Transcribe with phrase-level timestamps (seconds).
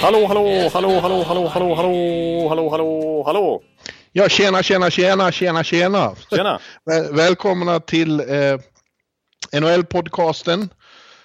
[0.00, 3.62] Hallå, hallå, hallå, hallå, hallå, hallå, hallå, hallå, hallå, hallå.
[4.12, 6.14] Ja, tjena, tjena, tjena, tjena, tjena.
[6.30, 6.60] Tjena.
[6.84, 8.58] Väl- Välkomna till eh,
[9.60, 10.68] NHL-podcasten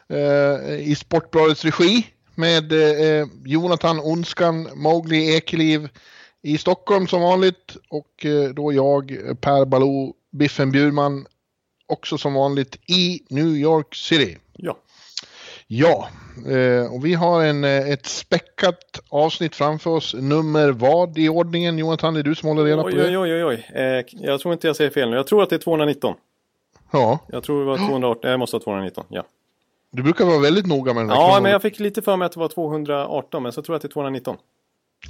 [0.10, 5.90] eh, i Sportbladets regi med eh, Jonathan Onskan Mowgli Ekeliv
[6.44, 9.08] i Stockholm som vanligt och eh, då jag,
[9.42, 11.26] Per Baloo Biffen Bjurman,
[11.88, 14.38] också som vanligt i New York City.
[14.58, 14.78] Ja.
[15.68, 16.10] Ja,
[16.48, 20.14] eh, och vi har en, eh, ett späckat avsnitt framför oss.
[20.14, 21.78] Nummer vad i ordningen?
[21.78, 23.08] Jonathan, det är du som håller reda på det?
[23.08, 23.82] oj, oj, oj, oj.
[23.82, 25.16] Eh, jag tror inte jag säger fel nu.
[25.16, 26.16] Jag tror att det är 219.
[26.92, 28.32] Ja, Jag tror det var 218.
[28.32, 29.24] Jag måste ha 219, ja.
[29.92, 31.44] du brukar vara väldigt noga med den där Ja, kronologin.
[31.44, 33.82] men jag fick lite för mig att det var 218, men så tror jag att
[33.82, 34.38] det är 219.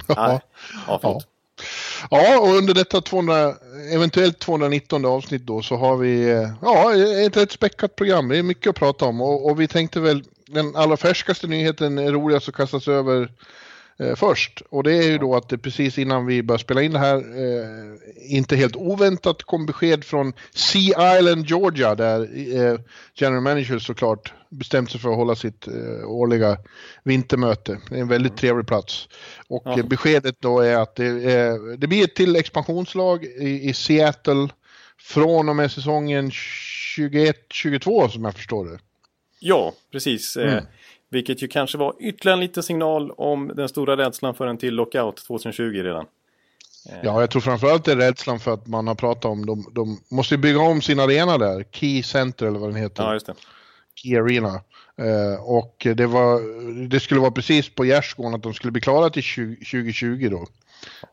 [0.08, 0.26] Ja.
[0.28, 0.40] Nej.
[0.88, 1.26] Ja, förlåt.
[2.10, 3.54] ja, och under detta 200,
[3.94, 6.28] eventuellt 219 avsnitt då så har vi
[6.62, 6.94] ja,
[7.26, 8.28] ett rätt späckat program.
[8.28, 11.98] Det är mycket att prata om och, och vi tänkte väl den allra färskaste nyheten
[11.98, 13.32] är roligast att kastas över
[13.98, 14.62] eh, först.
[14.70, 17.16] Och det är ju då att det precis innan vi började spela in det här,
[17.16, 17.96] eh,
[18.36, 22.20] inte helt oväntat kom besked från Sea Island, Georgia, där
[22.56, 22.78] eh,
[23.14, 26.56] general manager såklart bestämt sig för att hålla sitt eh, årliga
[27.04, 27.78] vintermöte.
[27.90, 29.08] Det är en väldigt trevlig plats.
[29.48, 29.78] Och Ja.
[29.78, 34.48] eh, beskedet då är att det, eh, det blir ett till expansionslag i, i Seattle
[34.98, 38.78] från och med säsongen 21-22 som jag förstår det.
[39.48, 40.36] Ja, precis.
[40.36, 40.64] Eh, Mm.
[41.10, 44.74] vilket ju kanske var ytterligare en liten signal om den stora rädslan för en till
[44.74, 46.06] lockout 2020 redan.
[47.02, 50.00] Ja, jag tror framförallt det är rädslan för att man har pratat om, de, de
[50.10, 53.02] måste ju bygga om sin arena där, Key Center eller vad den heter.
[53.02, 53.34] Ja, just det.
[53.94, 54.60] Key Arena.
[54.98, 56.40] Eh, och det, var,
[56.88, 60.46] det skulle vara precis på gärdsgården att de skulle bli klara till 20, 2020 då.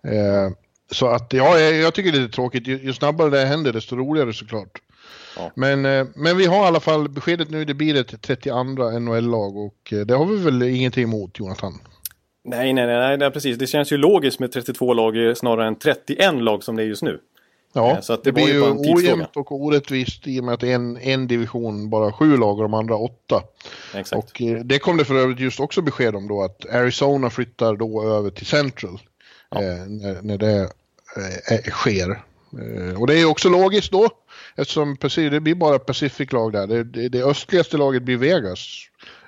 [0.10, 0.52] Eh,
[0.92, 2.68] så att ja, jag, jag tycker det är lite tråkigt.
[2.68, 4.82] Ju, ju snabbare det händer desto roligare såklart.
[5.38, 5.52] Ja.
[5.56, 9.58] Men, eh, men vi har i alla fall beskedet nu, det blir ett 32 NHL-lag
[9.58, 11.74] och eh, det har vi väl ingenting emot Jonathan?
[12.46, 13.58] Nej, nej, nej, nej, precis.
[13.58, 17.03] Det känns ju logiskt med 32 lag snarare än 31 lag som det är just
[17.03, 17.19] nu.
[17.74, 18.62] Ja, Eh, så det det, blir ju
[18.96, 22.74] ojämnt och orättvist i och med att en, en division bara sju lag och de
[22.74, 23.44] andra åtta.
[23.96, 24.24] Exakt.
[24.24, 28.03] Och det kom det för övrigt just också besked om då att Arizona flyttar då
[28.03, 29.00] över till Central
[29.50, 29.62] Ja.
[29.62, 30.69] eh, när, när det
[31.52, 32.09] eh, sker.
[32.09, 34.09] Eh, och det är ju också logiskt då
[34.56, 36.68] eftersom det blir bara Pacific-lag där.
[36.68, 38.68] Det, det, det östligaste laget blir Vegas.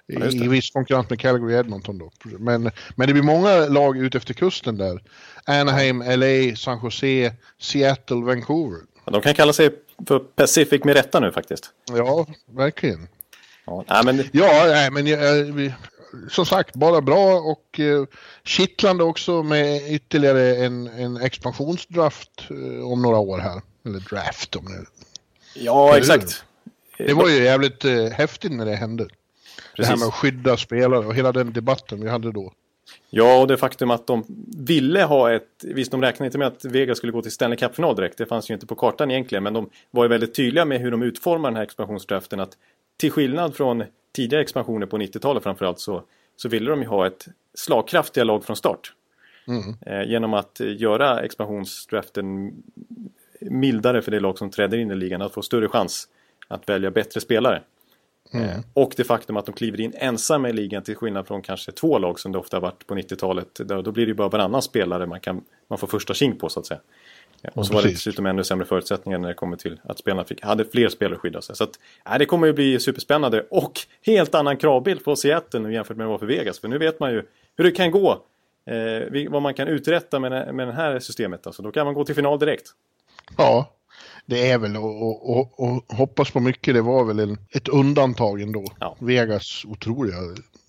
[0.07, 2.11] Ja, I, viss konkurrens med Calgary och Edmonton då.
[2.39, 5.01] Men, men det blir många lag ut efter kusten där.
[5.45, 8.79] Anaheim, LA, San Jose, Seattle, Vancouver.
[9.05, 9.69] Ja, De kan kalla sig
[10.07, 11.69] för Pacific med rätta nu faktiskt.
[11.91, 13.07] Ja, verkligen.
[13.65, 15.05] Ja, nej, men Ja, nej, men
[15.55, 15.73] vi-
[16.29, 18.05] som sagt, bara bra och eh,
[18.43, 23.61] kittlande också med ytterligare en, en expansionsdraft eh, om några år här.
[23.85, 24.85] Eller draft om det.
[25.55, 26.43] Ja, exakt.
[26.97, 29.03] Det var ju jävligt eh, häftigt när det hände.
[29.03, 29.99] Det här Precis.
[29.99, 32.53] med att skydda spelare och hela den debatten vi hade då.
[33.09, 34.25] Ja, och det faktum att de
[34.57, 35.47] ville ha ett...
[35.63, 38.17] Visst, de räknade inte med att Vegas skulle gå till Stanley Cup-final direkt.
[38.17, 39.43] Det fanns ju inte på kartan egentligen.
[39.43, 42.39] Men de var ju väldigt tydliga med hur de utformar den här expansionsdraften.
[42.39, 42.57] Att
[42.97, 43.83] till skillnad från
[44.15, 46.03] tidigare expansioner på 90-talet framförallt så,
[46.35, 48.93] så ville de ju ha ett slagkraftiga lag från start.
[49.47, 49.75] Mm.
[49.85, 52.53] Eh, genom att eh, göra expansionsdraften
[53.49, 55.21] mildare för det lag som träder in i ligan.
[55.21, 56.07] Att få större chans
[56.47, 57.61] att välja bättre spelare.
[58.33, 61.71] Eh, och det faktum att de kliver in ensamma i ligan till skillnad från kanske
[61.71, 63.55] två lag som det ofta har varit på 90-talet.
[63.55, 66.59] Då, blir det ju bara varannan spelare man, kan, man får första king på så
[66.59, 66.79] att säga.
[67.53, 70.43] Och så var det dessutom ännu sämre förutsättningar när det kommer till att spelarna fick,
[70.43, 71.55] hade fler spelare att skydda sig.
[71.55, 71.79] Så att,
[72.09, 76.07] nej, det kommer ju bli superspännande och helt annan kravbild på Seattle nu jämfört med
[76.07, 76.59] vad för Vegas.
[76.59, 77.23] För nu vet man ju
[77.57, 78.21] hur det kan gå.
[78.65, 81.47] Eh, vad man kan uträtta med, med det här systemet.
[81.47, 82.71] Alltså, då kan man gå till final direkt.
[83.37, 83.71] Ja,
[84.25, 86.73] det är väl och, och, och, hoppas på mycket.
[86.73, 88.65] Det var väl en, ett undantag ändå.
[88.79, 88.95] Ja.
[88.99, 90.15] Vegas otroliga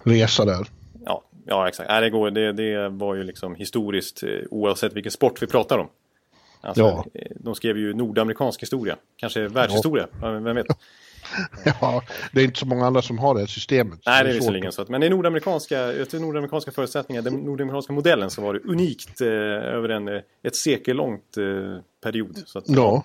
[0.05, 0.67] resa där.
[1.05, 1.89] Ja, ja exakt.
[1.91, 5.79] Nej, det, går, det, det var ju liksom historiskt eh, oavsett vilken sport vi pratar
[5.79, 5.89] om.
[6.61, 7.05] Alltså, Ja.
[7.15, 8.97] eh, De skrev ju nordamerikansk historia.
[9.17, 10.31] Kanske världshistoria, ja.
[10.31, 10.67] vem vet.
[11.81, 12.03] Ja,
[12.33, 14.01] det är inte så många andra som har det här systemet.
[14.07, 14.83] Nej, det är visserligen så.
[14.83, 19.29] Att, men i nordamerikanska, efter nordamerikanska förutsättningar, den nordamerikanska modellen så var det unikt eh,
[19.29, 21.45] över en eh, ett sekellångt eh,
[22.03, 22.43] period.
[22.47, 23.05] Så att, Ja,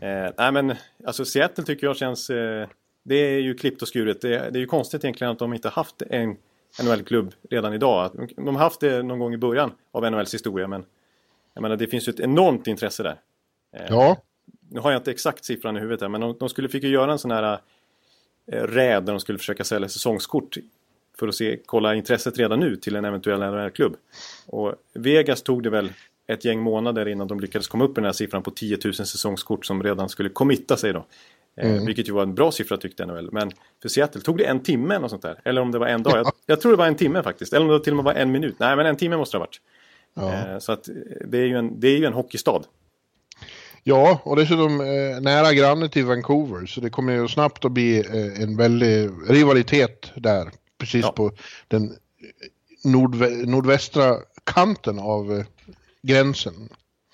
[0.00, 0.74] Eh, nej men
[1.06, 2.30] alltså Seattle tycker jag känns...
[2.30, 2.68] Eh,
[3.02, 4.20] det är ju klippt och skuret.
[4.20, 6.36] Det, det är ju konstigt egentligen att de inte haft en
[6.82, 8.28] NHL-klubb redan idag.
[8.36, 10.84] De har haft det någon gång i början av NHLs historia men
[11.54, 13.20] jag menar det finns ju ett enormt intresse där.
[13.76, 14.16] Eh, ja.
[14.68, 16.88] Nu har jag inte exakt siffran i huvudet här men de, de skulle fick ju
[16.88, 17.58] göra en sån här
[18.52, 20.56] eh, räd där de skulle försöka sälja säsongskort
[21.18, 23.96] för att se, kolla intresset redan nu till en eventuell NHL-klubb.
[24.46, 25.92] Och Vegas tog det väl
[26.26, 28.94] ett gäng månader innan de lyckades komma upp i den här siffran på 10 000
[28.94, 31.06] säsongskort som redan skulle committa sig då.
[31.56, 31.86] Eh, mm.
[31.86, 33.28] vilket ju var en bra siffra tyckte NHL.
[33.32, 33.50] Men
[33.82, 35.40] för Seattle tog det en timme eller sånt där.
[35.44, 36.18] Eller om det var en dag.
[36.18, 37.52] Jag, jag, tror det var en timme faktiskt.
[37.52, 38.54] Eller om det till och med var en minut.
[38.58, 39.60] Nej men en timme måste det ha varit.
[40.14, 40.52] Ja.
[40.52, 40.88] Eh, så att
[41.26, 42.62] det är ju en, det är ju en hockeystad.
[43.88, 46.66] Ja, och dessutom eh, nära granne till Vancouver.
[46.66, 50.50] Så det kommer ju snabbt att bli eh, en väldig rivalitet där.
[50.78, 51.12] Precis ja.
[51.12, 51.32] på
[51.68, 51.96] den
[52.84, 55.44] nordvä nordvästra kanten av eh,
[56.02, 56.68] gränsen.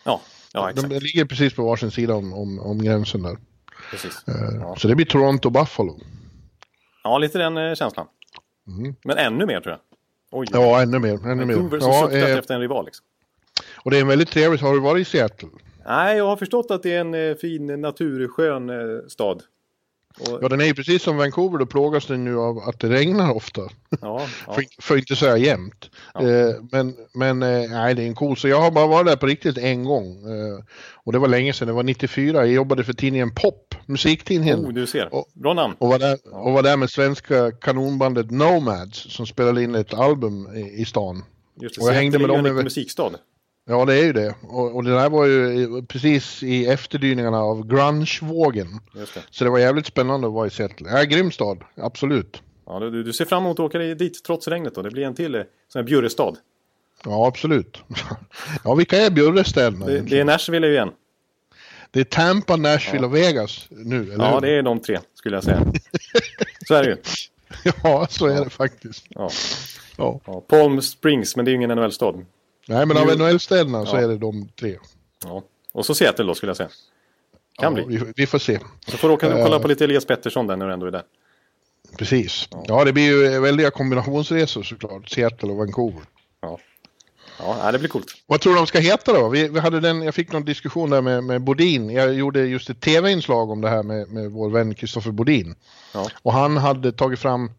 [0.04, 0.20] Ja,
[0.52, 0.90] ja exakt.
[0.90, 3.36] De ligger precis på varsin sida om, om, om gränsen där.
[3.90, 4.24] Precis.
[4.28, 4.76] Eh, ja.
[4.78, 6.00] Så det blir Toronto-Buffalo.
[7.04, 8.06] Ja, lite den eh, känslan.
[8.66, 8.94] Mm.
[9.04, 9.80] Men ännu mer tror jag.
[10.30, 10.46] Oj.
[10.52, 11.26] Ja, ännu mer.
[11.26, 11.54] Ännu mer.
[11.54, 13.06] Vancouver som ja, suktat eh, efter en rival liksom.
[13.74, 14.60] Och det är en väldigt trevligt.
[14.60, 15.48] Har du varit i Seattle?
[15.86, 19.42] Nej, jag har förstått att det är en eh, fin naturskön eh, stad.
[20.20, 20.38] Och...
[20.42, 23.32] Ja, den är ju precis som Vancouver, då plågas den ju av att det regnar
[23.32, 23.60] ofta.
[24.00, 24.52] Ja, ja.
[24.52, 25.90] för, för inte säga jämt.
[26.14, 26.28] Ja.
[26.28, 29.16] Eh, men men eh, nej, det är en cool, så jag har bara varit där
[29.16, 30.06] på riktigt en gång.
[30.06, 30.64] Eh,
[30.94, 34.66] och det var länge sedan, det var 94, jag jobbade för tidningen Pop, musiktidningen.
[34.66, 35.74] Oh, du ser, bra namn.
[35.78, 40.56] Och var, där, och var där med svenska kanonbandet Nomads som spelade in ett album
[40.56, 41.24] i, i stan.
[41.60, 42.62] Just det, och jag hängde med dem över...
[42.62, 43.10] musikstad.
[43.66, 44.34] Ja, det är ju det.
[44.42, 48.80] Och, och det där var ju precis i efterdyningarna av grunge-vågen.
[49.30, 50.88] Så det var jävligt spännande att vara i Seattle.
[50.90, 52.42] Ja, grym stad, absolut.
[52.66, 54.82] Ja, du, du ser fram emot att åka dit trots regnet då?
[54.82, 56.36] Det blir en till eh, sån här bjurrestad.
[57.04, 57.82] Ja, absolut.
[58.64, 60.90] ja, vilka är bjurrestäderna det, det är Nashville igen.
[61.90, 63.06] Det är Tampa, Nashville ja.
[63.06, 64.40] och Vegas nu, eller Ja, hur?
[64.40, 65.66] det är de tre, skulle jag säga.
[66.68, 66.96] så är det ju.
[67.82, 69.06] ja, så är det faktiskt.
[69.08, 69.30] Ja.
[69.96, 70.20] ja.
[70.48, 72.24] Palm Springs, men det är ju ingen NHL-stad.
[72.68, 73.86] Nej, men av NHL-städerna ja.
[73.86, 74.78] så är det de tre.
[75.24, 75.42] Ja.
[75.72, 76.68] Och så Seattle då skulle jag säga.
[77.58, 77.96] Kan ja, bli.
[77.96, 78.60] Vi, vi, får se.
[78.86, 80.90] Så får du åka och kolla på lite Elias Pettersson där när du ändå är
[80.90, 81.02] där.
[81.98, 82.48] Precis.
[82.50, 82.64] Ja.
[82.68, 85.08] ja, det blir ju väldiga kombinationsresor såklart.
[85.08, 86.02] Seattle och Vancouver.
[86.40, 86.58] Ja.
[87.38, 88.06] Ja, det blir coolt.
[88.26, 89.28] Vad tror du de ska heta då?
[89.28, 91.90] Vi, vi, hade den, jag fick någon diskussion där med, med Bodin.
[91.90, 95.54] Jag gjorde just ett tv-inslag om det här med, med vår vän Kristoffer Bodin.
[95.94, 96.08] Ja.
[96.22, 97.50] Och han hade tagit fram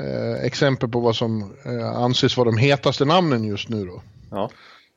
[0.00, 4.02] eh, exempel på vad som eh, anses vara de hetaste namnen just nu då.
[4.34, 4.50] Ja.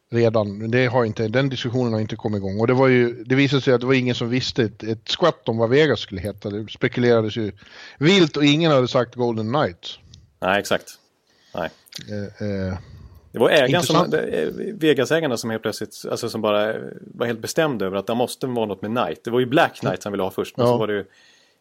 [0.10, 2.60] Redan, det har inte, den diskussionen har inte kommit igång.
[2.60, 5.10] Och det, var ju, det visade sig att det var ingen som visste ett, ett
[5.10, 6.50] skvatt om vad Vegas skulle heta.
[6.50, 7.52] Det spekulerades ju
[7.98, 10.00] vilt och ingen hade sagt Golden Knights.
[10.40, 10.86] Nej, exakt.
[11.56, 11.70] Nej.
[12.10, 12.78] Eh, eh,
[13.32, 14.12] det var ägaren som,
[14.74, 18.66] Vegas-ägarna som helt plötsligt, alltså som bara var helt bestämd över att det måste vara
[18.66, 19.24] något med Knight.
[19.24, 20.72] Det var ju Black Knight han ville ha först, men ja.
[20.72, 21.06] så var det ju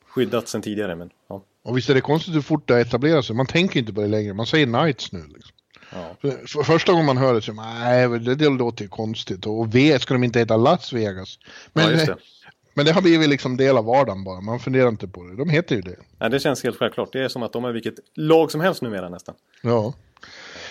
[0.07, 0.95] skyddat sedan tidigare.
[0.97, 1.43] Men, ja.
[1.63, 3.37] Och visst är det konstigt hur fort det etablerar sig.
[3.37, 5.25] Man tänker inte på det längre, man säger Knights nu.
[5.35, 5.56] Liksom.
[5.97, 6.31] Ja.
[6.47, 9.47] För, första gången man hör det så nej, det, det låter ju konstigt.
[9.47, 11.39] Och V, ska de inte heta Las Vegas?
[11.73, 12.17] Men, ja, det.
[12.75, 14.41] men det har blivit liksom del av vardagen bara.
[14.41, 15.37] Man funderar inte på det.
[15.37, 15.97] De heter ju det.
[16.19, 17.13] Ja, det känns helt självklart.
[17.13, 19.35] Det är som att de är vilket lag som helst numera nästan.
[19.63, 19.95] Ja.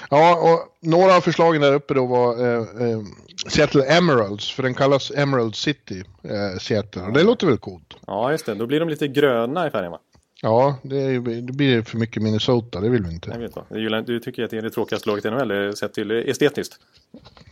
[0.10, 3.00] Ja, och några av förslagen där uppe då var eh, eh,
[3.48, 7.01] Seattle Emeralds, för den kallas Emerald City, eh, Seattle.
[7.01, 7.94] Och det låter väl coolt?
[8.07, 8.56] Ja, just det.
[8.56, 10.00] Då blir de lite gröna i färgen va?
[10.42, 13.30] Ja, det, det, blir för mycket Minnesota, det vill vi inte.
[13.30, 14.06] Jag vet vad.
[14.06, 16.80] Du tycker att det är det tråkigaste laget i NHL, sett till estetiskt?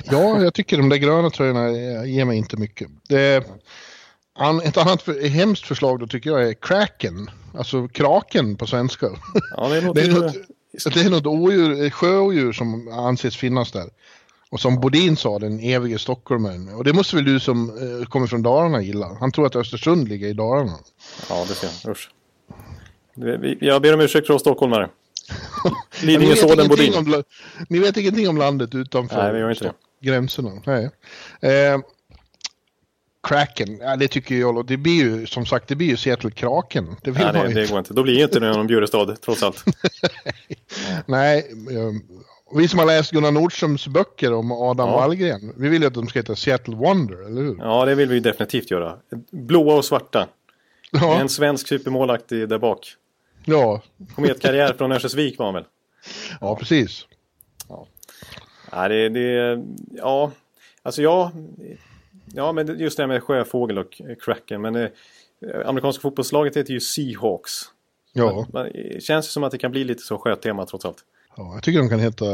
[0.03, 1.71] Ja, jag tycker de där gröna tröjorna
[2.05, 2.87] ger mig inte mycket.
[3.09, 3.35] Det,
[4.63, 9.09] ett annat för, hemskt förslag då tycker jag är Kraken, alltså kraken på svenska.
[9.57, 13.71] Ja, det, är något, det, är något, det är något odjur, sjöodjur som anses finnas
[13.71, 13.89] där.
[14.49, 16.69] Och som Bodin sa, den evige stockholmaren.
[16.69, 19.17] Och det måste väl du som eh, kommer från Dalarna gilla?
[19.19, 20.77] Han tror att Östersund ligger i Dalarna.
[21.29, 21.91] Ja, det ser jag.
[21.91, 22.09] Usch.
[23.59, 24.89] Jag ber om ursäkt för oss stockholmare.
[26.03, 26.93] Lidingö Såden Bodin.
[26.95, 27.23] Om,
[27.69, 29.73] ni vet ingenting om landet utanför Nej, vi gör inte det.
[30.09, 30.51] gränserna.
[30.65, 30.89] Nej.
[31.41, 31.79] Eh,
[33.27, 34.65] Kraken, ja, det tycker jag.
[34.65, 36.95] Det blir ju som sagt, det blir ju Seattle Kraken.
[37.01, 37.93] Det, vill Nej, det, det går inte.
[37.93, 39.63] Då blir ju inte det någon Bjurestad trots allt.
[41.05, 41.37] Nej,
[41.71, 41.91] eh,
[42.55, 44.95] vi som har läst Gunnar Nordströms böcker om Adam ja.
[44.95, 47.57] Wallgren, vi vill ju att de ska heta Seattle Wonder, eller hur?
[47.59, 48.97] Ja, det vill vi definitivt göra.
[49.31, 50.27] Blåa och svarta.
[50.91, 51.19] Ja.
[51.19, 52.95] En svensk supermålakt där bak.
[53.45, 53.81] Ja.
[54.15, 55.65] Kometkarriär från Örnsköldsvik var han väl?
[56.41, 57.07] Ja, precis.
[57.69, 57.87] Ja,
[58.71, 60.31] ja det, det, ja,
[60.83, 61.31] alltså ja,
[62.33, 64.61] ja, men just det här med sjöfågel och cracken.
[64.61, 64.89] Men eh,
[65.65, 67.51] amerikanska fotbollslaget heter ju Seahawks.
[68.13, 68.47] Ja.
[68.53, 71.05] Men, men, känns det som att det kan bli lite så sjötema trots allt.
[71.37, 72.25] Ja, jag tycker de kan heta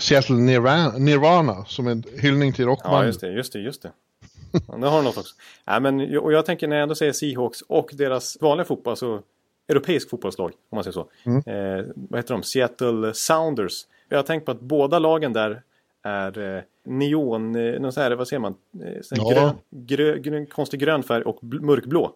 [0.00, 3.00] Seattle Nirvana, Nirvana som en hyllning till rockbandet.
[3.00, 3.92] Ja, just det, just det, just det.
[4.68, 5.34] Ja, det har något också.
[5.64, 9.22] Ja, men, och jag tänker när jag ändå säger Seahawks och deras vanliga fotboll så
[9.70, 11.08] europeisk fotbollslag, om man säger så.
[11.26, 11.38] Mm.
[11.46, 12.42] Eh, vad heter de?
[12.42, 13.86] Seattle Sounders.
[14.08, 15.62] Jag har tänkt på att båda lagen där
[16.02, 18.54] är eh, neon, eh, någon så här, vad ser man?
[18.84, 19.32] Eh, ja.
[19.32, 22.12] grön, grö, grön, konstig grön färg och mörkblå.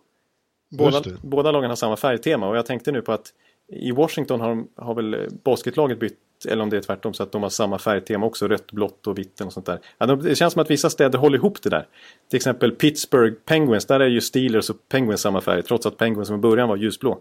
[0.71, 3.33] Båda, båda lagen har samma färgtema och jag tänkte nu på att
[3.69, 6.19] i Washington har, de, har väl basketlaget bytt,
[6.49, 8.49] eller om det är tvärtom, så att de har samma färgtema också.
[8.49, 9.79] Rött, blått och vitt och sånt där.
[9.99, 11.87] Ja, det känns som att vissa städer håller ihop det där.
[12.31, 15.63] Till exempel Pittsburgh Penguins, där är ju Steelers och Penguins samma färg.
[15.63, 17.19] Trots att Penguins från början var ljusblå.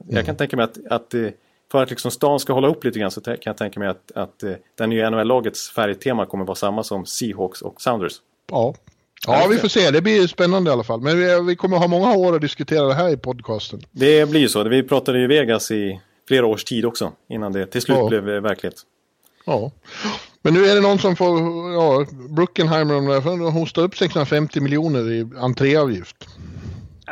[0.00, 0.16] Mm.
[0.16, 1.28] Jag kan tänka mig att, att eh,
[1.72, 4.12] för att liksom stan ska hålla ihop lite grann så kan jag tänka mig att,
[4.14, 8.12] att eh, det nya NHL-lagets färgtema kommer vara samma som Seahawks och Sounders.
[8.50, 8.74] Ja,
[9.26, 9.90] Ja, vi får se.
[9.90, 11.00] Det blir spännande i alla fall.
[11.00, 13.80] Men vi, vi kommer ha många år att diskutera det här i podcasten.
[13.90, 14.68] Det blir ju så.
[14.68, 17.12] Vi pratade ju Vegas i flera års tid också.
[17.28, 18.08] Innan det till slut ja.
[18.08, 18.74] blev verklighet.
[19.44, 19.70] Ja.
[20.42, 21.38] Men nu är det någon som får,
[21.72, 26.28] ja, Bruckenheimer de hostar upp 650 miljoner i entréavgift.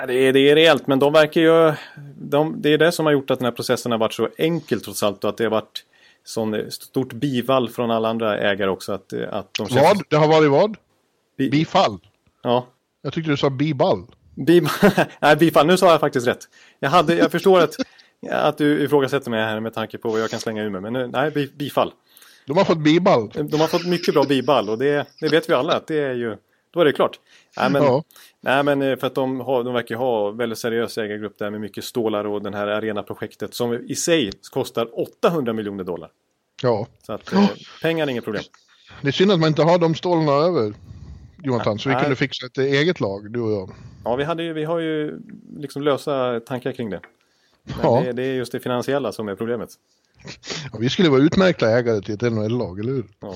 [0.06, 1.72] Det, är, det är rejält, men de verkar ju...
[2.16, 4.80] De, det är det som har gjort att den här processen har varit så enkel
[4.80, 5.84] trots allt och att det har varit
[6.24, 8.92] sån stort bivall från alla andra ägare också.
[8.92, 9.82] Att, att de känns...
[9.82, 10.02] Vad?
[10.08, 10.76] Det har varit vad?
[11.38, 11.98] Bi bifall?
[12.42, 12.66] Ja.
[13.02, 14.06] Jag tyckte du sa biball.
[14.46, 14.68] Bib
[15.20, 15.66] Nej, bifall.
[15.66, 16.48] Nu sa jag faktiskt rätt.
[16.78, 17.74] Jag, hade, jag förstår att,
[18.30, 20.80] att du ifrågasätter mig här med tanke på vad jag kan slänga ur mig.
[20.80, 21.92] Men nu, nej, bifall.
[22.46, 23.30] De har fått biball.
[23.34, 26.14] De har fått mycket bra biball och det, det vet vi alla att det är
[26.14, 26.36] ju...
[26.70, 27.20] Då är det klart.
[27.56, 28.04] Nej men, ja.
[28.40, 31.60] nej, men eh, för att de, har, de verkar ha väldigt seriös ägargrupp där med
[31.60, 36.10] mycket stålar och den här arenaprojektet som i sig kostar 800 miljoner dollar.
[36.62, 36.86] Ja.
[37.06, 37.50] Så att eh,
[37.82, 38.44] pengar är inget problem.
[39.02, 40.74] Det är synd att man inte har de stålarna över.
[41.42, 43.70] Jonathan, så vi kunde fixa ett eget lag, du och jag.
[44.04, 45.20] Ja, vi, hade ju, vi har ju
[45.56, 47.00] liksom lösa tankar kring det.
[47.62, 48.02] Men ja.
[48.04, 49.70] det, det, är just det finansiella som är problemet.
[50.72, 53.06] Ja, vi skulle vara utmärkta ägare till ett NHL-lag, eller hur?
[53.20, 53.34] Ja.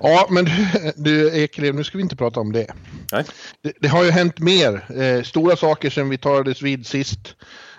[0.00, 0.48] Ja, men
[0.96, 2.66] du Ekelev, nu ska vi inte prata om det.
[3.12, 3.24] Nej.
[3.62, 7.36] Det, det har ju hänt mer, eh, stora saker sedan vi talades vid sist.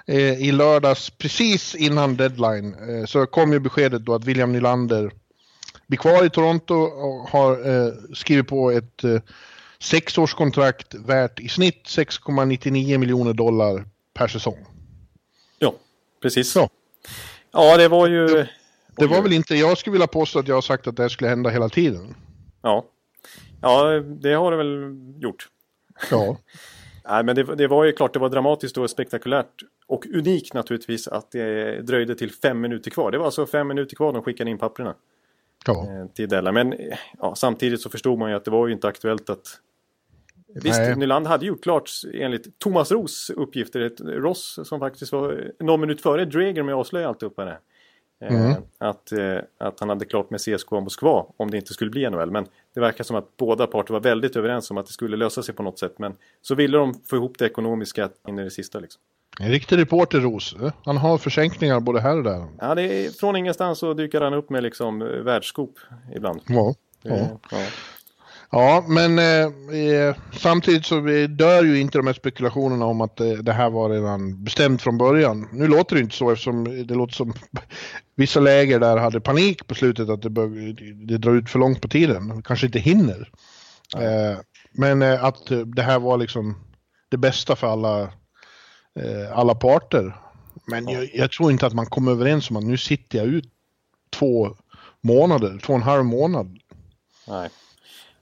[0.07, 5.11] Eh, I lördags, precis innan deadline, eh, så kom ju beskedet då att William Nylander
[5.87, 9.21] blir kvar i Toronto och har eh, skrivit på ett eh,
[9.79, 14.65] sexårskontrakt värt i snitt 6,99 miljoner dollar per säsong.
[15.59, 15.73] Ja,
[16.21, 16.55] precis.
[16.55, 16.69] Ja,
[17.51, 18.45] ja det var ju...
[18.95, 21.09] Det, var väl inte, jag skulle vilja påstå att jag har sagt att det här
[21.09, 22.15] skulle hända hela tiden.
[22.61, 22.85] Ja,
[23.61, 25.47] ja det har det väl gjort.
[26.11, 26.37] Ja.
[27.09, 31.07] Nej, men det, det, var ju klart, det var dramatiskt och spektakulärt och unikt naturligtvis
[31.07, 33.11] att det dröjde till fem minuter kvar.
[33.11, 34.95] Det var alltså fem minuter kvar de skickade in papperna
[35.65, 35.87] ja.
[35.89, 36.51] Eh, till Della.
[36.51, 36.75] Men
[37.19, 39.47] ja, samtidigt så förstod man ju att det var ju inte aktuellt att...
[40.53, 40.95] Visst, Nej.
[40.95, 46.01] Nyland hade gjort klart enligt Thomas Ros uppgifter, ett Ross som faktiskt var någon minut
[46.01, 47.57] före Dreger med att avslöja alltihopa det.
[48.21, 48.61] Eh, mm.
[48.77, 52.31] Att, eh, att han hade klart med CSKA Moskva om det inte skulle bli NHL.
[52.31, 55.43] Men det verkar som att båda parter var väldigt överens om att det skulle lösa
[55.43, 55.99] sig på något sätt.
[55.99, 58.79] Men så ville de få ihop det ekonomiska in i det sista.
[58.79, 59.01] Liksom.
[59.39, 60.55] En riktig reporter, Ros.
[60.85, 62.45] Han har försänkningar både här och där.
[62.59, 65.79] Ja, det är, från ingenstans så dyker han upp med liksom eh, världsskop
[66.15, 66.41] ibland.
[66.47, 67.39] Ja, ja.
[67.51, 67.67] ja.
[68.51, 73.53] Ja men eh, samtidigt så dör ju inte de här spekulationerna om att eh, det
[73.53, 75.47] här var redan bestämt från början.
[75.51, 77.33] Nu låter det inte så eftersom det låter som
[78.15, 80.73] vissa läger där hade panik på slutet att det, bör,
[81.07, 82.43] det drar ut för långt på tiden.
[82.43, 83.29] Kanske inte hinner.
[83.97, 84.39] Eh,
[84.71, 86.55] men eh, att det här var liksom
[87.09, 88.01] det bästa för alla
[88.99, 90.15] eh, alla parter.
[90.65, 90.91] Men ja.
[90.91, 93.45] jag, jag, tror inte att man kommer överens om att nu sitter jag ut
[94.09, 94.55] två
[95.01, 96.59] månader, två och en halv månad.
[97.27, 97.49] Nej.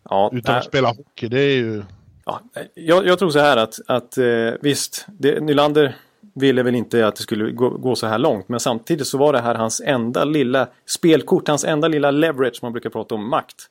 [0.10, 0.60] Ja, utan nej.
[0.60, 1.84] att spela hockey, det är ju...
[2.26, 2.42] Ja,
[2.74, 5.96] jag, jag tror så här att, att eh, visst, det, Nylander
[6.34, 8.50] ville väl inte att det skulle gå, gå, så här långt.
[8.50, 12.72] Men samtidigt så var det här hans enda lilla spelkort, hans enda lilla leverage, man
[12.72, 13.70] brukar prata om makt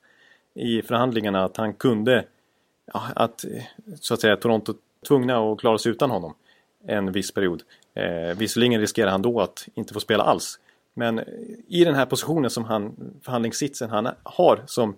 [0.55, 1.43] i förhandlingarna.
[1.43, 2.25] Att han kunde,
[2.93, 3.45] ja, att
[3.99, 4.73] så att säga Toronto
[5.07, 6.33] tvungna att klara sig utan honom
[6.87, 7.63] en viss period.
[7.93, 10.59] Eh, visserligen riskerar han då att inte få spela alls.
[10.93, 11.21] Men
[11.67, 14.95] i den här positionen som han, förhandlingssitsen han har som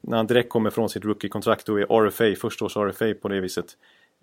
[0.00, 3.40] när han direkt kommer från sitt rookie-kontrakt och är RFA, första års RFA på det
[3.40, 3.66] viset.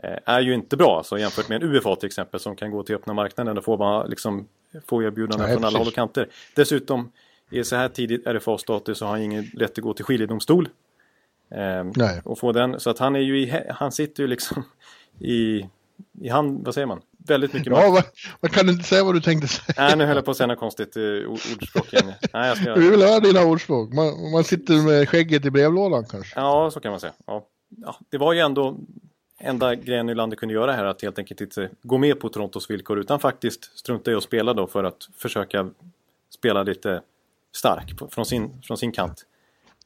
[0.03, 2.83] Eh, är ju inte bra alltså, jämfört med en UFA till exempel som kan gå
[2.83, 4.47] till öppna marknaden och få, bara, liksom,
[4.85, 6.27] få erbjudanden från alla håll och kanter.
[6.55, 7.11] Dessutom
[7.49, 10.69] i så här tidigt RFA-status så har han ingen rätt att gå till skiljedomstol.
[11.49, 11.85] Eh,
[12.23, 14.63] och få den, så att han är ju i, han sitter ju liksom
[15.19, 15.65] i
[16.21, 17.01] i hand, vad säger man?
[17.27, 17.83] Väldigt mycket makt.
[17.83, 18.03] Ja, vad,
[18.39, 19.73] vad kan du inte säga vad du tänkte säga?
[19.77, 22.13] Nej, nu höll jag på att säga något konstigt uh, ordspråk igen.
[22.33, 22.73] Nej, jag ska...
[22.77, 23.93] Vi vill höra dina ordspråk.
[23.93, 26.39] Man, man sitter med skägget i brevlådan kanske.
[26.39, 27.13] Ja, så kan man säga.
[27.25, 27.47] Ja.
[27.69, 28.77] ja det var ju ändå
[29.39, 32.99] enda grejen Nylander kunde göra här att helt enkelt inte gå med på Torontos villkor
[32.99, 35.69] utan faktiskt strunta i att spela då för att försöka
[36.29, 37.01] spela lite
[37.55, 39.25] stark från sin, från sin kant.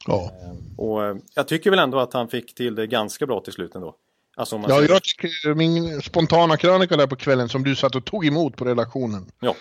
[0.06, 0.30] Ja.
[0.76, 1.00] Och
[1.34, 3.94] jag tycker väl ändå att han fick till det ganska bra till slut ändå.
[4.36, 4.88] Alltså ja, säger...
[4.88, 8.64] jag tycker min spontana krönika där på kvällen som du satt och tog emot på
[8.64, 9.26] redaktionen.
[9.40, 9.54] Ja.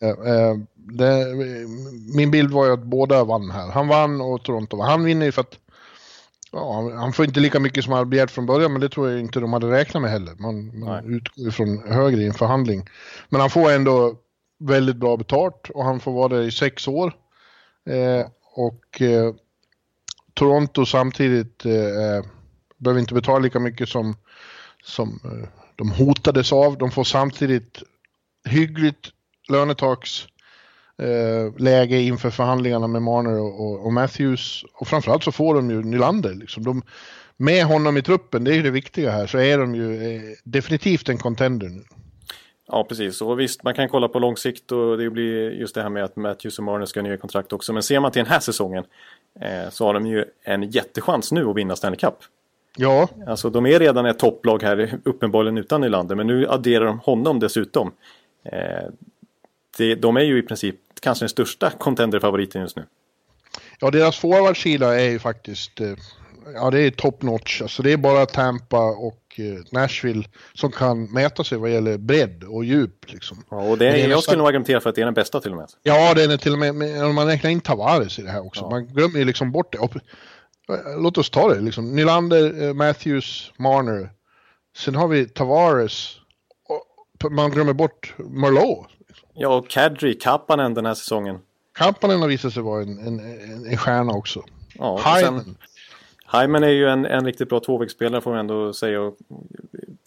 [0.00, 1.26] Eh, eh, det,
[2.14, 3.70] min bild var ju att båda vann här.
[3.70, 4.88] Han vann och Toronto vann.
[4.88, 5.58] Han vinner ju för att
[6.52, 9.20] ja, han får inte lika mycket som han begärt från början, men det tror jag
[9.20, 10.34] inte de hade räknat med heller.
[10.38, 12.88] Man, man utgår från högre i en förhandling.
[13.28, 14.14] Men han får ändå
[14.58, 17.14] väldigt bra betalt och han får vara där i sex år.
[17.90, 19.34] Eh, och eh,
[20.34, 22.24] Toronto samtidigt eh,
[22.82, 24.16] behöver inte betala lika mycket som,
[24.84, 26.78] som eh, de hotades av.
[26.78, 27.82] De får samtidigt
[28.48, 29.08] hyggligt
[29.48, 34.64] lönetaksläge eh, inför förhandlingarna med Marner och, och, och, Matthews.
[34.74, 36.34] Och framförallt så får de ju Nylander.
[36.34, 36.64] Liksom.
[36.64, 36.82] De,
[37.36, 40.22] med honom i truppen, det är ju det viktiga här, så är de ju eh,
[40.44, 41.82] definitivt en contender nu.
[42.66, 43.22] Ja, precis.
[43.22, 46.04] Och visst, man kan kolla på lång sikt och det blir just det här med
[46.04, 47.72] att Matthews och Marner ska ha nya kontrakt också.
[47.72, 48.84] Men ser man till den här säsongen
[49.40, 52.14] eh, så har de ju en jättechans nu att vinna Stanley Cup.
[52.76, 53.08] Ja.
[53.26, 57.40] Alltså de är redan ett topplag här, uppenbarligen utan Nylander, men nu adderar de honom
[57.40, 57.92] dessutom.
[58.44, 58.88] Eh,
[59.78, 62.84] det, de är ju i princip kanske den största contenderfavoriten just nu.
[63.80, 65.94] Ja, deras forwardsida är ju faktiskt, eh,
[66.54, 67.62] ja det är top notch.
[67.62, 70.24] Alltså det är bara Tampa och eh, Nashville
[70.54, 73.12] som kan mäta sig vad gäller bredd och djup.
[73.12, 73.44] Liksom.
[73.50, 74.22] Ja, och det är, jag nästan...
[74.22, 75.68] skulle nog argumentera för att det är den bästa till och med.
[75.82, 78.62] Ja, det är till och med, om man räknar in Tavares i det här också.
[78.62, 78.70] Ja.
[78.70, 79.78] Man glömmer ju liksom bort det.
[80.96, 81.96] Låt oss ta det liksom.
[81.96, 84.10] Nylander, eh, Matthews, Marner.
[84.76, 86.16] Sen har vi Tavares.
[87.30, 88.86] Man glömmer bort Merlot.
[89.34, 91.38] Ja, och Kadri, Kapanen den här säsongen.
[91.74, 94.44] Kapanen har visat sig vara en, en, en, en stjärna också.
[94.74, 95.56] Ja, Hyman.
[96.32, 99.16] Hyman är ju en, en riktigt bra tvåvägsspelare får man ändå säga och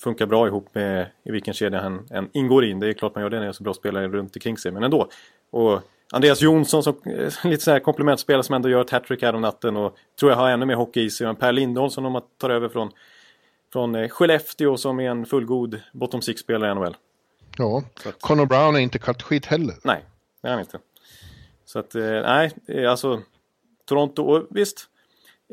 [0.03, 2.79] funkar bra ihop med i vilken kedja han än ingår in.
[2.79, 4.71] Det är klart man gör det när det är så bra spelare runt omkring sig,
[4.71, 5.07] men ändå.
[5.51, 5.81] Och
[6.11, 9.41] Andreas Jonsson som eh, lite så här komplementspelare som ändå gör ett hattrick här om
[9.41, 11.35] natten och tror jag har ännu mer hockey i sig.
[11.35, 12.91] Per Lindholm som de tar över från,
[13.73, 16.97] från eh, Skellefteå som är en fullgod bottom six-spelare i NHL.
[17.57, 19.75] Ja, att, Connor Brown är inte kattskit heller.
[19.83, 20.05] Nej,
[20.41, 20.79] det är han inte.
[21.65, 22.51] Så att, eh, nej,
[22.87, 23.21] alltså
[23.85, 24.89] Toronto, och visst.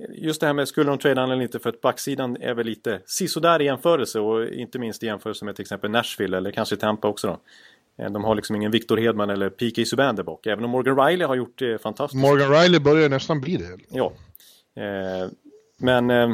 [0.09, 3.01] Just det här med skulle de trada eller inte för att backsidan är väl lite
[3.07, 7.09] sisådär i jämförelse och inte minst i jämförelse med till exempel Nashville eller kanske Tampa
[7.09, 7.39] också då.
[7.97, 9.85] Eh, de har liksom ingen Victor Hedman eller P.K.
[9.85, 10.47] Subban bak.
[10.47, 12.23] Även om Morgan Riley har gjort det fantastiskt.
[12.23, 13.79] Morgan Riley börjar nästan bli det.
[13.89, 14.13] Ja.
[14.83, 15.31] Eh,
[15.79, 16.31] men, eh,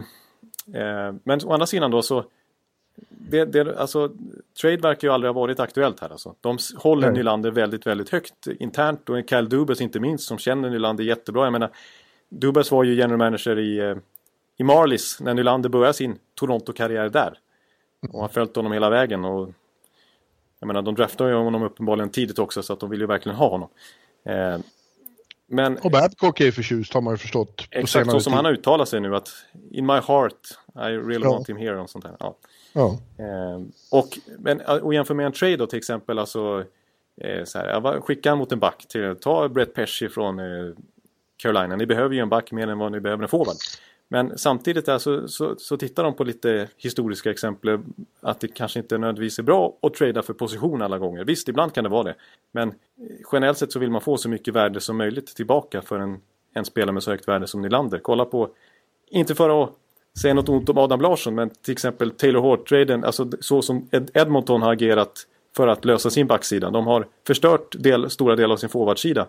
[0.74, 2.24] eh, men å andra sidan då så
[3.08, 4.10] det, det, alltså,
[4.60, 6.34] trade verkar ju aldrig ha varit aktuellt här alltså.
[6.40, 7.16] De håller Nej.
[7.16, 11.44] Nylander väldigt, väldigt högt internt och Kyle Dubas inte minst som känner Nylander jättebra.
[11.44, 11.70] Jag menar,
[12.28, 13.96] Dubas var ju general manager i, eh,
[14.56, 17.38] i Marlies när Nylander började sin Toronto-karriär där.
[18.12, 19.50] Och har följt honom hela vägen och
[20.60, 23.38] jag menar, de draftade ju honom uppenbarligen tidigt också så att de vill ju verkligen
[23.38, 23.68] ha honom.
[24.24, 24.58] Eh,
[25.50, 27.68] men, och Babcock är förtjust har man ju förstått.
[27.70, 28.36] Exakt så som tid.
[28.36, 29.28] han har uttalat sig nu att
[29.70, 30.34] In my heart
[30.74, 31.30] I really ja.
[31.30, 32.16] want him here och sånt där.
[32.20, 32.36] Ja.
[32.72, 32.98] ja.
[33.18, 36.64] Eh, och, men, och jämför med en trade då till exempel alltså
[37.20, 40.74] eh, så här, skicka mot en back till, ta Brett Pesci från eh,
[41.36, 41.76] Carolina.
[41.76, 43.56] Ni behöver ju en back mer än vad ni behöver en forward.
[44.08, 47.78] Men samtidigt där så, så, så, tittar de på lite historiska exempel
[48.20, 51.24] att det kanske inte nödvändigtvis är bra att trada för position alla gånger.
[51.24, 52.14] Visst, ibland kan det vara det.
[52.52, 52.74] Men eh,
[53.32, 56.20] generellt sett så vill man få så mycket värde som möjligt tillbaka för en,
[56.54, 57.98] en spelare med så högt värde som Nylander.
[57.98, 58.50] Kolla på,
[59.10, 59.70] inte för att
[60.20, 64.62] säga något ont om Adam Larsson, men till exempel Taylor Hort-traden, alltså så som Edmonton
[64.62, 66.70] har agerat för att lösa sin backsida.
[66.70, 69.26] De har förstört del, stora delar av sin forwardsida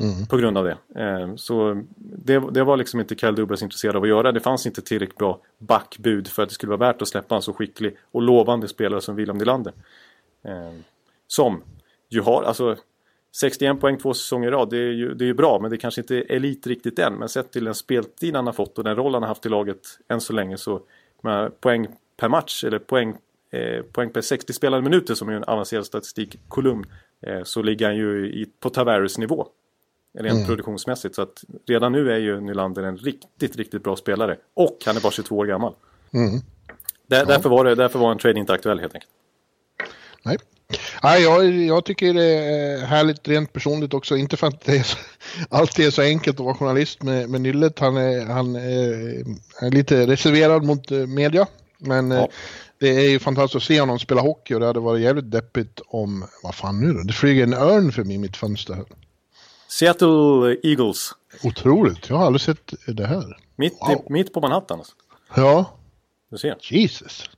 [0.00, 0.26] Mm.
[0.26, 1.02] På grund av det.
[1.02, 4.32] Eh, så det, det, var liksom inte Kyle Dubas intresserad av att göra.
[4.32, 7.42] Det fanns inte tillräckligt bra backbud för att det skulle vara värt att släppa en
[7.42, 9.72] så skicklig och lovande spelare som William Nylander.
[10.42, 10.72] Eh,
[11.26, 11.62] som
[12.08, 12.76] ju har, alltså
[13.40, 16.00] 61 poäng två säsonger i rad, det är, ju, det är bra men det kanske
[16.00, 17.14] inte är elit riktigt än.
[17.14, 19.48] Men sett till den speltid han har fått och den roll han har haft i
[19.48, 20.80] laget än så länge så
[21.22, 23.16] med poäng per match eller poäng,
[23.50, 26.86] eh, poäng per 60 spelade minuter som är en avancerad statistikkolumn
[27.20, 29.48] eh, så ligger han ju i, på Tavares nivå
[30.18, 30.46] rent mm.
[30.46, 31.14] produktionsmässigt.
[31.14, 34.36] Så att redan nu är ju Nylander en riktigt, riktigt bra spelare.
[34.54, 35.74] Och han är bara 22 år gammal.
[36.14, 36.40] Mm.
[37.06, 37.24] Där, ja.
[37.24, 39.12] därför, var det, därför var en trade inte aktuell helt enkelt.
[40.22, 40.36] Nej.
[41.02, 44.16] Nej, jag, jag tycker det är härligt rent personligt också.
[44.16, 44.98] Inte för att det är så,
[45.50, 47.78] alltid är så enkelt att vara journalist med, med Nyllet.
[47.78, 49.24] Han, är, han är,
[49.60, 51.46] är lite reserverad mot eh, media.
[51.78, 52.18] Men ja.
[52.18, 52.28] Eh,
[52.80, 55.80] det är ju fantastiskt att se honom spela hockey och det hade varit jävligt deppigt
[55.86, 57.02] om, vad fan nu då?
[57.02, 58.74] Det flyger en örn förbi mitt fönster.
[58.74, 58.84] Här.
[59.68, 61.14] Seattle Eagles.
[61.44, 63.36] Otroligt, jag har aldrig sett det här.
[63.56, 63.90] Mitt, wow.
[63.90, 64.92] i, mitt på Manhattan alltså.
[65.34, 65.78] Ja.
[66.30, 66.56] Du ser.
[66.60, 67.30] Jesus.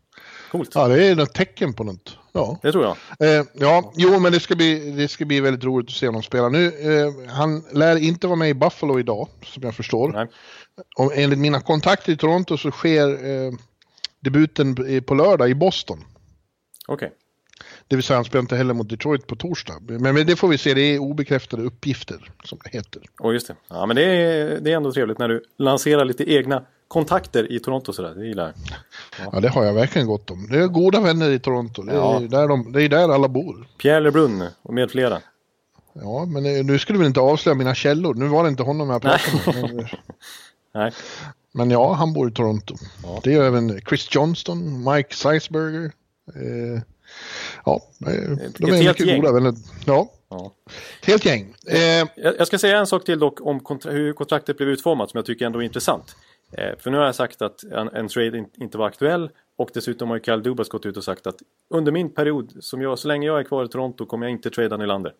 [0.50, 0.70] Coolt.
[0.74, 2.16] Ja, det är något tecken på något.
[2.32, 2.58] Ja.
[2.62, 2.96] Det tror jag.
[3.38, 6.22] Eh, ja, jo, men det ska, bli, det ska bli väldigt roligt att se honom
[6.22, 6.48] spela.
[6.48, 10.08] Nu, eh, han lär inte vara med i Buffalo idag, som jag förstår.
[10.08, 10.26] Nej.
[10.96, 13.52] Och enligt mina kontakter i Toronto så sker eh,
[14.20, 14.74] debuten
[15.06, 16.04] på lördag i Boston.
[16.86, 17.06] Okej.
[17.06, 17.19] Okay.
[17.90, 19.74] Det vill säga han spelar inte heller mot Detroit på torsdag.
[19.80, 23.02] Men, men det får vi se, det är obekräftade uppgifter som det heter.
[23.20, 23.54] Och just det.
[23.68, 27.60] Ja men det är, det är ändå trevligt när du lanserar lite egna kontakter i
[27.60, 28.54] Toronto sådär, det gillar jag.
[29.18, 29.30] Ja.
[29.32, 29.40] ja.
[29.40, 30.48] det har jag verkligen gott om.
[30.50, 32.20] Det är goda vänner i Toronto, det är, ja.
[32.20, 33.66] där, de, det är där alla bor.
[33.78, 35.20] Pierre LeBrun och med flera.
[35.92, 38.14] Ja, men eh, nu skulle vi inte avslöja mina källor.
[38.14, 39.74] Nu var det inte honom jag pratade med.
[39.74, 39.86] Men,
[40.74, 40.92] Nej.
[41.52, 42.74] men ja, han bor i Toronto.
[43.02, 43.20] Ja.
[43.24, 45.92] Det är även Chris Johnston, Mike Seisberger.
[46.34, 46.82] Eh,
[47.64, 48.12] ja, eh,
[48.58, 49.20] de är mycket gäng.
[49.20, 49.54] goda vänner.
[49.86, 50.12] Ja.
[50.28, 50.54] ja.
[51.06, 51.54] Helt gäng.
[51.66, 55.18] Eh, jag ska säga en sak till dock om kontra hur kontraktet blev utformat som
[55.18, 56.16] jag tycker ändå är intressant.
[56.52, 60.08] Eh, för nu har jag sagt att en, en trade inte var aktuell och dessutom
[60.08, 61.36] har ju Kyle Dubas gått ut och sagt att
[61.70, 64.50] under min period, som jag, så länge jag är kvar i Toronto kommer jag inte
[64.50, 65.12] trada Nylander.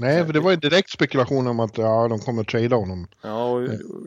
[0.00, 3.08] Nej, för det var ju direkt spekulation om att ja, de kommer att trada honom.
[3.22, 3.60] Ja, och,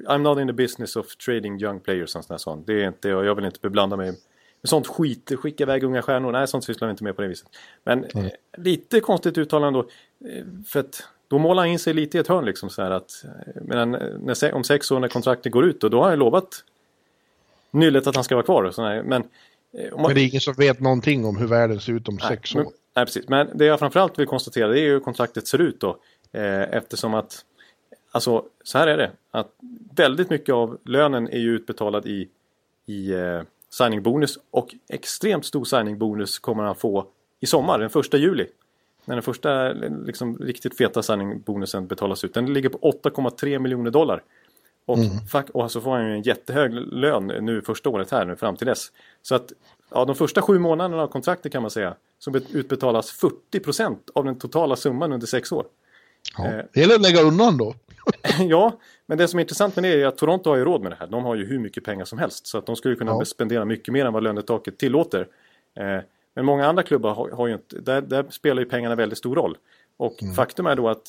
[0.08, 2.68] I'm not in the business of trading young players, och sånt.
[2.68, 4.14] Det är inte, jag vill inte beblanda mig
[4.64, 5.32] sånt skit.
[5.40, 6.32] Skicka iväg unga stjärnor.
[6.32, 7.48] Nej, sånt sysslar vi inte med på det viset.
[7.84, 8.30] Men mm.
[8.58, 9.88] lite konstigt uttalande då.
[10.30, 12.92] Eh, för att då målar han in sig lite i ett hörn liksom så här
[12.92, 16.20] att eh, medan, när, om sex år när kontraktet går ut och då har han
[16.20, 16.64] lovat
[17.72, 18.64] Nyllet att han ska vara kvar.
[18.64, 19.04] Och sådär.
[19.04, 19.24] Men,
[19.92, 22.30] man, men det är ingen som vet någonting om hur världen ser ut om nej,
[22.30, 22.60] sex år.
[22.60, 23.28] Men, nej, precis.
[23.28, 25.98] Men det jag framförallt vill konstatera det är hur kontraktet ser ut då.
[26.32, 27.46] Eh, eftersom att,
[28.12, 29.12] alltså så här är det.
[29.32, 29.52] Att
[29.96, 32.30] väldigt mycket av lönen är ju utbetalad i,
[32.86, 33.42] i eh,
[33.74, 37.08] signingbonus och extremt stor signingbonus kommer han få
[37.40, 38.48] i sommar, den första juli.
[39.06, 39.74] När den första
[40.06, 42.34] liksom, riktigt feta signingbonusen betalas ut.
[42.34, 44.24] Den ligger på 8,3 miljoner dollar.
[44.86, 45.46] Och, mm.
[45.54, 48.68] och så får han ju en jättehög lön nu första året här nu fram till
[48.68, 48.92] dess.
[49.22, 49.54] Så att
[49.90, 53.22] ja, de första sju månaderna av kontraktet kan man säga så utbetalas
[53.54, 55.66] 40% av den totala summan under sex år.
[56.38, 57.76] Ja, eh, det gäller att lägga undan då.
[58.40, 60.92] ja, men det som är intressant med det är att Toronto har ju råd med
[60.92, 61.08] det här.
[61.08, 62.48] De har ju hur mycket pengar som helst.
[62.48, 63.26] Så att de skulle kunna ja.
[63.26, 65.28] spendera mycket mer än vad lönetaket tillåter.
[65.76, 66.00] Eh,
[66.36, 69.36] men många andra klubbar har, har ju inte, där, där, spelar ju pengarna väldigt stor
[69.36, 69.58] roll.
[69.98, 70.36] Och mm.
[70.36, 71.08] faktum är då att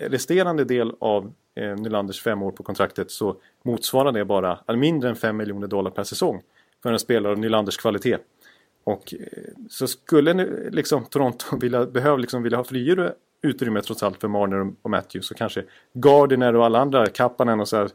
[0.00, 5.16] resterande del av eh, Nylanders fem år på kontraktet så motsvarar det bara mindre än
[5.16, 6.42] 5 miljoner dollar per säsong
[6.82, 8.18] för en spelare av Nylanders kvalitet.
[8.84, 9.26] Och eh,
[9.68, 14.28] så skulle nu liksom Toronto vilja, behöva liksom vilja ha friare utrymme trots allt för
[14.28, 17.90] Marner och Matthews och kanske Gardiner och alla andra, Kappanen och så här.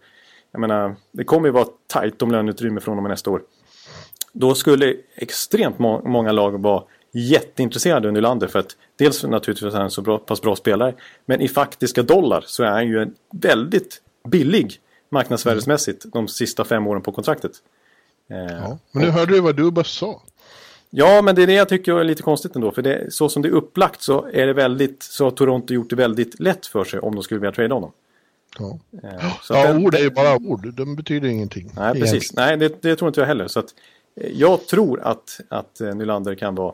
[0.51, 3.41] Jag menar, det kommer ju vara tajt om löneutrymme från och med nästa år.
[4.33, 9.79] Då skulle extremt må många lag vara jätteintresserade av Nylander för att dels naturligtvis är
[9.79, 10.93] han så bra, pass bra spelare
[11.25, 14.79] men i faktiska dollar så är han ju en väldigt billig
[15.09, 17.51] marknadsvärdesmässigt de sista fem åren på kontraktet.
[18.29, 20.21] Eh, ja, men nu hörde du vad Dubas sa.
[20.97, 22.71] Ja, men det är det jag tycker är lite konstigt ändå.
[22.71, 25.89] För det, så som det är upplagt så är det väldigt, så har Toronto gjort
[25.89, 27.91] det väldigt lätt för sig om de skulle vilja trada honom.
[28.59, 31.71] Ja, eh, ja den, ord är ju bara ord, de betyder ingenting.
[31.75, 32.13] Nej, precis.
[32.13, 32.59] Egentligen.
[32.59, 33.47] Nej, det, det, tror inte jag heller.
[33.47, 33.65] Så att,
[34.21, 36.73] eh, jag tror att, att eh, Nylander kan vara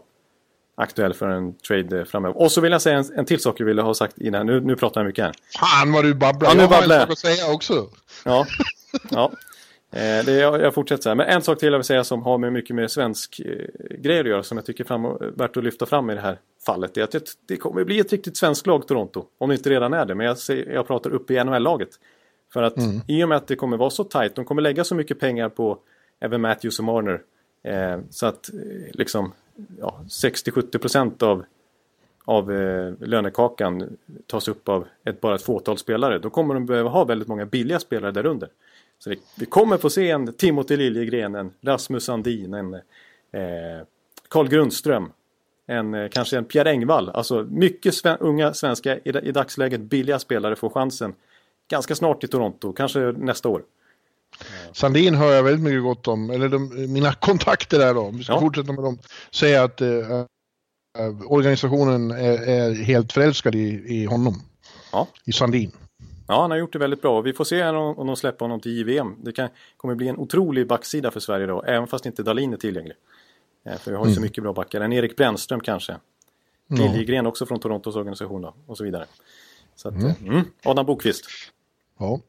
[0.76, 2.38] aktuell för en trade framöver.
[2.38, 4.46] Och så vill jag säga en, en till sak jag ville ha sagt innan.
[4.46, 5.34] Nu, nu pratar jag mycket här.
[5.60, 6.50] Fan vad du babblar.
[6.50, 7.88] Ja, nu jag har en sak att säga också.
[8.26, 8.46] Ja,
[9.10, 9.32] ja.
[9.92, 11.16] Eh, det, jag, jag fortsätter så här.
[11.16, 13.66] Men en sak till jag vill säga som har med mycket med svensk eh,
[14.00, 16.98] grejer att göra som jag tycker är värt att lyfta fram i det här fallet.
[16.98, 19.26] är att det, det kommer bli ett riktigt svenskt lag Toronto.
[19.38, 20.16] Om det inte redan är det.
[20.16, 21.90] Men jag, jag pratar upp i NHL-laget.
[22.54, 23.02] För att mm.
[23.08, 24.36] i och med att det kommer vara så tajt.
[24.36, 25.78] De kommer lägga så mycket pengar på
[26.20, 27.22] även Matthews och Marner.
[27.64, 29.34] Eh, så att eh, liksom
[29.80, 31.44] ja, 60-70% av,
[32.26, 36.20] av eh, lönekakan tas upp av ett, bara ett fåtal spelare.
[36.20, 38.50] Då kommer de behöva ha väldigt många billiga spelare där under.
[39.04, 42.82] Så det, vi kommer få se en Timothy Liljegren, en Rasmus Sandin, en eh,
[44.30, 45.12] Carl Grundström,
[45.68, 47.10] en, eh, kanske en Pierre Engvall.
[47.10, 51.14] Alltså mycket sven unga svenska i, i dagsläget billiga spelare får chansen
[51.70, 53.64] ganska snart i Toronto, kanske nästa år.
[54.74, 58.24] Sandin hör jag väldigt mycket gott om, eller de, mina kontakter där då, om vi
[58.24, 58.40] ska ja.
[58.40, 59.00] fortsätta med dem,
[59.32, 60.26] säger att eh,
[61.28, 64.42] organisationen är, är, helt förälskad i, i honom.
[64.92, 65.08] Ja.
[65.26, 65.72] I Sandin.
[66.32, 67.22] Ja, han har gjort det väldigt bra.
[67.22, 69.16] Vi får se om de släpper honom till JVM.
[69.24, 72.58] Det kan, kommer bli en otrolig backsida för Sverige då, även fast inte Dalin är
[72.58, 72.96] tillgänglig.
[73.66, 74.16] Eh, för vi har ju mm.
[74.16, 74.82] så mycket bra backar.
[74.82, 75.96] En Erik Brännström kanske.
[76.68, 79.06] Liljegren också från Torontos organisation då, och så vidare.
[79.76, 80.12] Så att, mm.
[80.28, 80.42] Mm.
[80.64, 81.26] Adam Bokvist.
[82.02, 82.20] Ja.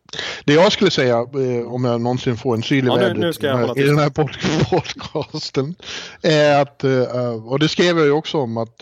[0.44, 3.42] Det jag skulle säga, eh, om jag någonsin får en syl i ja, vädret
[3.76, 4.10] i den här
[4.70, 5.74] podcasten,
[6.22, 8.76] är att, eh, och det skrev jag ju också om, att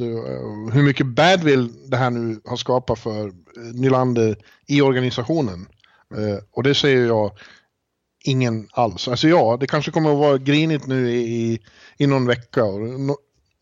[0.72, 3.32] hur mycket badwill det här nu har skapat för
[3.72, 5.66] Nylander i organisationen.
[6.52, 7.32] Och det säger jag
[8.24, 9.08] ingen alls.
[9.08, 11.60] Alltså ja, det kanske kommer att vara grinigt nu i,
[11.98, 12.64] i någon vecka.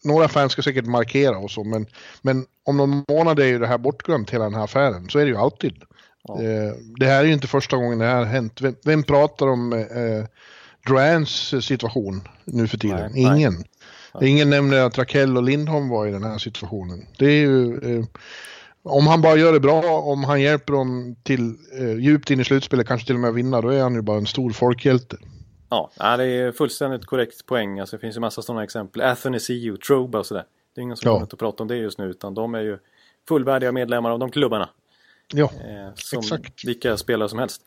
[0.05, 1.87] Några fans ska säkert markera och så, men,
[2.23, 5.09] men om någon månad är ju det här bortglömt, hela den här affären.
[5.09, 5.83] Så är det ju alltid.
[6.29, 6.43] Ja.
[6.43, 8.61] Eh, det här är ju inte första gången det här har hänt.
[8.61, 10.25] Vem, vem pratar om eh,
[10.87, 13.11] Durants situation nu för tiden.
[13.15, 13.55] Nej, Ingen.
[14.21, 14.31] Nej.
[14.31, 17.07] Ingen nämner att Rakell och Lindholm var i den här situationen.
[17.19, 17.75] Det är ju...
[17.99, 18.05] Eh,
[18.83, 22.45] om han bara gör det bra, om han hjälper dem till eh, djupt in i
[22.45, 25.17] slutspelet, kanske till och med vinna, då är han ju bara en stor folkhjälte.
[25.71, 27.81] Ja, det är fullständigt korrekt poäng.
[27.81, 29.03] Alltså, det finns ju massa sådana exempel.
[29.03, 30.45] Athanasiu, Troba och sådär.
[30.75, 31.15] Det är ingen som Ja.
[31.15, 32.79] kommer att prata om det just nu, utan de är ju
[33.29, 34.69] fullvärdiga medlemmar av de klubbarna.
[35.35, 36.65] Ja, Eh, som Exakt.
[36.65, 37.63] vilka spelare som helst.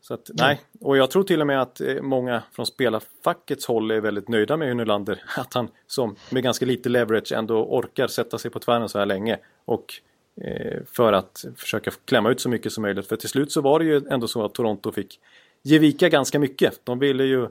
[0.00, 3.90] Så att, nej, och jag tror till och med att eh, många från spelarfackets håll
[3.90, 5.22] är väldigt nöjda med Nylander.
[5.36, 9.06] Att han som med ganska lite leverage ändå orkar sätta sig på tvären så här
[9.06, 9.38] länge.
[9.64, 9.94] Och
[10.40, 13.06] eh, för att försöka klämma ut så mycket som möjligt.
[13.06, 15.20] För till slut så var det ju ändå så att Toronto fick
[15.62, 16.80] ge vika ganska mycket.
[16.84, 17.48] De ville ju,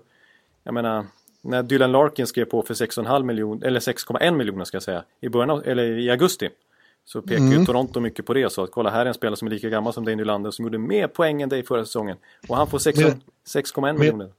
[0.64, 1.06] jag menar,
[1.42, 5.30] när Dylan Larkin skrev på för 6,5 miljoner, eller 6,1 miljoner ska jag säga, i
[5.30, 6.50] början av, eller i augusti.
[7.06, 8.50] Så pekar ju Toronto mycket på det.
[8.54, 10.66] Så att kolla här är en spelare som är lika gammal som Dane Nylander som
[10.66, 12.18] gjorde mer poäng än dig förra säsongen.
[12.48, 14.30] Och han får 6 Mer- 6,1 miljoner.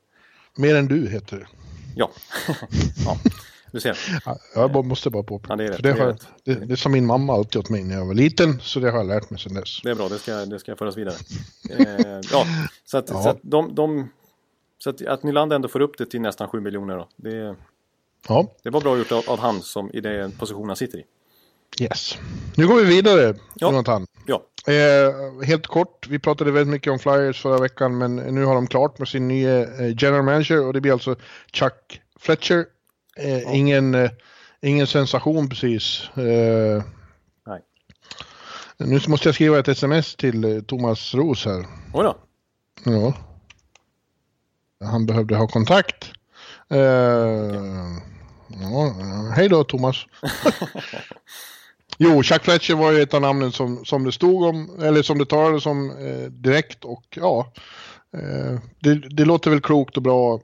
[0.56, 1.46] mer än du heter det.
[1.96, 2.10] Ja.
[3.06, 3.16] ja,
[3.72, 3.98] du ser.
[4.26, 5.52] Ja, Jag bara, måste bara påpeka.
[5.52, 6.26] Ja, det är rätt, det, det är har, rätt.
[6.44, 8.98] det, det sa min mamma alltid åt mig när jag var liten, så det har
[8.98, 9.80] jag lärt mig sedan dess.
[9.82, 11.14] Det är bra, det ska, det ska föras vidare.
[11.70, 12.46] Eh, ja,
[12.84, 13.22] så att, Ja.
[13.22, 14.08] Så att, de, de,
[14.78, 17.08] så att, att Nylander ändå får upp det till nästan 7 miljoner då.
[17.16, 17.56] Det,
[18.28, 21.04] Ja, det var bra gjort av, av han som i den position han sitter i.
[21.80, 22.18] yes.
[22.56, 23.66] Nu går vi vidare, Ja.
[23.66, 24.06] Jonathan.
[24.26, 28.54] Ja, Eh, helt kort, vi pratade väldigt mycket om Flyers förra veckan, men nu har
[28.54, 31.16] de klart med sin nya eh, general manager och det blir alltså
[31.52, 32.66] Chuck Fletcher.
[33.16, 34.10] Eh, ingen, eh,
[34.62, 36.08] ingen sensation precis.
[36.16, 36.82] Eh,
[37.46, 37.60] nej.
[38.78, 41.66] nu måste jag skriva ett sms till eh, Thomas Ros här.
[41.92, 42.16] Oj då.
[42.84, 43.14] Ja.
[44.84, 46.12] Han behövde ha kontakt.
[46.70, 46.78] Eh,
[48.60, 48.94] ja,
[49.36, 49.96] hej då Thomas.
[51.98, 55.18] jo, Chuck Fletcher var ju ett av namnen som, som det stod om, eller som
[55.18, 57.52] det talades om eh, direkt och ja,
[58.16, 60.40] eh, det, det låter väl klokt och bra.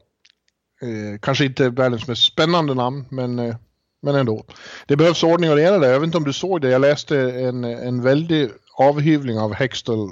[0.83, 3.57] Eh, kanske inte världens mest spännande namn, men, eh,
[4.03, 4.45] men ändå.
[4.87, 5.93] Det behövs ordning och reda där.
[5.93, 6.71] Jag vet inte om du såg det.
[6.71, 10.09] Jag läste en, en väldig avhyvling av Hextall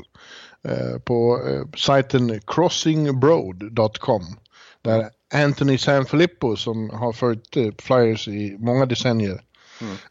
[0.64, 4.22] eh, på eh, sajten crossingbroad.com.
[4.83, 9.40] Där Anthony Sanfilippo som har följt eh, Flyers i många decennier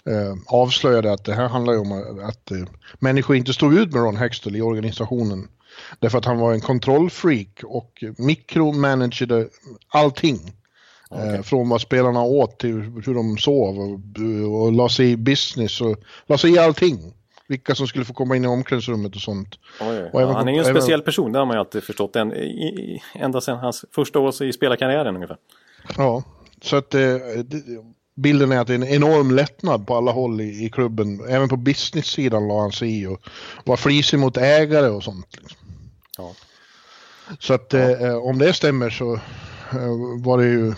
[0.05, 1.91] eh, avslöjade att det här handlar ju om
[2.23, 2.57] att, eh,
[2.99, 5.47] människor inte stod ut med Ron Hextall i organisationen.
[5.99, 9.47] Därför att han var en kontrollfreak och mikromanagade
[9.87, 10.39] allting.
[11.11, 12.73] Eh, från vad spelarna åt till
[13.05, 13.99] hur de sov och,
[14.61, 17.13] och la sig i business och la sig i allting.
[17.47, 19.55] Vilka som skulle få komma in i omklädningsrummet och sånt.
[19.81, 20.09] Oj, oj.
[20.13, 22.15] Och även- han är ju en även- speciell person, det har man ju alltid förstått.
[22.15, 22.33] En,
[23.15, 25.37] ända sedan hans första år i spelarkarriären ungefär.
[25.97, 26.23] Ja,
[26.61, 26.99] så att eh,
[27.45, 27.63] det,
[28.17, 31.21] bilden är att det är en enorm lättnad på alla håll i, i klubben.
[31.29, 33.21] Även på business-sidan la han sig i och
[33.65, 35.37] var flisig mot ägare och sånt.
[35.41, 35.57] Liksom.
[36.17, 36.33] Ja.
[37.39, 39.13] Så att eh, om det stämmer så
[39.71, 40.73] eh, var det ju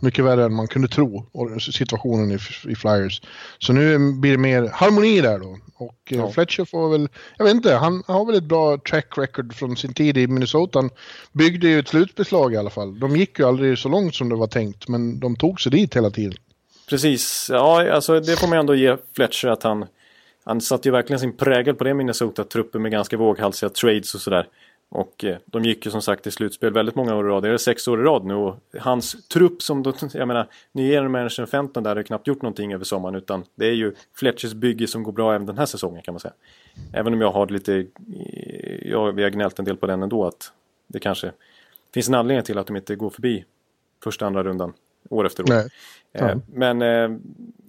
[0.00, 1.26] mycket värre än man kunde tro,
[1.72, 2.38] situationen i,
[2.70, 3.22] i Flyers.
[3.58, 5.58] Så nu blir det mer harmoni där då.
[5.74, 6.30] Och eh, Ja.
[6.30, 9.94] Fletcher får väl, jag vet inte, han har väl ett bra track record från sin
[9.94, 10.78] tid i Minnesota.
[10.78, 10.90] Han
[11.32, 13.00] byggde ju ett slutbeslag i alla fall.
[13.00, 15.96] De gick ju aldrig så långt som det var tänkt, men de tog sig dit
[15.96, 16.38] hela tiden.
[16.88, 19.86] Precis, ja alltså det får man ändå ge Fletcher att han
[20.44, 24.48] Han satte ju verkligen sin prägel på det Minnesota-truppen med ganska våghalsiga trades och sådär.
[24.90, 27.42] Och eh, de gick ju som sagt i slutspel väldigt många år i rad.
[27.42, 31.08] Det är sex år i rad nu och hans trupp som då, jag menar, nya
[31.08, 34.54] managern Fenton där har ju knappt gjort någonting över sommaren utan det är ju Fletchers
[34.54, 36.34] bygge som går bra även den här säsongen kan man säga.
[36.92, 37.84] Även om jag har lite, eh,
[38.82, 40.52] jag, ja, vi har gnällt en del på den ändå att
[40.86, 41.32] det kanske
[41.94, 43.44] finns en anledning till att de inte går förbi
[44.02, 44.72] första andra rundan
[45.08, 45.56] år efter år.
[45.56, 45.62] Eh,
[46.12, 46.40] Ja.
[46.46, 47.18] Men eh,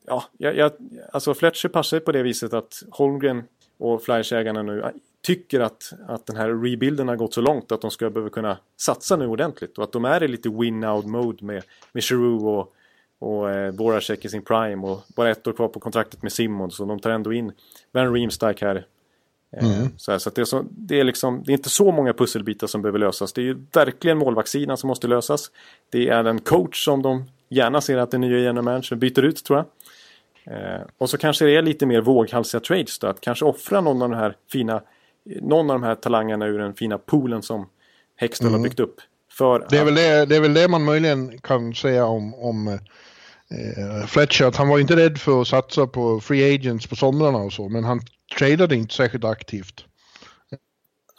[0.05, 0.71] ja, jag,
[1.11, 3.43] alltså Fletcher passar på det viset att Holmgren
[3.77, 4.89] och Flyers-ägarna nu eh,
[5.21, 8.57] tycker att, att den här rebuilden har gått så långt att de ska behöva kunna
[8.77, 12.73] satsa nu ordentligt och att de är i lite win-out mode med, med Giroux och,
[13.19, 16.79] och eh, Voracek i sin prime och bara ett år kvar på kontraktet med Simmons
[16.79, 17.51] och de tar ändå in
[17.91, 18.85] Van Riemsdyk här.
[19.57, 22.13] Eh, Så, här, så det, är så, det, är liksom, det är inte så många
[22.13, 23.33] pusselbitar som behöver lösas.
[23.33, 25.51] Det är ju verkligen målvaktssidan som måste lösas.
[25.89, 29.57] Det är en coach som de gärna ser att den nya general byter ut tror
[29.57, 29.65] jag.
[30.55, 33.07] Eh, och så kanske det är lite mer våghalsiga trades då.
[33.07, 34.81] Att kanske offra någon av de här fina
[35.41, 37.69] någon av de här talangerna ur den fina poolen som
[38.15, 38.95] Hextall har byggt upp.
[39.31, 42.33] För Det är, att- väl det, det är väl det man möjligen kan säga om,
[42.33, 46.95] om eh, Fletcher, att han var inte rädd för att satsa på free agents på
[46.95, 48.01] somrarna och så, men han
[48.37, 49.85] tradade inte särskilt aktivt.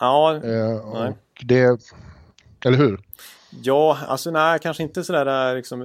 [0.00, 1.12] ja, Eh, Nej.
[1.40, 1.80] det,
[2.64, 3.00] eller hur?
[3.62, 5.80] Ja, alltså nej, kanske inte sådär liksom,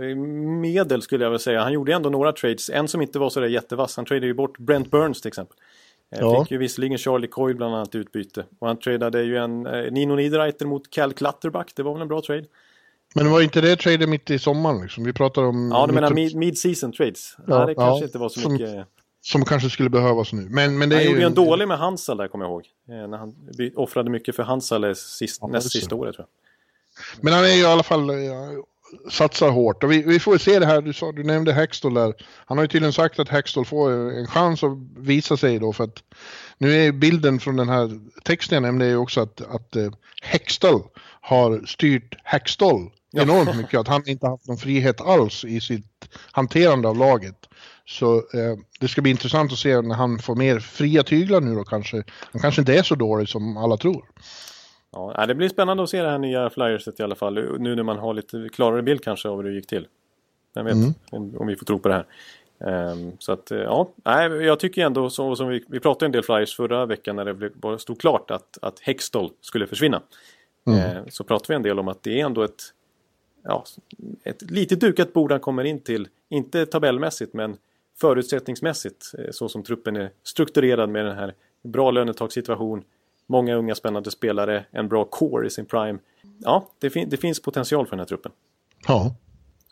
[0.61, 1.61] medel skulle jag väl säga.
[1.63, 2.69] Han gjorde ändå några trades.
[2.69, 3.95] En som inte var sådär jättevass.
[3.95, 5.57] Han tradade ju bort Brent Burns till exempel.
[6.11, 6.43] Eh, Ja.
[6.43, 8.45] Fick ju visserligen Charlie Coyle bland annat utbyte.
[8.59, 11.75] Och han tradade ju en eh, Nino Niederreiter mot Cal Clutterbuck.
[11.75, 12.45] Det var väl en bra trade.
[13.15, 15.03] Men var inte det trader mitt i sommaren liksom?
[15.03, 15.69] Vi pratar om...
[15.73, 17.35] Ja, du menar mid-season trades?
[17.37, 18.69] Ja, ja det kanske ja, inte var så mycket...
[18.69, 18.83] Som
[19.45, 20.47] kanske skulle behövas nu.
[20.49, 22.65] Men, men det han är gjorde ju en dålig med Hansal där, kommer jag ihåg.
[22.89, 23.35] Eh, när han
[23.75, 27.23] offrade mycket för Hansal sist, ja, näst sista året, tror jag.
[27.23, 28.11] Men han är ju i alla fall...
[29.09, 29.83] satsar hårt.
[29.83, 32.13] Och vi, vi får se det här, du, sa, du nämnde Hextall där.
[32.45, 35.83] Han har ju tydligen sagt att Hextall får en chans att visa sig då för
[35.83, 36.03] att
[36.57, 40.81] nu är bilden från den här texten jag nämnde ju också att, att uh, Hextall
[41.21, 43.79] har styrt Hextall enormt mycket.
[43.79, 47.49] Att han inte haft någon frihet alls i sitt hanterande av laget.
[47.85, 51.55] Så eh, det ska bli intressant att se när han får mer fria tyglar nu
[51.55, 52.03] då kanske.
[52.31, 54.05] Han kanske inte är så dålig som alla tror.
[54.91, 57.59] Ja, det blir spännande att se det här nya flyerset i alla fall.
[57.59, 59.87] Nu när man har lite klarare bild kanske av hur det gick till.
[60.55, 60.93] Vem vet mm.
[61.11, 62.05] om, vi får tro på det här.
[62.91, 66.11] Um, så att eh, ja, nej, jag tycker ändå så, som vi, vi pratade en
[66.11, 70.01] del flyers förra veckan när det blev, stod klart att, att Hextall skulle försvinna.
[70.67, 70.79] Mm.
[70.79, 72.63] Uh, så pratade vi en del om att det är ändå ett,
[73.43, 73.63] ja,
[74.23, 76.07] ett lite dukat bord han kommer in till.
[76.29, 77.57] Inte tabellmässigt men
[78.01, 82.83] förutsättningsmässigt eh, så som truppen är strukturerad med den här bra lönetagssituation,
[83.27, 85.99] många unga spännande spelare, en bra core i sin prime.
[86.37, 88.31] Ja, det, fin det finns potential för den här truppen.
[88.87, 89.15] Ja.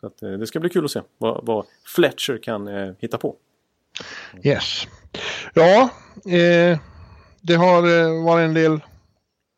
[0.00, 3.18] Så att, eh, det ska bli kul att se vad, vad Fletcher kan eh, hitta
[3.18, 3.36] på.
[4.42, 4.86] Yes.
[5.54, 5.88] Ja,
[6.26, 6.78] eh,
[7.40, 8.80] det har eh, varit en del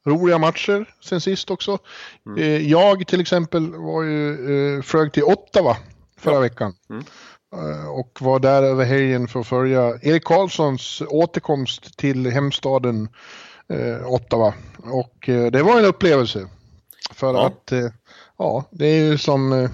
[0.06, 1.78] roliga matcher sen sist också.
[2.26, 2.42] Mm.
[2.42, 5.76] Eh, jag till exempel var ju eh, flög till Ottawa
[6.18, 6.40] förra ja.
[6.40, 6.74] veckan.
[6.90, 7.04] Mm.
[7.52, 13.08] Eh, och var där över helgen för att följa Erik Karlssons återkomst till hemstaden
[13.68, 14.54] eh, Ottawa.
[14.82, 16.48] Och eh, det var en upplevelse.
[17.10, 17.46] För ja.
[17.46, 17.88] att, eh,
[18.38, 19.70] ja, det är ju som eh,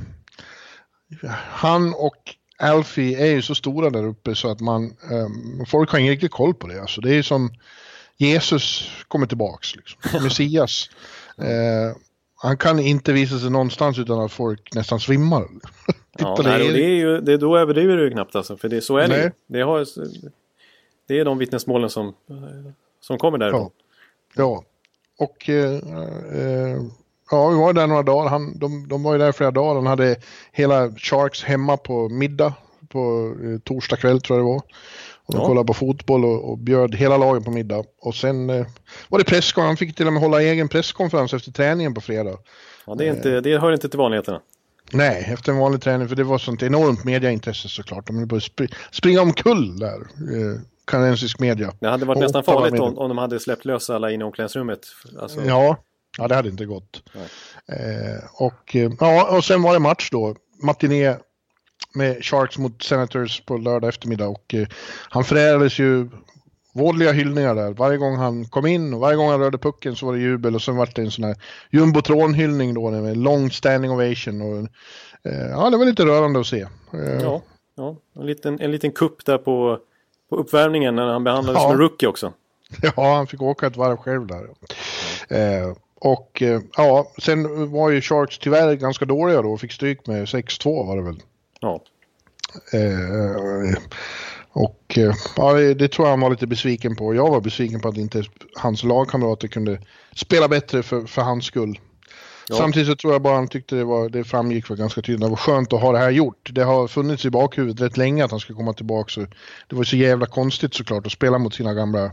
[1.50, 5.28] han och Alfie är ju så stora där uppe så att man, eh,
[5.66, 6.80] folk har ingen riktig koll på det.
[6.80, 7.50] Alltså det är ju som
[8.16, 10.00] Jesus kommer tillbaks, liksom.
[10.22, 10.90] Messias.
[12.42, 15.48] Han kan inte visa sig någonstans utan att folk nästan svimmar.
[16.18, 18.56] Ja, nej, det är ju, det, då överdriver du knappt alltså.
[18.56, 19.86] För det, så är det det, har,
[21.08, 22.14] det är de vittnesmålen som,
[23.00, 23.70] som kommer därifrån.
[24.34, 24.64] Ja, ja.
[25.24, 26.82] och eh, eh,
[27.30, 28.30] ja, vi var där några dagar.
[28.30, 29.74] Han, de, de var ju där flera dagar.
[29.74, 30.16] Han hade
[30.52, 32.54] hela Sharks hemma på middag
[32.88, 34.62] på eh, torsdag kväll tror jag det var.
[35.26, 35.46] Och de ja.
[35.46, 37.84] kollade på fotboll och, och bjöd hela laget på middag.
[38.00, 38.66] Och sen eh,
[39.08, 39.68] var det presskonferens.
[39.68, 42.38] Han fick till och med hålla egen presskonferens efter träningen på fredag.
[42.86, 44.40] Ja, det, är inte, det hör inte till vanligheterna.
[44.92, 48.06] Nej, efter en vanlig träning, för det var sånt enormt mediaintresse såklart.
[48.06, 51.72] De började spr springa omkull där, eh, kanadensisk media.
[51.80, 54.24] Det hade varit och nästan farligt om, om de hade släppt lös alla in i
[54.24, 54.80] omklädningsrummet.
[55.20, 55.40] Alltså...
[55.44, 55.76] Ja,
[56.18, 57.02] ja, det hade inte gått.
[57.66, 61.16] Eh, och, eh, ja, och sen var det match då, matiné
[61.94, 64.66] med Sharks mot Senators på lördag eftermiddag och eh,
[65.08, 66.08] han förärades ju
[66.74, 67.72] vådliga hyllningar där.
[67.72, 70.54] Varje gång han kom in och varje gång han rörde pucken så var det jubel
[70.54, 71.36] och sen var det en sån här
[71.70, 74.42] jumbotron-hyllning då med long standing ovation.
[74.42, 74.58] Och,
[75.30, 76.60] eh, ja, det var lite rörande att se.
[76.92, 77.42] Eh, ja,
[77.76, 79.78] ja en, liten, en liten kupp där på,
[80.30, 81.62] på uppvärmningen när han behandlades ja.
[81.62, 82.32] som en rookie också.
[82.96, 84.48] Ja, han fick åka ett varv själv där.
[85.28, 86.42] Eh, och
[86.76, 90.96] ja, sen var ju Sharks tyvärr ganska dåliga då och fick stryk med 6-2 var
[90.96, 91.22] det väl.
[91.62, 91.82] Ja.
[92.72, 93.74] Eh,
[94.52, 97.14] och eh, ja, det tror jag han var lite besviken på.
[97.14, 98.24] Jag var besviken på att inte
[98.56, 99.78] hans lagkamrater kunde
[100.14, 101.78] spela bättre för, för hans skull.
[102.48, 102.56] Ja.
[102.56, 105.20] Samtidigt så tror jag bara han tyckte det, var, det framgick för ganska tydligt.
[105.20, 106.50] Det var skönt att ha det här gjort.
[106.52, 109.08] Det har funnits i bakhuvudet rätt länge att han ska komma tillbaka.
[109.08, 109.26] Så
[109.68, 112.10] det var så jävla konstigt såklart att spela mot sina gamla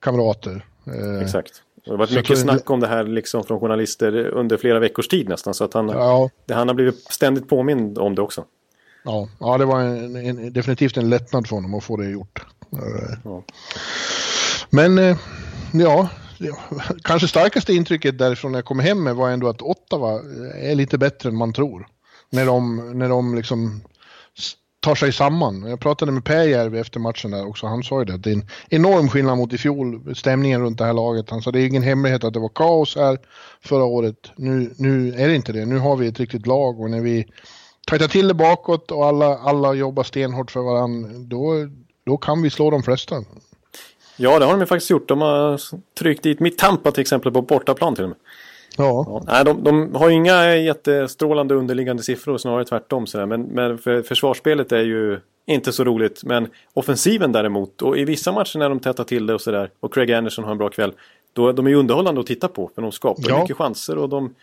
[0.00, 0.64] kamrater.
[0.86, 1.62] Eh, Exakt.
[1.84, 5.08] Det har varit mycket det, snack om det här liksom från journalister under flera veckors
[5.08, 5.54] tid nästan.
[5.54, 6.30] Så att han, ja.
[6.48, 8.44] han har blivit ständigt påmind om det också.
[9.08, 12.46] Ja, ja det var en, en, definitivt en lättnad för honom att få det gjort.
[13.24, 13.42] Ja.
[14.70, 15.16] Men eh,
[15.72, 16.08] ja,
[17.02, 20.20] kanske starkaste intrycket därifrån när jag kom hem med var ändå att Ottawa
[20.54, 21.86] är lite bättre än man tror.
[22.30, 23.80] När de, när de liksom
[24.80, 25.62] tar sig samman.
[25.62, 27.66] Jag pratade med Pääjärvi efter matchen där också.
[27.66, 30.84] Han sa ju det, det är en enorm skillnad mot i fjol, stämningen runt det
[30.84, 31.30] här laget.
[31.30, 33.18] Han sa det är ingen hemlighet att det var kaos här
[33.64, 34.32] förra året.
[34.36, 35.66] Nu, nu är det inte det.
[35.66, 37.26] Nu har vi ett riktigt lag och när vi
[37.88, 41.68] tajtar till det bakåt och alla, alla jobbar stenhårt för varandra, då,
[42.06, 43.16] då kan vi slå de flesta.
[44.16, 45.08] Ja, det har de ju faktiskt gjort.
[45.08, 45.60] De har
[45.98, 48.18] tryckt dit mitt Tampa till exempel på bortaplan till och med.
[48.76, 49.04] Ja.
[49.06, 49.22] ja.
[49.26, 53.06] Nej, de, de har inga jättestrålande underliggande siffror, snarare tvärtom.
[53.06, 53.26] Sådär.
[53.26, 56.24] Men, men för, försvarsspelet är ju inte så roligt.
[56.24, 59.94] Men offensiven däremot, och i vissa matcher när de tätar till det och sådär, och
[59.94, 60.92] Craig Anderson har en bra kväll,
[61.32, 62.70] då de är ju underhållande att titta på.
[62.74, 63.40] För de skapar ja.
[63.40, 64.34] mycket chanser och de,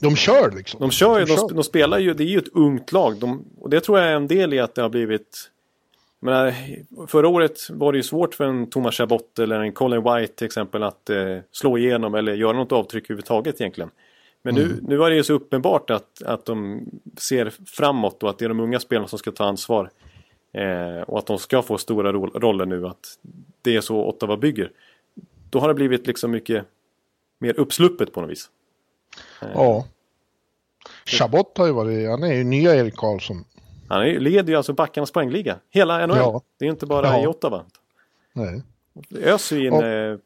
[0.00, 0.80] de kör liksom.
[0.80, 3.16] De kör ju, de, de, de, spelar ju, det är ju ett ungt lag.
[3.16, 5.50] De, och det tror jag är en del i att det har blivit...
[6.22, 6.52] Men
[7.06, 10.44] förra året var det ju svårt för en Thomas Chabot eller en Colin White till
[10.44, 13.90] exempel att eh, slå igenom eller göra något avtryck överhuvudtaget egentligen.
[14.42, 16.84] Men nu, nu var det ju så uppenbart att, att de
[17.18, 19.90] ser framåt och att det är de unga spelarna som ska ta ansvar.
[20.52, 23.18] Eh, och att de ska få stora ro roller nu, att
[23.62, 24.70] det är så Ottawa bygger.
[25.50, 26.64] Då har det blivit liksom mycket
[27.38, 28.50] mer uppsluppet på något vis.
[29.42, 29.48] Eh.
[29.54, 29.84] Ja.
[31.06, 33.44] Chabot har ju varit, han är ju nya Erik Karlsson.
[33.88, 35.58] Han är, leder ju alltså backarnas poängliga.
[35.70, 36.16] Hela NHL.
[36.16, 36.42] Ja.
[36.58, 37.24] Det är inte bara ja.
[37.24, 37.64] i Ottawa.
[38.32, 38.62] Nej.
[39.10, 40.18] Öser in, och, eh,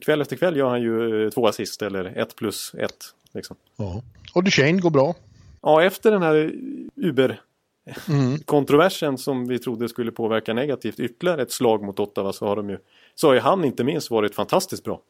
[0.00, 3.04] kväll efter kväll gör han ju eh, två assist eller ett plus ett.
[3.32, 3.56] Liksom.
[3.76, 4.02] Ja.
[4.34, 5.14] Och Duchene går bra.
[5.62, 6.52] Ja, efter den här
[6.94, 9.18] Uber-kontroversen mm.
[9.18, 12.78] som vi trodde skulle påverka negativt ytterligare ett slag mot Ottawa så har de ju
[13.14, 15.00] så har ju han inte minst varit fantastiskt bra.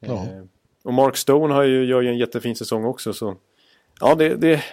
[0.00, 0.26] Ja.
[0.84, 3.36] Eh, och Mark Stone har ju, gör ju en jättefin säsong också så
[4.00, 4.64] ja det, det,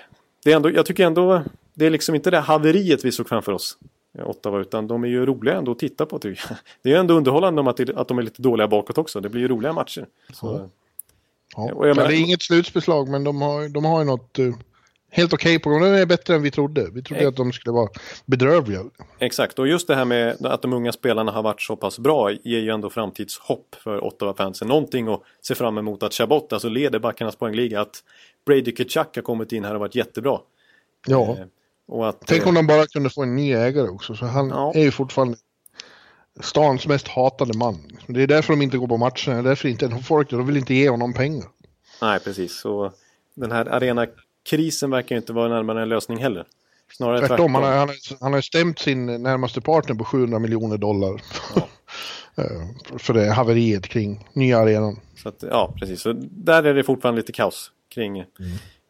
[0.43, 1.43] det är ändå, jag tycker ändå
[1.73, 3.77] det är liksom inte det haveriet vi såg framför oss.
[4.25, 6.57] Ottawa utan de är ju roliga ändå att titta på tycker jag.
[6.81, 9.21] Det är ju ändå underhållande om att, att de är lite dåliga bakåt också.
[9.21, 10.07] Det blir ju roliga matcher.
[10.33, 10.69] Så,
[11.55, 11.73] Ja.
[11.73, 14.55] Och jag menar, det är inget slutspelslag men de har, de har ju något uh,
[15.17, 15.81] helt okej okay på gång.
[15.81, 16.89] De är bättre än vi trodde.
[16.93, 17.89] Vi trodde att de skulle vara
[18.25, 18.83] bedrövliga.
[19.19, 22.31] Exakt, och just det här med att de unga spelarna har varit så pass bra
[22.31, 24.67] ger ju ändå framtidshopp för Ottawa-fansen.
[24.67, 27.81] Någonting att se fram emot att Chabot alltså leder backarnas poängliga.
[27.81, 28.03] Att
[28.45, 30.39] Brady Kachuk har kommit in här och varit jättebra.
[31.07, 31.21] Ja.
[31.21, 31.45] Eh,
[31.87, 34.15] och att, Tänk om de bara kunde få en ny ägare också.
[34.15, 34.71] Så han ja.
[34.75, 35.37] är ju fortfarande
[36.39, 37.97] stans mest hatade man.
[38.07, 39.13] Det är därför de inte går på matcherna.
[39.27, 41.47] Det är därför inte folk de vill inte ge honom pengar.
[42.01, 42.59] Nej, precis.
[42.59, 42.91] Så
[43.33, 43.65] den här
[44.47, 46.45] arenakrisen verkar inte vara närmare en lösning heller.
[46.91, 47.37] Snarare tvärtom.
[47.37, 47.55] tvärtom.
[47.55, 51.21] Han, har, han, har, han har stämt sin närmaste partner på 700 miljoner dollar.
[51.55, 51.67] Ja.
[52.39, 54.99] Eh, för det haveriet kring nya arenan.
[55.15, 56.01] Så att, ja, precis.
[56.01, 58.27] Så där är det fortfarande lite kaos kring mm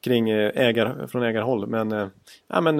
[0.01, 1.67] kring eh, ägar, från ägarhåll.
[1.67, 2.07] Men, eh,
[2.47, 2.77] ja, men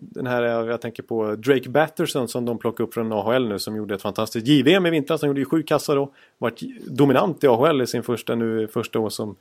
[0.00, 3.76] den här, jag tänker på Drake Batterson som de plockade upp från AHL nu som
[3.76, 5.22] gjorde ett fantastiskt JVM i vintras.
[5.22, 8.98] Han gjorde ju sju kassar och varit dominant i AHL i sin första, nu, första
[8.98, 9.36] år som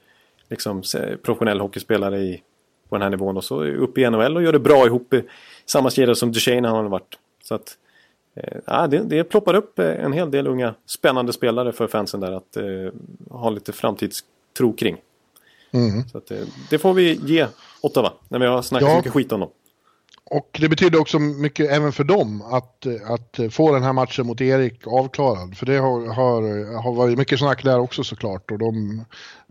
[0.49, 0.83] liksom,
[1.23, 2.41] professionell hockeyspelare i,
[2.89, 3.37] på den här nivån.
[3.37, 5.23] Och så upp i NHL och gör det bra ihop i
[5.65, 7.17] samma kedja som Duchene har varit.
[7.43, 7.77] Så att,
[8.65, 12.57] ja, det, det ploppar upp en hel del unga spännande spelare för fansen där att
[12.57, 12.63] eh,
[13.29, 14.97] ha lite framtidstro kring.
[15.71, 16.07] Mm.
[16.07, 16.37] Så att, eh,
[16.69, 17.47] det får vi ge
[17.81, 18.93] Ottawa när vi har snackat ja.
[18.93, 19.49] så mycket skit om dem.
[20.29, 24.41] Och det betyder också mycket även för dem att, att få den här matchen mot
[24.41, 25.57] Erik avklarad.
[25.57, 26.41] För det har, har,
[26.81, 28.51] har varit mycket snack där också såklart.
[28.51, 29.05] Och de,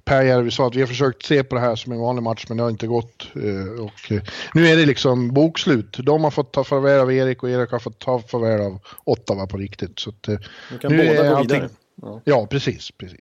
[0.04, 2.44] Per Järvi sa att vi har försökt se på det här som en vanlig match
[2.48, 3.28] men det har inte gått.
[3.34, 4.22] Eh, och eh,
[4.54, 5.96] nu är det liksom bokslut.
[5.98, 9.46] De har fått ta farväl av Erik och Erik har fått ta farväl av Ottawa
[9.46, 9.98] på riktigt.
[9.98, 11.68] Så att, nu kan nu båda gå vidare.
[12.02, 12.20] Ja.
[12.24, 12.90] ja, precis.
[12.90, 13.20] precis.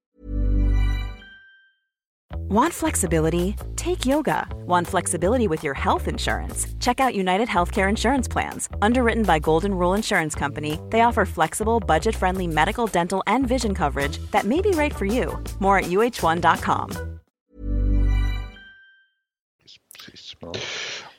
[2.49, 3.55] Want flexibility?
[3.75, 4.47] Take yoga.
[4.67, 6.67] Want flexibility with your health insurance?
[6.79, 8.69] Check out United Healthcare Insurance Plans.
[8.81, 13.73] Underwritten by Golden Rule Insurance Company, they offer flexible, budget friendly medical, dental, and vision
[13.73, 15.39] coverage that may be right for you.
[15.59, 16.91] More at uh1.com.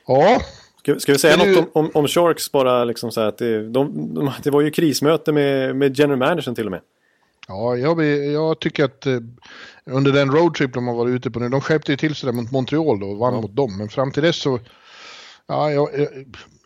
[0.07, 0.41] Ja.
[0.79, 4.13] Ska, ska vi säga något om, om, om, Sharks bara liksom så att det, de,
[4.13, 6.81] de, det var ju krismöte med, med general managern till och med.
[7.47, 9.19] Ja, jag, jag tycker att eh,
[9.85, 12.33] under den roadtrip de har varit ute på nu, de skärpte ju till sig där
[12.33, 13.41] mot Montreal då och vann ja.
[13.41, 13.77] mot dem.
[13.77, 14.59] Men fram till dess så,
[15.47, 15.89] ja, jag,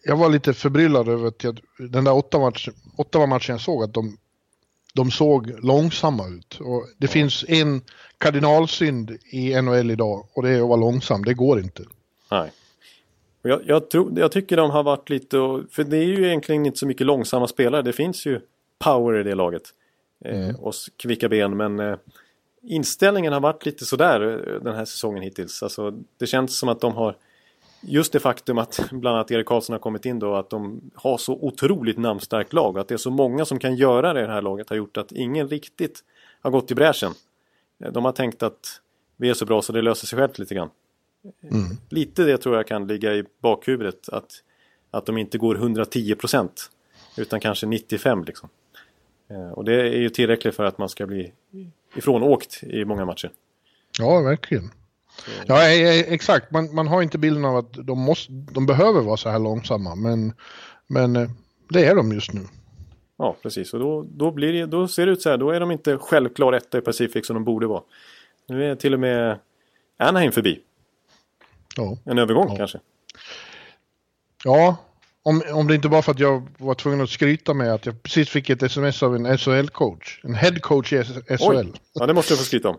[0.04, 3.84] jag var lite förbryllad över att jag, den där åtta, match, åtta matchen jag såg,
[3.84, 4.18] att de,
[4.94, 6.60] de såg långsamma ut.
[6.60, 7.12] Och det ja.
[7.12, 7.82] finns en
[8.18, 11.84] kardinalsynd i NHL idag och det är att vara långsam, det går inte.
[12.32, 12.52] Nej.
[13.42, 15.38] Jag, jag, tror, jag tycker de har varit lite,
[15.72, 18.42] för det är ju egentligen inte så mycket långsamma spelare, det finns ju
[18.80, 19.64] power i det laget.
[20.26, 20.56] Eh, mm.
[20.56, 21.98] och kvicka ben men eh,
[22.62, 25.64] inställningen har varit lite sådär eh, den här säsongen hittills.
[25.64, 27.16] Alltså, det känns som att de har
[27.82, 31.18] just det faktum att bland annat Erik Karlsson har kommit in då att de har
[31.18, 34.26] så otroligt namnstarkt lag och att det är så många som kan göra det i
[34.26, 36.04] det här laget har gjort att ingen riktigt
[36.42, 37.12] har gått i bräschen.
[37.92, 38.82] De har tänkt att
[39.18, 40.70] vi är så bra så det löser sig självt lite grann.
[41.44, 41.78] Mm.
[41.90, 44.32] Lite det tror jag kan ligga i bakhuvudet att,
[44.92, 46.72] att de inte går 110 procent
[47.18, 48.50] utan kanske 95 liksom.
[49.30, 51.34] Eh, och det är ju tillräckligt för att man ska bli
[51.96, 53.32] ifrånåkt i många matcher.
[54.00, 54.72] Ja, verkligen.
[55.46, 56.52] Ja, exakt.
[56.52, 59.96] Man, man har inte bilden av att de, måste, de behöver vara så här långsamma,
[59.96, 60.34] men,
[60.88, 61.30] men eh,
[61.70, 62.42] det är de just nu.
[63.18, 63.74] Ja, precis.
[63.74, 65.38] Och då, då, blir det, då ser det ut så här.
[65.38, 67.84] Då är de inte självklar etta i Pacific som de borde vara.
[68.48, 69.40] Nu är till och med
[69.98, 70.60] Anaheim förbi.
[71.76, 71.98] Ja.
[72.06, 72.58] En övergång ja.
[72.58, 72.80] kanske.
[74.44, 74.78] Ja,
[75.24, 78.04] om, om det inte var för att jag var tvungen att skryta med att jag
[78.04, 80.20] precis fick ett sms av en SHL-coach.
[80.24, 81.34] En head-coach i SHL.
[81.40, 81.74] Oj.
[81.94, 82.78] Ja, det måste du få skryta om.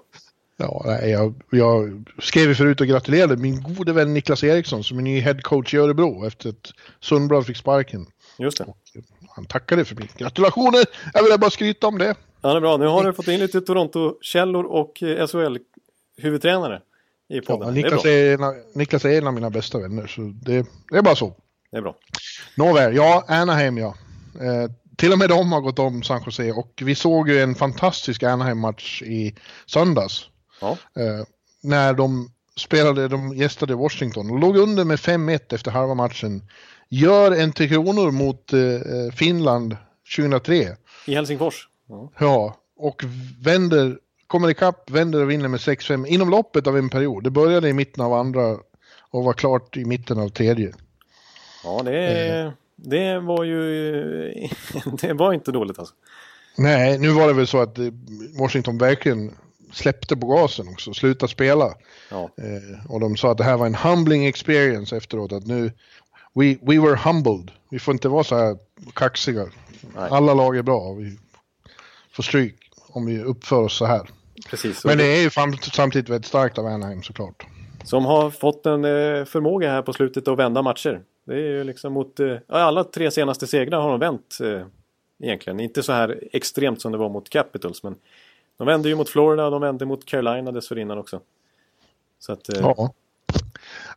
[0.57, 4.99] Ja, nej, jag, jag skrev ju förut och gratulerade min gode vän Niklas Eriksson som
[4.99, 8.07] är ny headcoach i Örebro efter att Sundblad fick sparken.
[8.38, 8.64] Just det.
[8.64, 8.76] Och
[9.28, 10.11] han tackade för mig.
[10.16, 10.84] Gratulationer!
[11.14, 12.14] Jag vill bara skryta om det.
[12.41, 12.76] Ja, det är bra.
[12.76, 16.80] Nu har du fått in lite Toronto-källor och eh, SHL-huvudtränare.
[17.28, 17.68] i podden.
[17.68, 20.99] Ja, Niklas, är, är en, Niklas är en av mina bästa vänner, så det, det
[20.99, 21.34] är bara så.
[21.71, 21.97] Det är bra.
[22.55, 23.95] Nåväl, ja, Anaheim ja.
[24.41, 27.55] Eh, till och med de har gått om San Jose och vi såg ju en
[27.55, 29.35] fantastisk Anaheim-match i
[29.66, 30.25] söndags.
[30.61, 30.71] Ja.
[30.71, 31.25] Eh,
[31.62, 36.43] när de spelade, de gästade Washington och låg under med 5-1 efter halva matchen.
[36.89, 39.77] Gör en Tre Kronor mot eh, Finland
[40.16, 40.77] 2003.
[41.07, 41.68] I Helsingfors.
[41.89, 42.12] Ja.
[42.18, 43.05] ja, och
[43.41, 47.25] vänder, kommer ikapp, vänder och vinner med 6-5 inom loppet av en period.
[47.25, 48.59] Det började i mitten av andra
[49.11, 50.73] och var klart i mitten av tredje.
[51.64, 54.48] Ja, det, det var ju...
[55.00, 55.94] Det var inte dåligt alltså.
[56.58, 57.78] Nej, nu var det väl så att
[58.40, 59.34] Washington verkligen
[59.72, 61.74] släppte på gasen också, slutade spela.
[62.11, 62.30] Ja.
[62.36, 65.72] Eh, och de sa att det här var en humbling experience efteråt, att nu,
[66.34, 67.50] we, we were humbled.
[67.70, 68.56] Vi får inte vara så här
[68.94, 69.46] kaxiga.
[69.96, 70.08] Nej.
[70.11, 71.18] Alla lag är bra, vi
[72.12, 72.56] får stryk
[72.88, 74.11] om vi uppför oss så här.
[74.50, 74.84] Precis.
[74.84, 75.30] Men det är ju
[75.72, 77.46] samtidigt väldigt starkt av Anaheim såklart.
[77.84, 81.00] Som har fått en eh, förmåga här på slutet att vända matcher.
[81.31, 84.62] Det är ju liksom mot, eh, alla tre senaste segrar har de vänt eh,
[85.22, 85.61] egentligen.
[85.61, 87.95] Inte så här extremt som det var mot Capitals men
[88.57, 91.20] de vände ju mot Florida och de vände mot Carolina dessförinnan också.
[92.18, 92.61] Så att, eh...
[92.61, 92.93] Ja.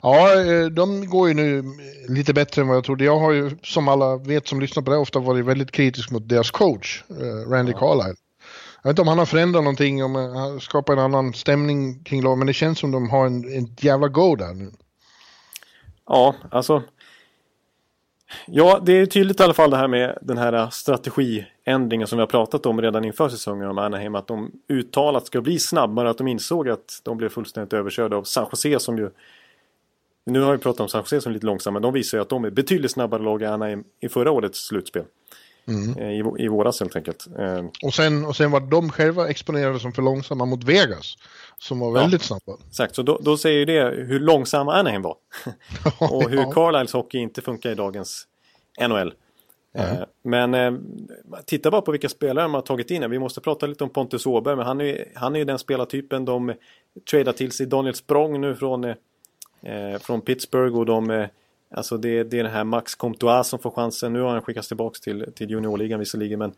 [0.02, 1.64] Ja, eh, de går ju nu
[2.10, 3.04] lite bättre än vad jag trodde.
[3.04, 6.30] Jag har ju, som alla vet som lyssnar på det, ofta varit väldigt kritisk mot
[6.30, 7.80] deras coach, eh, Randy ja.
[7.80, 8.16] Carlisle.
[8.84, 12.04] Jag vet inte om han har förändrat någonting, om han har skapat en annan stämning
[12.04, 14.72] kring laget, men det känns som de har en, en jävla go där nu.
[16.08, 16.84] Ja, alltså
[18.48, 22.22] Ja, det är tydligt i alla fall det här med den här strategiändringen som vi
[22.22, 24.16] har pratat om redan inför säsongen om Anaheim.
[24.16, 28.24] Att de uttalat ska bli snabbare, att de insåg att de blev fullständigt överkörda av
[28.24, 29.10] San Jose som ju...
[30.26, 32.22] Nu har vi pratat om San Jose som är lite långsamma, men de visar ju
[32.22, 35.04] att de är betydligt snabbare lag än Anaheim i förra årets slutspel.
[35.68, 35.98] Mm.
[35.98, 37.28] Eh, I, I våras helt enkelt.
[37.40, 41.16] Eh, och sen, och sen var de själva exponerade som för långsamma mot Vegas.
[41.60, 42.60] Som var väldigt ja, snabba.
[42.68, 45.16] Exakt, så då, då säger ju det hur långsamma Anaheim var.
[46.00, 46.52] och hur ja.
[46.52, 48.28] Carlisles hockey inte funkar i dagens
[48.88, 49.14] NHL.
[49.76, 50.06] Mm.
[50.24, 50.74] Men eh,
[51.46, 53.10] titta bara på vilka spelare de har tagit in.
[53.10, 56.26] Vi måste prata lite om Pontus Åberg, men han är, han är ju den spelartypen
[56.26, 56.54] de
[57.10, 57.66] tradar till sig.
[57.66, 58.96] Daniel Språng nu från, eh,
[60.02, 61.28] från Pittsburgh och de eh,
[61.74, 64.14] Alltså det, det är den här Max Comtois som får chansen.
[64.14, 66.40] Nu har han skickats tillbaka till, till juniorligan visserligen.
[66.40, 66.54] Men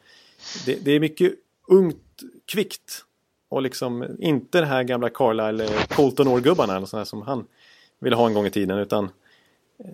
[0.65, 1.33] det, det, är mycket
[1.67, 3.05] ungt, kvickt.
[3.49, 7.45] Och liksom inte det här gamla Carlisle, eh, Colton Orr-gubbarna eller sådär som han
[7.99, 8.77] ville ha en gång i tiden.
[8.77, 9.09] Utan
[9.79, 9.85] eh,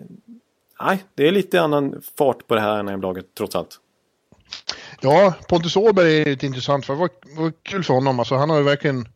[0.80, 3.80] nej, det är lite annan fart på det här NM-laget trots allt.
[5.00, 8.18] Ja, Pontus Åberg är ett intressant för det var, var kul för honom.
[8.18, 9.08] Alltså, han har ju verkligen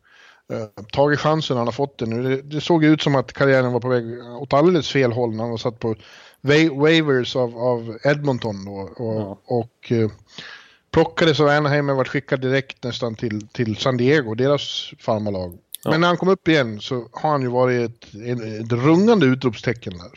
[0.53, 2.23] eh, tagit chansen han har fått den.
[2.23, 5.43] Det, det såg ut som att karriären var på väg åt alldeles fel håll när
[5.43, 5.95] han var satt på
[6.71, 9.39] waivers av, av Edmonton då, och, ja.
[9.45, 10.11] och eh,
[10.91, 15.57] plockades av Anaheim och varit skickad direkt nästan till, till San Diego, deras farmarlag.
[15.83, 15.91] Ja.
[15.91, 19.25] Men när han kom upp igen så har han ju varit ett, ett, ett rungande
[19.25, 20.11] utropstecken där.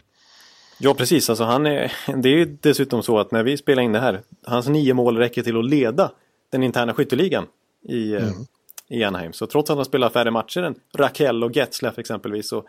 [0.78, 1.30] Ja, precis.
[1.30, 4.22] Alltså, han är, det är ju dessutom så att när vi spelar in det här,
[4.46, 6.12] hans nio mål räcker till att leda
[6.50, 7.46] den interna skytteligan
[7.88, 8.46] i, eh, mm.
[8.90, 9.32] I Anaheim.
[9.32, 12.64] Så trots att han spelar färre matcher än Raquel och Getzlaff exempelvis så,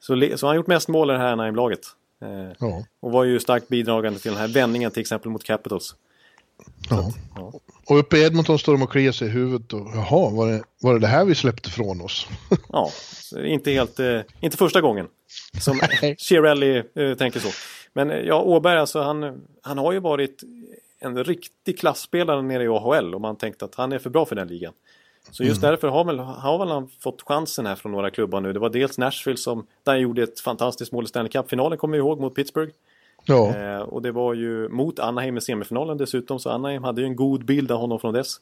[0.00, 1.80] så, så har han gjort mest mål i det här Anaheim-laget.
[2.22, 2.84] Eh, ja.
[3.00, 5.94] Och var ju starkt bidragande till den här vändningen till exempel mot Capitals.
[6.90, 6.98] Ja.
[6.98, 7.52] Att, ja.
[7.86, 10.62] Och uppe i Edmonton står de och kliar sig i huvudet och jaha, var det,
[10.80, 12.26] var det det här vi släppte från oss?
[12.68, 12.90] ja,
[13.36, 15.06] inte helt, eh, inte första gången.
[15.60, 15.80] Som
[16.18, 17.48] Chiarelli eh, tänker så.
[17.92, 20.42] Men eh, ja, Åberg alltså han, han har ju varit
[21.00, 24.36] en riktig klassspelare nere i AHL och man tänkte att han är för bra för
[24.36, 24.72] den ligan.
[25.30, 25.70] Så just mm.
[25.70, 28.52] därför har, väl, har han fått chansen här från några klubbar nu.
[28.52, 31.92] Det var dels Nashville som där han gjorde ett fantastiskt mål i Stanley Cup-finalen, kommer
[31.92, 32.72] vi ihåg, mot Pittsburgh.
[33.24, 33.56] Ja.
[33.56, 37.16] Eh, och det var ju mot Anaheim i semifinalen dessutom, så Anaheim hade ju en
[37.16, 38.40] god bild av honom från dess.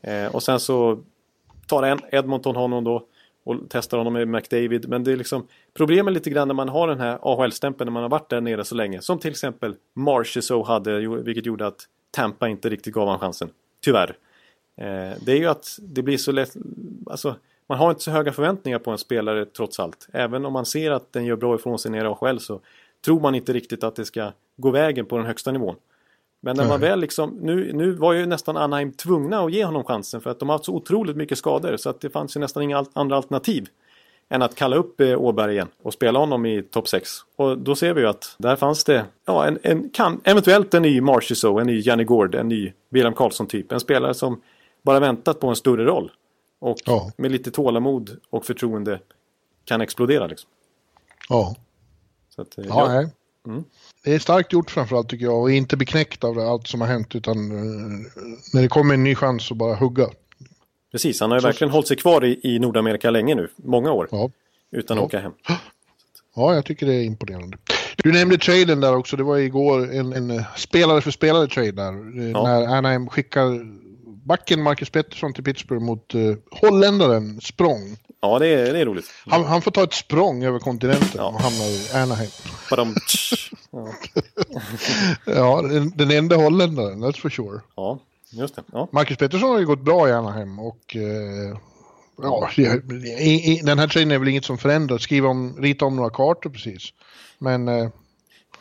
[0.00, 0.98] Eh, och sen så
[1.66, 3.06] tar Edmonton honom då
[3.44, 4.88] och testar honom med McDavid.
[4.88, 8.02] Men det är liksom problemet lite grann när man har den här AHL-stämpeln när man
[8.02, 9.00] har varit där nere så länge.
[9.00, 13.50] Som till exempel Marchessault hade, vilket gjorde att Tampa inte riktigt gav honom chansen.
[13.80, 14.16] Tyvärr.
[14.76, 16.56] Eh, det är ju att det blir så lätt,
[17.06, 20.08] alltså man har inte så höga förväntningar på en spelare trots allt.
[20.12, 22.60] Även om man ser att den gör bra ifrån sig nere i AHL så
[23.04, 25.76] tror man inte riktigt att det ska gå vägen på den högsta nivån.
[26.40, 29.84] Men när man väl liksom, nu, nu var ju nästan Anaheim tvungna att ge honom
[29.84, 32.40] chansen för att de har haft så otroligt mycket skador så att det fanns ju
[32.40, 33.68] nästan inga andra alternativ
[34.28, 37.10] än att kalla upp eh, Åberg igen och spela honom i topp 6.
[37.36, 40.82] Och då ser vi ju att där fanns det ja, en, en, kan, eventuellt en
[40.82, 43.72] ny Marchessault, en ny Janne Gård, en ny William Karlsson typ.
[43.72, 44.40] En spelare som
[44.82, 46.10] bara väntat på en större roll.
[46.58, 47.12] Och ja.
[47.16, 49.00] med lite tålamod och förtroende
[49.64, 50.50] kan explodera liksom.
[51.28, 51.56] Ja.
[52.36, 53.08] Så att, eh, ja, ja.
[53.46, 53.64] Mm.
[54.04, 57.14] Det är starkt gjort framförallt tycker jag och inte beknäckt av allt som har hänt
[57.14, 58.10] utan eh,
[58.52, 60.08] när det kommer en ny chans så bara hugga.
[60.92, 61.46] Precis, han har ju så.
[61.46, 64.08] verkligen hållit sig kvar i, i Nordamerika länge nu, många år.
[64.10, 64.30] Ja.
[64.70, 65.32] utan att åka hem.
[66.34, 67.58] Ja, jag tycker det är imponerande.
[67.96, 71.92] Du nämnde traden där också, det var igår en, en spelare för spelare trade där.
[71.92, 72.42] eh.
[72.42, 73.66] När Anaheim skickar
[74.24, 77.96] backen Marcus Pettersson till Pittsburgh mot uh, holländaren Språng.
[78.20, 79.04] Ja, det är, det är roligt.
[79.26, 81.26] Han, han får ta ett språng över kontinenten Ja.
[81.26, 82.30] och hamnar i Anaheim.
[83.70, 83.88] Ja.
[85.26, 85.62] Ja,
[85.94, 87.60] den, enda holländaren, that's for sure.
[87.76, 87.98] ja,
[88.30, 88.62] just det.
[88.72, 88.88] Ja.
[88.92, 91.56] Marcus Pettersson har ju gått bra i Anaheim och eh,
[92.22, 92.50] ja,
[93.62, 95.02] den här traden är väl inget som förändras.
[95.02, 96.82] Skriva om, rita om några kartor precis.
[97.38, 97.88] Men eh,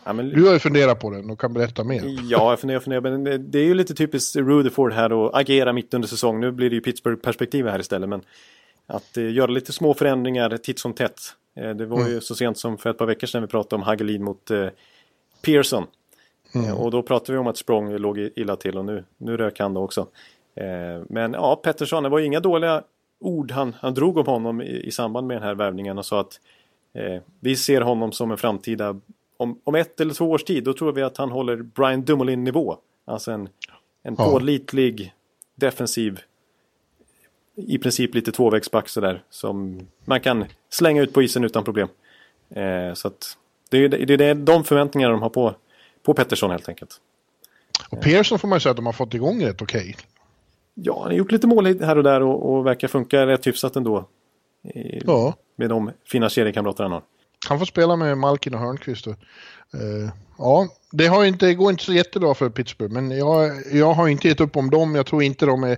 [0.04, 2.02] Ja, men, du har ju funderat på den och kan berätta mer.
[2.06, 3.02] Ja, jag funderar, funderar.
[3.02, 6.40] Men det- är ju lite typiskt Rutherford här att agera mitt under säsong.
[6.40, 8.10] Nu blir det ju Pittsburgh-perspektiv här istället.
[8.10, 8.22] Men
[8.88, 11.20] att eh, göra lite små förändringar titt som tätt.
[11.56, 13.82] Eh, det var ju så sent som för ett par veckor sedan vi pratade om
[13.84, 14.68] Hagelin mot eh,
[15.46, 15.84] Pearson.
[16.56, 19.60] Eh, och då pratade vi om att Språng låg illa till och nu, nu rök
[19.60, 20.08] han då också.
[20.56, 22.84] Eh, men ja, Pettersson, det var ju inga dåliga
[23.20, 26.20] ord han, han drog om honom i, i samband med den här värvningen och sa
[26.20, 26.40] att
[26.94, 29.00] eh, vi ser honom som en framtida
[29.42, 32.78] om, om ett eller två års tid, då tror vi att han håller Brian Dumoulin-nivå.
[33.06, 33.50] Alltså en,
[34.04, 34.26] en Ja.
[34.32, 35.14] pålitlig,
[35.56, 36.20] defensiv,
[37.56, 39.24] i princip lite tvåvägsback sådär.
[39.30, 41.88] Som man kan slänga ut på isen utan problem.
[42.50, 43.38] Eh, så att
[43.70, 45.56] det är, det är det- de förväntningarna de har på,
[46.04, 47.02] på Pettersson helt enkelt.
[47.90, 49.96] Och Pearson får man ju säga att de har fått igång rätt okej.
[50.74, 53.76] Ja, han har gjort lite mål här och där och, och verkar funka rätt hyfsat
[53.76, 54.06] ändå.
[54.64, 55.34] Eh, Ja.
[55.56, 57.02] Med de fina seriekamrater han har.
[57.50, 59.08] Han får spela med Malkin och Hörnqvist.
[59.08, 59.16] Och,
[59.74, 63.94] eh, ja, det har inte, det går inte så jättebra för Pittsburgh, men jag, jag
[63.94, 64.96] har inte gett upp om dem.
[64.96, 65.78] Jag tror inte de är...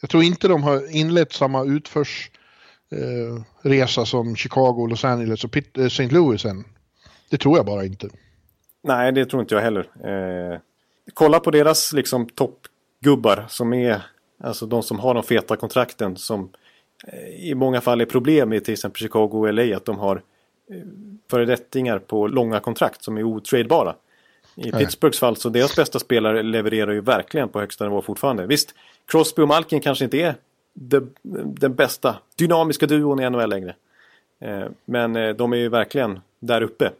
[0.00, 2.30] Jag tror inte de har inlett samma utförs
[2.90, 6.08] eh, resa som Chicago, Los Angeles och Pitt, eh, St.
[6.08, 6.64] Louis än.
[7.30, 8.08] Det tror jag bara inte.
[8.82, 9.80] Nej, det tror inte jag heller.
[9.80, 10.60] Eh,
[11.14, 14.02] kolla på deras liksom toppgubbar som är
[14.42, 16.50] alltså de som har de feta kontrakten som
[17.06, 20.16] eh, i många fall är problem i till exempel Chicago och LA att de har
[20.16, 20.22] eh,
[21.30, 23.94] föredettingar på långa kontrakt som är otradebara.
[24.56, 28.46] I Pittsburghs fall så deras bästa spelare levererar ju verkligen på högsta nivå fortfarande.
[28.46, 28.74] Visst,
[29.06, 30.34] Crosby och Malkin kanske inte är
[30.74, 31.10] de,
[31.44, 33.74] den bästa dynamiska duon i NHL längre.
[34.40, 36.90] Eh, men eh, de är ju verkligen där uppe.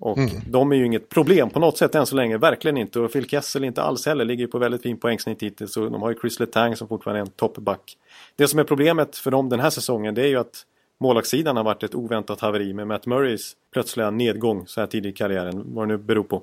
[0.00, 3.00] Och de är ju inget problem på något sätt än så länge, verkligen inte.
[3.00, 5.76] Och Phil Kessel inte alls heller, ligger ju på väldigt fin poängsnitt hittills.
[5.76, 7.96] Och de har ju Chris Letang som fortfarande är en toppback.
[8.36, 10.64] Det som är problemet för dem den här säsongen det är ju att
[11.00, 15.16] målvaktssidan har varit ett oväntat haveri med Matt Murrays plötsliga nedgång så här tidigt i
[15.16, 16.42] karriären, vad det nu beror på.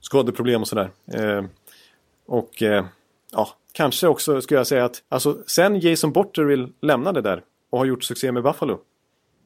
[0.00, 0.90] Skadeproblem och sådär.
[1.12, 1.44] Eh,
[2.26, 2.84] och eh,
[3.32, 7.86] ja, kanske också skulle jag säga att alltså, sen Jason Botterill lämnade där och har
[7.86, 8.78] gjort succé med Buffalo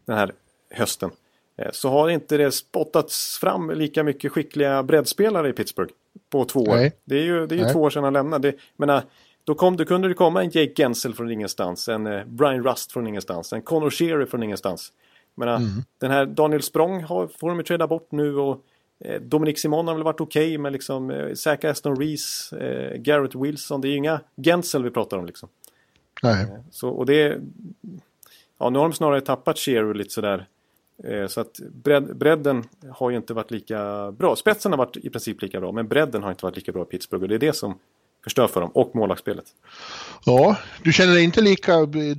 [0.07, 0.33] den här
[0.71, 1.11] hösten.
[1.59, 5.93] eh, Så har inte det spottats fram lika mycket skickliga breddspelare i Pittsburgh
[6.31, 6.77] på två år.
[6.77, 6.93] Nej.
[7.05, 8.51] Det är ju, det är ju två år sedan han lämnade.
[8.51, 9.03] Det, menar,
[9.47, 12.93] då, kom, då kunde det komma en Jake Gensel från ingenstans, en eh, Brian Rust
[12.93, 14.93] från ingenstans, en Connor Sherry från ingenstans.
[15.35, 15.61] Menar,
[15.99, 18.65] Den här Daniel Språng har, får de ju träda bort nu och
[19.01, 23.35] eh, Dominic Simon har väl varit okej men liksom eh, Zach Aston Reese, eh, Garrett
[23.35, 25.49] Wilson, det är ju inga Gensel vi pratar om liksom.
[26.23, 26.47] Nej.
[26.71, 27.41] Så, och det,
[28.59, 30.47] ja, nu har de snarare tappat Shearer lite sådär.
[31.05, 34.37] Eh, så att bredd, bredden har ju inte varit lika bra.
[34.37, 36.87] Spetsen har varit i princip lika bra, men bredden har inte varit lika bra i
[36.87, 37.23] Pittsburgh.
[37.23, 37.79] Och det är det som
[38.27, 39.45] förstör för dem, och målvaktsspelet.
[40.25, 41.73] Ja, du känner dig inte lika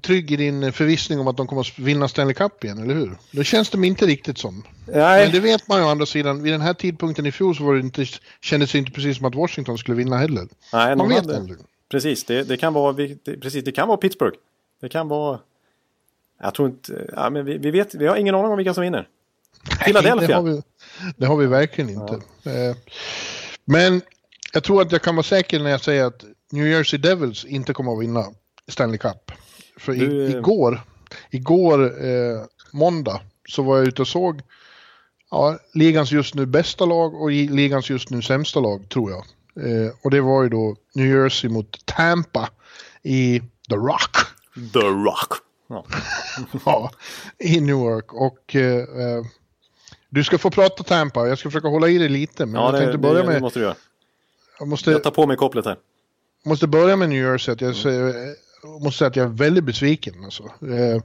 [0.04, 3.18] trygg i din förvissning om att de kommer att vinna Stanley Cup igen, eller hur?
[3.32, 4.64] Det känns de inte riktigt som.
[4.86, 7.56] Nej, Men det vet man ju å andra sidan, vid den här tidpunkten i fjol
[7.56, 8.06] så var det inte,
[8.42, 10.48] kändes det inte precis som att Washington skulle vinna heller.
[10.74, 11.58] nej Man vet hade- aldrig.
[11.90, 14.38] Precis, det, det kan vara det, precis, det kan vara Pittsburgh.
[14.82, 15.40] Det kan vara...
[16.42, 17.12] Jag tror inte...
[17.16, 19.08] Ja, men vi, vi, vet, vi har ingen aning om vilka som vinner.
[19.70, 20.36] Det Philadelphia.
[20.36, 20.62] har vi,
[21.18, 22.14] det har vi verkligen inte.
[22.44, 22.76] Eh,
[23.66, 24.02] Men
[24.54, 27.74] jag tror att jag kan vara säker när jag säger att New Jersey Devils inte
[27.74, 28.26] kommer att vinna
[28.68, 29.32] Stanley Cup.
[29.78, 30.82] För i, Du, eh, igår,
[31.30, 32.42] igår eh,
[32.72, 34.42] måndag, så var jag ute och såg
[35.32, 39.24] ja, ligans just nu bästa lag och ligans just nu sämsta lag, tror jag.
[39.66, 42.50] Eh, och det var ju då New Jersey mot Tampa
[43.04, 44.16] i The Rock.
[44.74, 45.34] The Rock.
[45.70, 45.86] Ja.
[46.66, 46.92] Ja,
[47.38, 48.14] i Newark.
[48.14, 49.24] Och eh, eh,
[50.10, 51.28] du ska få prata Tampa.
[51.28, 52.46] Jag ska försöka hålla i det lite.
[52.46, 53.76] Men Ja, jag det, tänkte det, börja det med, måste du göra.
[54.60, 55.78] Jag måste, Jag tar på mig kopplet här.
[56.46, 57.54] måste börja med New Jersey.
[57.54, 60.24] Att jag säger, jag måste säga att jag är väldigt besviken.
[60.24, 60.44] Alltså.
[60.44, 61.02] Eh,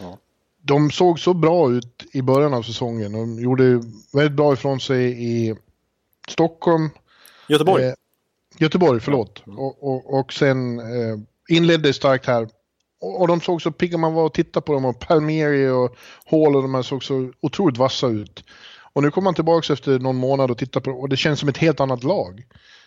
[0.00, 0.18] Ja.
[0.62, 3.12] De såg så bra ut i början av säsongen.
[3.12, 3.82] De gjorde
[4.12, 5.56] väldigt bra ifrån sig i
[6.28, 6.90] Stockholm.
[7.48, 7.84] Göteborg.
[7.84, 7.92] Eh,
[8.58, 9.42] Göteborg, förlåt.
[9.46, 12.48] Och, och, och sen eh, inledde starkt här.
[13.00, 15.96] Och, och de såg så pigga man var att titta på dem och Palmieri och
[16.24, 18.44] Hall och de här såg så otroligt vassa ut.
[18.92, 21.48] Och nu kommer man tillbaka efter någon månad och tittar på och det känns som
[21.48, 22.44] ett helt annat lag.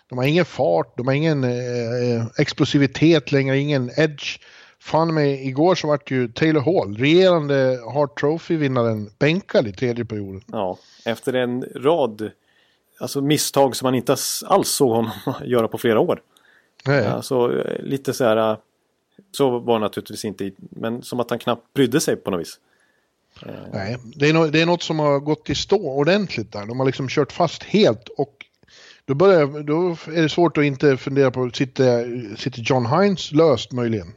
[0.09, 4.39] De har ingen fart, de har ingen eh, explosivitet längre, ingen edge
[4.79, 10.41] fan mig, igår så vart ju Taylor Hall, regerande Hart Trophy-vinnaren, bänkad i tredje perioden.
[10.47, 12.31] Ja, efter en rad
[12.99, 15.11] alltså misstag som man inte alls såg honom
[15.45, 16.21] göra på flera år.
[16.85, 17.07] Nej.
[17.07, 18.57] Alltså lite så här,
[19.31, 22.59] så var det naturligtvis inte, men som att han knappt brydde sig på något vis.
[23.73, 26.65] Nej, det är, no det är något som har gått i stå ordentligt där.
[26.65, 28.45] De har liksom kört fast helt och
[29.09, 33.71] då, börjar, då är det svårt att inte fundera på, sitter, sitter John Hines löst
[33.71, 34.07] möjligen?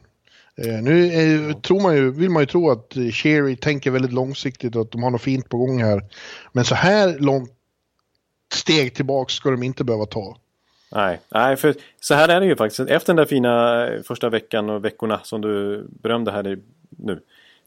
[0.57, 4.77] Eh, nu är, tror man ju, vill man ju tro att Sherry tänker väldigt långsiktigt
[4.77, 6.03] och att de har något fint på gång här.
[6.53, 7.51] Men så här långt
[8.55, 10.37] steg tillbaks ska de inte behöva ta.
[10.95, 12.91] Nej, nej, för så här är det ju faktiskt.
[12.91, 16.59] Efter den där fina första veckan och veckorna som du berömde här
[16.91, 17.21] nu.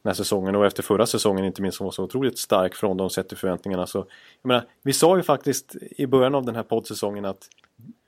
[0.06, 2.98] Den här säsongen och efter förra säsongen inte minst som var så otroligt stark från
[2.98, 3.88] de sett till förväntningarna.
[3.88, 3.98] Så,
[4.42, 7.50] jag menar, vi sa ju faktiskt i början av den här poddsäsongen att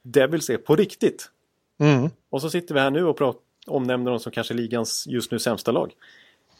[0.01, 1.29] Devils är på riktigt.
[1.77, 2.09] Mm.
[2.29, 5.39] Och så sitter vi här nu och pratar, omnämner dem som kanske ligans just nu
[5.39, 5.93] sämsta lag.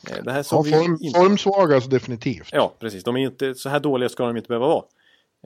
[0.10, 1.20] Eh, det här ja, form, inte...
[1.20, 2.50] Formsvaga definitivt.
[2.52, 3.04] Ja, precis.
[3.04, 4.84] De är inte, så här dåliga ska de inte behöva vara.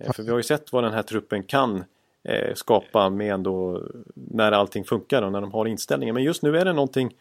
[0.02, 1.84] Eh, för vi har ju sett vad den här truppen kan
[2.24, 3.84] eh, skapa med ändå
[4.16, 6.16] när allting funkar och när de har inställningen.
[6.16, 7.16] Men just nu är det någonting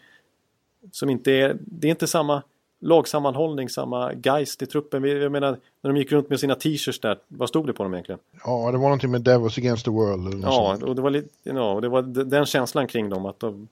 [0.93, 2.43] som inte är, det är inte samma
[2.81, 5.05] lagsammanhållning, samma geist i truppen.
[5.05, 7.95] Jag menar, när de gick runt med sina t-shirts där, vad stod det på dem
[7.95, 8.19] egentligen?
[8.45, 10.45] Ja, det var någonting med Devils against the world.
[10.45, 13.69] Ja, och det var, lite, ja, och det var den känslan kring dem att de,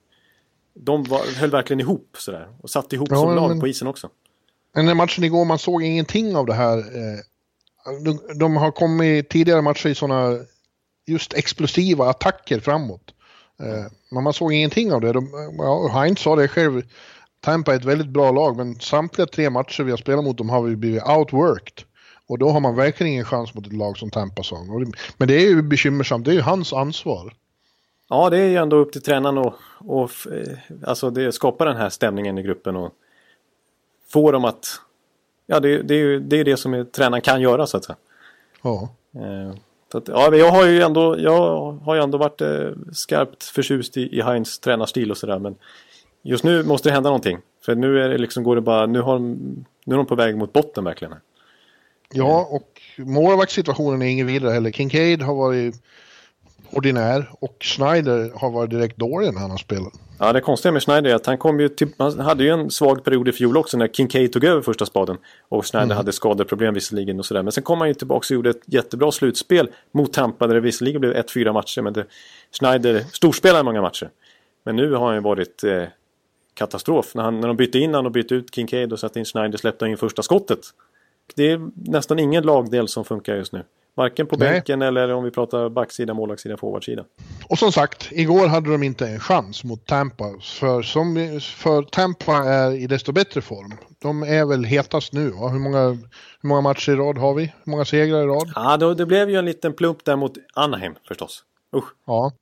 [0.74, 2.48] de var, höll verkligen ihop sådär.
[2.62, 4.08] Och satt ihop ja, som lag men, på isen också.
[4.74, 6.78] Men den matchen igår, man såg ingenting av det här.
[6.78, 7.18] Eh,
[8.04, 10.38] de, de har kommit tidigare matcher i sådana
[11.06, 13.14] just explosiva attacker framåt.
[13.62, 15.12] Eh, men man såg ingenting av det.
[15.12, 15.28] De,
[15.58, 16.82] ja, Heinz sa det själv.
[17.40, 20.48] Tampa är ett väldigt bra lag men samtliga tre matcher vi har spelat mot dem
[20.48, 21.84] har vi blivit outworked.
[22.26, 24.56] Och då har man verkligen ingen chans mot ett lag som Tampa sa.
[25.16, 27.32] Men det är ju bekymmersamt, det är ju hans ansvar.
[28.08, 30.10] Ja, det är ju ändå upp till tränaren att och,
[30.86, 32.92] alltså det skapa den här stämningen i gruppen och
[34.12, 34.80] få dem att...
[35.46, 37.96] Ja, det, det är ju det, är det som tränaren kan göra så att säga.
[38.62, 38.88] Ja.
[39.14, 39.56] Eh,
[39.92, 43.96] så att, ja, jag har ju ändå, jag har ju ändå varit eh, skarpt förtjust
[43.96, 45.38] i, i Heinz tränarstil och sådär.
[45.38, 45.56] Men
[46.22, 47.38] just nu måste det hända någonting.
[47.64, 49.36] För nu är det liksom, går det bara, nu, har de,
[49.84, 51.14] nu är de på väg mot botten verkligen.
[52.12, 54.70] Ja, och målvaktssituationen är ingen vidare heller.
[54.70, 55.74] Kincaid har varit
[56.70, 59.92] ordinär och Schneider har varit direkt dålig när han har spelat.
[60.18, 62.70] Ja, det konstiga med Schneider är att han kom ju till, han hade ju en
[62.70, 65.16] svag period i fjol också när Kincaid tog över första spaden.
[65.48, 65.96] Och Schneider mm.
[65.96, 67.42] hade skadeproblem visserligen och sådär.
[67.42, 70.60] Men sen kom han ju tillbaka och gjorde ett jättebra slutspel mot Tampa där det
[70.60, 71.82] visserligen blev 1-4 matcher.
[71.82, 72.04] Men det,
[72.58, 74.10] Schneider storspelade många matcher.
[74.64, 75.82] Men nu har han ju varit eh,
[76.58, 77.14] katastrof.
[77.14, 79.58] När, han, när de bytte in han och bytte ut Kincaid och satte in Schneider
[79.58, 80.60] släppte han in första skottet.
[81.34, 83.64] Det är nästan ingen lagdel som funkar just nu.
[83.94, 84.50] Varken på Nej.
[84.50, 87.04] bänken eller om vi pratar backsida, målvaktssida, forwardsida.
[87.48, 90.24] Och som sagt, igår hade de inte en chans mot Tampa.
[90.42, 93.74] För, som, för Tampa är i desto bättre form.
[93.98, 95.30] De är väl hetast nu.
[95.30, 95.48] Va?
[95.48, 95.88] Hur, många,
[96.40, 97.42] hur många matcher i rad har vi?
[97.42, 98.52] Hur många segrar i rad?
[98.54, 101.44] Ja, då, det blev ju en liten plump där mot Anaheim förstås.
[101.76, 101.88] Usch.
[102.06, 102.32] Ja.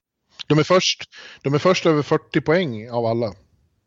[0.47, 1.11] De är, först,
[1.43, 3.33] de är först över 40 poäng av alla.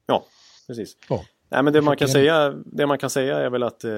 [0.09, 0.25] Ja,
[0.67, 0.97] precis.
[1.09, 1.25] Ja.
[1.49, 3.91] Nej, men det man, kan säga, det man kan säga är väl att eh,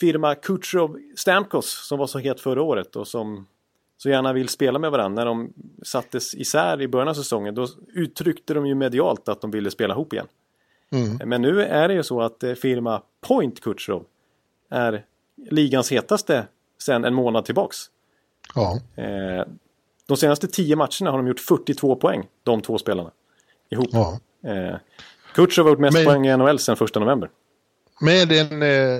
[0.00, 3.46] firma Kutjerov Stamkos som var så het förra året och som
[3.96, 5.24] så gärna vill spela med varandra.
[5.24, 5.52] När de
[5.82, 9.94] sattes isär i början av säsongen då uttryckte de ju medialt att de ville spela
[9.94, 10.26] ihop igen.
[10.90, 11.28] Mm.
[11.28, 14.04] Men nu är det ju så att eh, firma Point Kutjerov
[14.70, 15.04] är
[15.50, 16.46] ligans hetaste
[16.78, 17.76] sedan en månad tillbaks.
[18.54, 18.80] Ja.
[18.96, 19.46] Eh,
[20.06, 23.10] de senaste tio matcherna har de gjort 42 poäng, de två spelarna.
[23.70, 23.88] Ihop.
[23.92, 24.18] Ja.
[25.34, 26.04] Kutjerov har gjort mest Men...
[26.04, 27.28] poäng i NHL sedan första november.
[28.00, 28.96] Med en eh,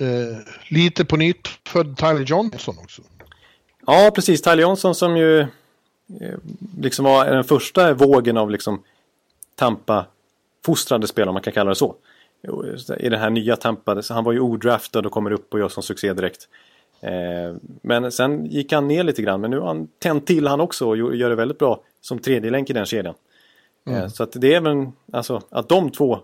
[0.00, 0.38] eh,
[0.70, 3.02] lite på nytt född Tyler Johnson också.
[3.86, 4.42] Ja, precis.
[4.42, 5.46] Tyler Johnson som ju eh,
[6.78, 8.82] liksom var den första vågen av liksom
[9.54, 11.94] Tampa-fostrade spelare, om man kan kalla det så.
[12.98, 14.02] I det här nya Tampa.
[14.10, 16.48] Han var ju odraftad och kommer upp och gör som succé direkt.
[17.00, 19.40] Eh, men sen gick han ner lite grann.
[19.40, 22.50] Men nu har han tänt till han också och gör det väldigt bra som tredje
[22.50, 23.14] länk i den kedjan.
[23.88, 24.10] Mm.
[24.10, 26.18] Så att det är väl alltså att de två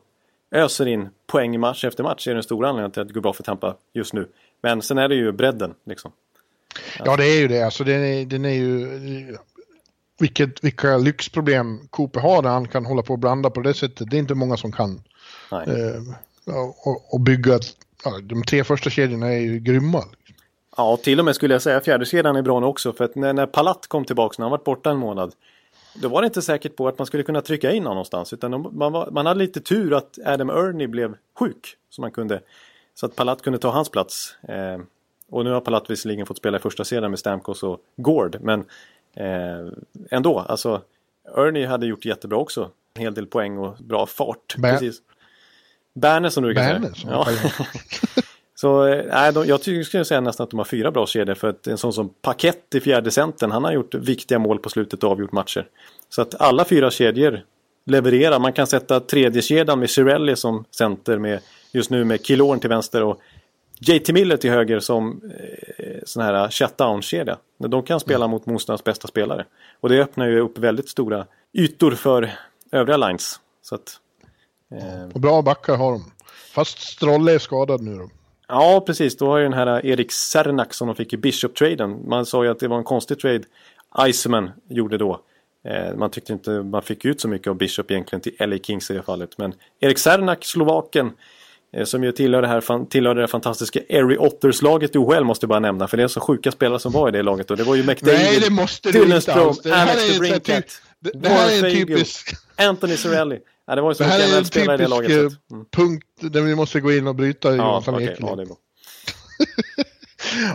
[0.50, 3.32] öser in poäng match efter match är den stora anledningen till att det går bra
[3.32, 4.28] för Tampa just nu.
[4.62, 6.12] Men sen är det ju bredden liksom.
[7.04, 7.62] Ja, det är ju det.
[7.62, 9.36] Alltså den är, den är ju...
[10.18, 14.10] Vilket, vilka lyxproblem Cooper har när han kan hålla på och blanda på det sättet.
[14.10, 15.00] Det är inte många som kan.
[15.50, 16.54] Eh,
[16.84, 17.58] och, och, bygga...
[18.04, 20.04] Ja, de tre första kedjorna är ju grymma.
[20.76, 22.92] Ja, till och med skulle jag säga fjärde kedjan är bra nu också.
[22.92, 25.32] För att när, när Palat kom tillbaka, när han varit borta en månad.
[25.94, 28.32] Då var det inte säkert på att man skulle kunna trycka in honom någonstans.
[28.32, 31.76] Utan man, var, man hade lite tur att Adam Ernie blev sjuk.
[31.90, 32.40] Så, man kunde,
[32.94, 34.36] så att Palat kunde ta hans plats.
[34.48, 34.78] Eh,
[35.28, 38.36] och nu har Palat visserligen fått spela i första serien med Stamkos och Gord.
[38.40, 38.60] Men
[39.14, 39.72] eh,
[40.10, 40.82] ändå, alltså
[41.36, 42.70] Ernie hade gjort jättebra också.
[42.94, 44.54] En hel del poäng och bra fart.
[44.58, 45.02] Ber- Precis.
[45.94, 46.92] Berner som du brukar säga.
[47.10, 47.26] Ja.
[48.64, 51.34] Så eh, nej, de, jag tycker skulle säga nästan att de har fyra bra kedjor
[51.34, 54.70] för att en sån som Paket i fjärde centern, han har gjort viktiga mål på
[54.70, 55.66] slutet och avgjort matcher.
[56.08, 57.40] Så att alla fyra kedjor
[57.86, 58.38] levererar.
[58.38, 61.40] Man kan sätta tredje kedjan med Cirelli som center med
[61.72, 63.20] just nu med Killorn till vänster och
[63.80, 65.20] JT Miller till höger som
[65.78, 67.38] eh, sån här shutdown-kedja.
[67.58, 69.44] De kan spela mot motståndarens bästa spelare.
[69.80, 72.30] Och det öppnar ju upp väldigt stora ytor för
[72.72, 73.40] övriga lines.
[73.62, 74.00] Så att,
[74.74, 76.04] eh, Och bra backar har de.
[76.54, 78.10] Fast Strolle är skadad nu då.
[78.48, 79.16] Ja, precis.
[79.16, 82.08] Då har ju den här Erik Sernak som de fick i Bishop-traden.
[82.08, 83.42] Man sa ju att det var en konstig trade
[84.08, 85.20] Iceman gjorde då.
[85.68, 88.90] Eh, man tyckte inte man fick ut så mycket av Bishop egentligen till LA Kings
[88.90, 89.38] i det fallet.
[89.38, 91.12] Men Erik Sernak, Slovaken,
[91.76, 95.24] eh, som ju tillhör det här, fan- tillhör det här fantastiska Erie Otters-laget i OHL
[95.24, 95.88] måste jag bara nämna.
[95.88, 97.50] För det är så sjuka spelare som var i det laget.
[97.50, 99.60] Och det var ju McDavid, Nej, det måste du inte alls.
[99.62, 100.00] Det här är
[100.40, 100.66] typ-
[101.00, 103.38] det- det här är en Warren typisk- Fagel, Anthony Cirelli.
[103.66, 105.18] Ja, det var ju så Det här är en typisk eh,
[105.50, 105.64] mm.
[105.72, 108.08] punkt där vi måste gå in och bryta Ja, Jonathan okej.
[108.08, 108.48] Ekelund.
[108.48, 108.56] ja.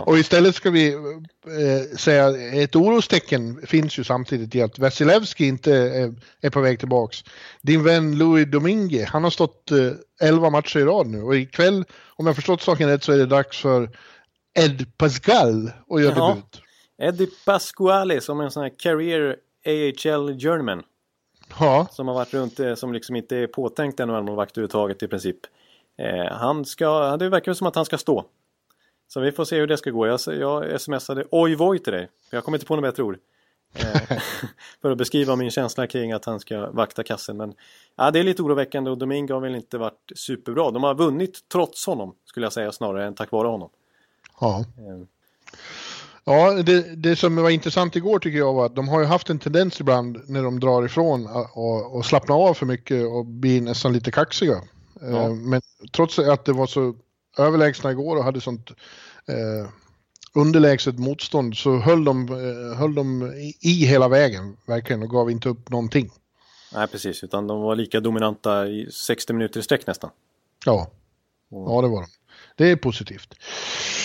[0.00, 5.74] Och istället ska vi eh, säga ett orostecken finns ju samtidigt i att Vasilevski inte
[5.74, 7.24] är, är på väg tillbaks.
[7.62, 11.84] Din vän Louis Domingue, han har stått eh, 11 matcher i rad nu och ikväll,
[12.16, 13.90] om jag förstått saken rätt, så är det dags för
[14.58, 16.28] Ed Pascal att göra Ja.
[16.28, 16.62] debut.
[17.02, 19.36] Eddie Pasquale som är en sån här career
[19.66, 20.82] AHL journeyman.
[21.60, 25.36] Ja, Som har varit runt, eh, som liksom inte är påtänkt NHL-målvakt överhuvudtaget i princip.
[25.98, 28.24] Eh, han ska, det verkar som att han ska stå.
[29.08, 30.06] Så vi får se hur det ska gå.
[30.06, 32.08] Jag, jag smsade oj voj till dig.
[32.30, 33.18] Jag kommer inte på något bättre ord.
[33.74, 34.18] Eh,
[34.82, 37.36] för att beskriva min känsla kring att han ska vakta kassen.
[37.36, 37.54] Men
[37.96, 40.70] ja, det är lite oroväckande och Domingo har väl inte varit superbra.
[40.70, 43.70] De har vunnit trots honom, skulle jag säga, snarare än tack vare honom.
[44.40, 44.60] ja.
[44.60, 45.06] Eh,
[46.24, 49.30] Ja, det, det som var intressant igår tycker jag var att de har ju haft
[49.30, 53.60] en tendens ibland när de drar ifrån och, och slappnar av för mycket och blir
[53.60, 54.62] nästan lite kaxiga.
[55.00, 55.06] Ja.
[55.06, 55.62] Eh, Men
[55.92, 56.94] trots att det var så
[57.38, 58.70] överlägsna igår och hade sånt
[59.26, 59.70] eh,
[60.34, 65.30] underlägset motstånd så höll de, eh, höll de i, i hela vägen verkligen och gav
[65.30, 66.10] inte upp någonting.
[66.74, 67.24] nej, precis.
[67.24, 70.10] Utan de var lika dominanta i 60 minuter i sträck nästan.
[70.64, 70.90] Ja,
[71.50, 72.06] ja det var de.
[72.56, 73.34] Det är positivt.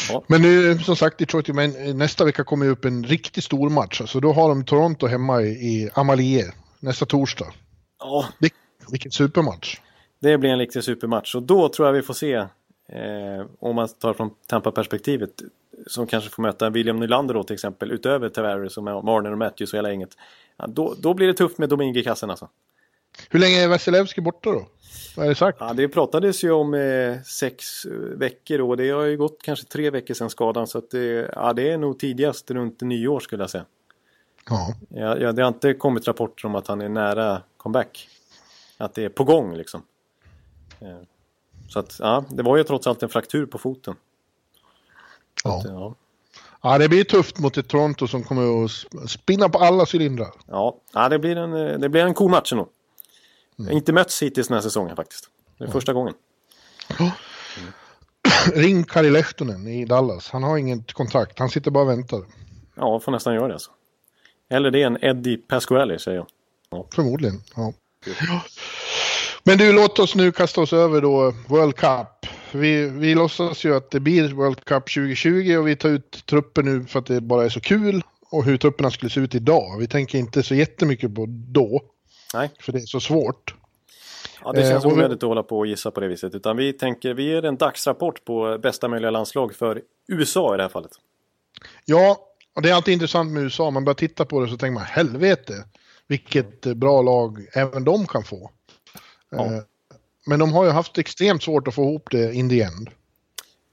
[0.10, 0.24] Ja.
[0.28, 4.02] Men nu som sagt Detroit, men nästa vecka kommer ju upp en riktigt stor match.
[4.02, 7.54] Alltså, då har de Toronto hemma i, i Amalie nästa torsdag.
[8.00, 8.52] Ja, Vil,
[8.92, 9.80] vilken supermatch.
[10.20, 13.88] Det blir en riktig supermatch och då tror jag vi får se, eh, om man
[13.88, 15.30] tar från Tampa-perspektivet,
[15.88, 19.74] som kanske får möta William Nylander då till exempel, utöver Tavares och Marner och Matthews
[19.74, 20.10] och hela gänget.
[20.58, 22.50] Ja, då, då blir det tufft med Domingue i kassen alltså.
[23.30, 24.68] Hur länge är Vasilevski borta då?
[25.18, 25.58] Vad är det sagt?
[25.62, 29.66] Ja, det pratades ju om eh, sex eh, veckor och det har ju gått kanske
[29.66, 33.44] tre veckor sedan skadan så att det, ja, det är nog tidigast runt nyår skulle
[33.44, 33.66] jag säga.
[34.50, 34.74] Ja.
[34.90, 38.10] Ja, ja, det har inte kommit rapporter om att han är nära comeback.
[38.78, 39.82] Att det är på gång liksom.
[40.82, 40.88] Eh,
[41.70, 43.96] Så att, ja, det var ju trots allt en fraktur på foten.
[45.44, 45.64] Ja.
[45.66, 45.96] Ja,
[46.62, 50.32] ja, det blir tufft mot ett Toronto som kommer att sp- spinna på alla cylindrar.
[50.48, 52.68] ja, ja det, blir en, eh, det blir en cool match ändå.
[53.72, 55.30] Inte mötts hittills den här säsongen faktiskt.
[55.58, 56.14] Det är första gången.
[58.54, 60.30] Ring Kari Lehtonen i Dallas.
[60.30, 61.40] Han har inget kontrakt.
[61.40, 62.22] Han sitter bara och väntar.
[62.76, 63.72] Ja, får nästan göra det alltså.
[64.50, 66.88] Eller det är en Eddie Pasquale säger jag.
[66.96, 67.42] Förmodligen.
[67.56, 67.74] Ja.
[68.06, 68.42] Ja.
[69.44, 72.08] Men du, låt oss nu kasta oss över då World Cup.
[72.52, 76.64] Vi, vi låtsas ju att det blir World Cup 2020 och vi tar ut trupper
[76.64, 78.02] nu för att det bara är så kul.
[78.30, 79.78] Och hur trupperna skulle se ut idag.
[79.80, 81.82] Vi tänker inte så jättemycket på då.
[82.36, 83.56] Nej, För det är så svårt.
[84.44, 86.36] ja, det Eh, känns vi- onödigt att hålla på och gissa på det viset.
[86.36, 90.64] Utan vi tänker, vi ger en dagsrapport på bästa möjliga landslag för USA i det
[90.64, 90.92] här fallet.
[91.86, 92.18] Ja,
[92.56, 93.70] och det är alltid intressant med USA.
[93.72, 95.54] Man börjar titta på det så tänker man helvete.
[96.08, 98.52] Vilket eh, bra lag även de kan få.
[99.30, 99.46] Ja.
[99.46, 99.62] Eh,
[100.28, 102.90] Men de har ju haft extremt svårt att få ihop det in the end.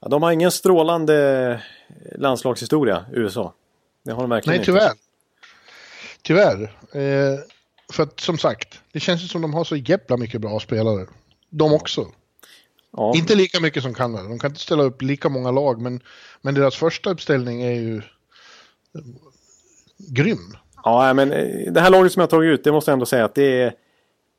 [0.01, 1.61] Ja, de har ingen strålande
[2.15, 3.53] landslagshistoria, USA.
[4.05, 4.65] Det har de verkligen Nej, inte.
[4.65, 4.91] tyvärr.
[6.21, 6.63] Tyvärr.
[6.91, 7.39] Eh,
[7.93, 11.07] för att som sagt, det känns ju som de har så jävla mycket bra spelare.
[11.49, 12.07] De också.
[12.97, 14.23] Ja, Inte lika mycket som Kanada.
[14.23, 15.99] De kan inte ställa upp lika många lag, men,
[16.41, 18.03] men deras första uppställning är ju eh,
[19.97, 20.57] grym.
[20.83, 23.05] ja, men eh, det här laget som jag har tagit ut, det måste jag ändå
[23.05, 23.73] säga att det är...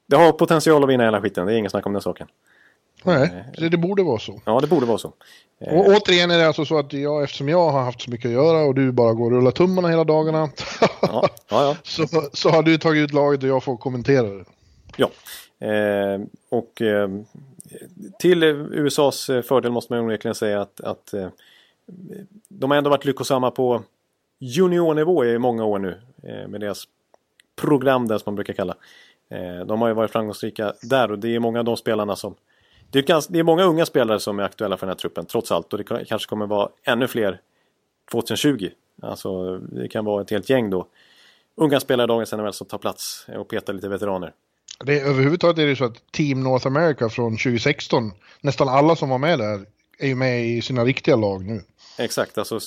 [0.07, 2.26] Det har potential att vinna hela skiten, det är ingen snack om den saken.
[3.05, 4.40] Nej, det, det borde vara så.
[4.44, 5.12] Ja, det borde vara så.
[5.61, 8.26] Eh, Och återigen är det alltså så att jag, eftersom jag har haft så mycket
[8.28, 10.48] att göra och du bara går och rullar tummarna hela dagarna,
[10.80, 11.76] Ja, ja, ja.
[11.82, 14.44] så, så har du tagit ut laget och jag får kommentera det.
[14.96, 15.11] ja.
[15.66, 17.09] Eh, och eh,
[18.18, 21.28] till eh, USAs eh, fördel måste man onekligen säga att, att eh,
[22.48, 23.82] de har ändå varit lyckosamma på
[24.38, 26.00] juniornivå i många år nu.
[26.22, 26.84] Eh, med deras
[27.57, 28.74] program där som man brukar kalla.
[29.30, 32.34] Eh, de har ju varit framgångsrika där och det är många av de spelarna som
[32.91, 35.26] det är, ganska, det är många unga spelare som är aktuella för den här truppen
[35.26, 37.41] trots allt och det kanske kommer vara ännu fler
[38.11, 38.68] 2020.
[39.03, 40.87] Alltså det kan vara ett helt gäng då.
[41.57, 44.32] Unga spelare i dagens NHL som tar plats och petar lite veteraner.
[44.85, 49.18] Det, överhuvudtaget är det så att Team North America från 2016, nästan alla som var
[49.18, 49.66] med där
[49.99, 51.62] är ju med i sina riktiga lag nu.
[51.99, 52.59] Exakt, alltså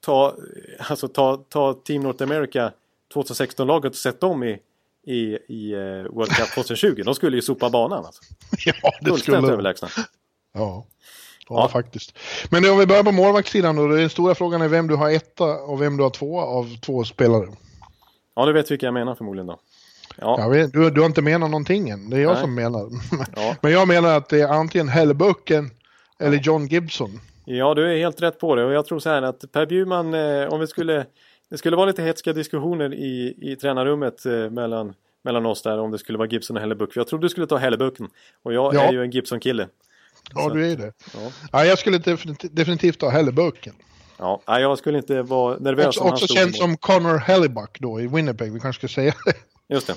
[0.00, 0.34] ta,
[0.78, 2.72] alltså, ta, ta Team North America
[3.14, 4.58] 2016-laget och sätt dem i,
[5.08, 7.02] i, i uh, World Cup 2020.
[7.04, 8.04] De skulle ju sopa banan.
[8.04, 8.22] Alltså.
[8.82, 9.50] ja, det skulle de.
[9.50, 9.88] överlägsna.
[9.96, 10.06] Ja.
[10.54, 10.86] ja.
[11.50, 12.18] Ja, faktiskt.
[12.50, 13.86] Men om vi börjar på målvaktssidan då.
[13.86, 17.04] Den stora frågan är vem du har etta och vem du har tvåa av två
[17.04, 17.46] spelare.
[18.36, 19.58] Ja, du vet vilka jag menar förmodligen då.
[20.16, 20.48] Ja.
[20.48, 22.10] Vet, du, du har inte menat någonting än.
[22.10, 22.40] Det är jag Nej.
[22.40, 22.90] som menar.
[23.36, 23.56] Ja.
[23.62, 25.70] Men jag menar att det är antingen Hellbucken
[26.20, 27.20] eller John Gibson.
[27.44, 28.64] Ja, du är helt rätt på det.
[28.64, 31.06] Och jag tror så här att Per Bjurman, eh, om vi skulle...
[31.50, 34.94] Det skulle vara lite hetska diskussioner i, i tränarrummet eh, mellan,
[35.24, 36.96] mellan oss där om det skulle vara Gibson och Hellebuck.
[36.96, 38.08] Jag tror du skulle ta Hellebucken.
[38.42, 38.82] Och jag ja.
[38.82, 39.68] är ju en Gibson-kille.
[40.34, 40.92] Ja, så du är det.
[41.14, 41.30] Ja.
[41.52, 43.74] ja jag skulle definitivt, definitivt ta Hellebucken.
[44.18, 48.06] Ja, jag skulle inte vara nervös också, om Också känd som Connor Hellebuck då i
[48.06, 49.34] Winnipeg, vi kanske ska säga det.
[49.74, 49.94] Just det.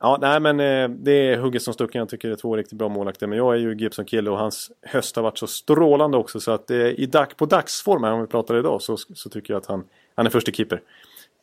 [0.00, 1.98] Ja, nej men eh, det är hugget som stucken.
[1.98, 3.26] Jag tycker det är två riktigt bra målvakter.
[3.26, 6.40] Men jag är ju Gibson-kille och hans höst har varit så strålande också.
[6.40, 9.54] Så att eh, i dag, på dagsform här, om vi pratar idag, så, så tycker
[9.54, 9.84] jag att han,
[10.14, 10.80] han är första keeper.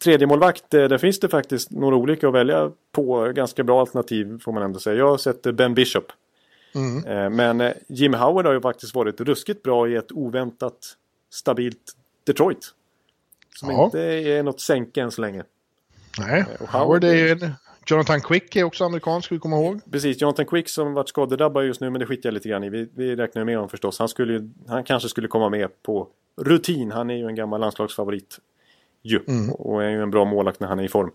[0.03, 3.31] Tredje målvakt, eh, där finns det faktiskt några olika att välja på.
[3.35, 4.95] Ganska bra alternativ får man ändå säga.
[4.95, 6.11] Jag eh, Ben Bishop.
[6.75, 7.05] Mm.
[7.05, 10.95] Eh, men eh, Jimmy Howard har ju faktiskt varit ruskigt bra i ett oväntat
[11.29, 11.93] stabilt
[12.23, 12.73] Detroit.
[13.55, 13.85] Som ja.
[13.85, 15.43] inte är något sänke än så länge.
[16.19, 17.53] Nej, och Howard är ju en
[17.89, 19.81] Jonathan Quick är också amerikansk, ska vi komma ihåg.
[19.91, 22.69] Precis, Jonathan Quick som varit skadedrabbad just nu, men det skiter jag lite grann i.
[22.69, 23.99] Vi, vi räknar med honom förstås.
[23.99, 26.07] Han, skulle, han kanske skulle komma med på
[26.41, 26.91] rutin.
[26.91, 28.39] Han är ju en gammal landslagsfavorit.
[29.01, 29.19] Ju.
[29.27, 29.51] Mm.
[29.51, 31.11] Och är ju en bra målvakt när han är i form.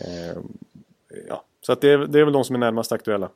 [0.00, 0.42] Eh,
[1.28, 1.44] ja.
[1.60, 3.28] Så att det, är, det är väl de som är närmast aktuella.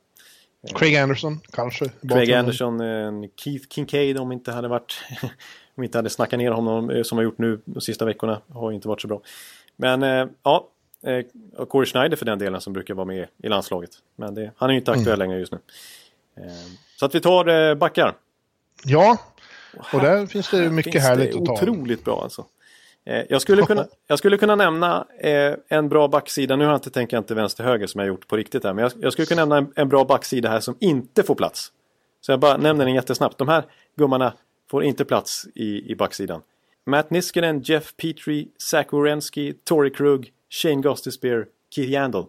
[0.75, 1.89] Craig Anderson kanske?
[2.09, 5.03] Craig Anderson, en Keith Kincaid om inte hade varit...
[5.75, 8.41] om inte hade snackat ner honom eh, som har gjort nu de sista veckorna.
[8.49, 9.21] Har inte varit så bra.
[9.75, 10.67] Men eh, ja,
[11.03, 11.25] Eh,
[11.57, 13.91] och Corey Schneider för den delen som brukar vara med i landslaget.
[14.15, 15.19] Men det, han är ju inte aktuell mm.
[15.19, 15.59] längre just nu.
[16.35, 16.51] Eh,
[16.99, 18.15] så att vi tar eh, backar.
[18.85, 19.17] Ja,
[19.93, 21.53] och där finns det mycket härligt det att ta.
[21.53, 22.45] Otroligt bra alltså.
[23.05, 26.55] Eh, jag, skulle kunna, jag skulle kunna nämna eh, en bra backsida.
[26.55, 28.73] Nu har jag inte tänkt inte vänster-höger som jag gjort på riktigt här.
[28.73, 31.71] Men jag, jag skulle kunna nämna en, en, bra backsida här som inte får plats.
[32.21, 33.37] Så jag bara nämner den jättesnabbt.
[33.37, 33.63] De här
[33.95, 34.33] gummarna
[34.71, 36.41] får inte plats i, i backsidan.
[36.85, 41.45] Matt Niskanen, Jeff Petrie, Zach Wierenski, Tory Krug, Shane Gostisbehere,
[41.75, 42.25] Keith Yandel.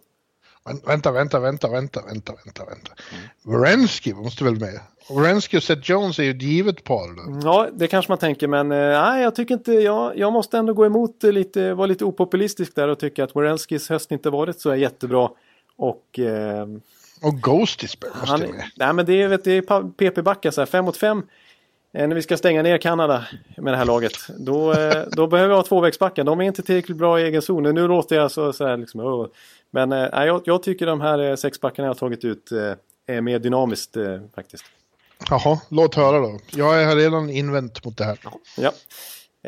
[0.65, 2.93] Vänta, vänta, vänta, vänta, vänta, vänta, vänta.
[3.13, 3.61] Mm.
[3.61, 4.81] Wrensky måste väl med?
[5.11, 7.17] Wrensky och Seth Jones är ju ett givet par.
[7.17, 7.49] Då.
[7.49, 10.75] Ja, det kanske man tänker, men eh, nej, jag tycker inte, jag, jag måste ändå
[10.75, 14.75] gå emot lite, vara lite opopulistisk där och tycka att Werenskis höst inte varit så
[14.75, 15.31] jättebra.
[15.77, 16.19] Och...
[16.19, 16.67] Eh,
[17.23, 18.65] och Ghostisbehere måste han, med.
[18.77, 21.27] Nej, men det är, vet, det är PP-backar så här, fem mot fem Eh,
[21.93, 23.27] när vi ska stänga ner Kanada
[23.57, 24.13] med det här laget.
[24.39, 26.25] Då, eh, då behöver vi ha tvåvägsbackar.
[26.25, 27.63] De är inte tillräckligt bra i egen zon.
[27.63, 29.27] Nu låter jag så, så här liksom, oh.
[29.71, 32.53] Men eh, jag, jag, tycker de här sex backarna jag har tagit ut
[33.07, 33.97] är mer dynamiskt
[34.35, 34.65] faktiskt.
[35.31, 36.39] Jaha, låt höra då.
[36.51, 38.19] Jag har redan invänt mot det här.
[38.57, 38.73] Ja.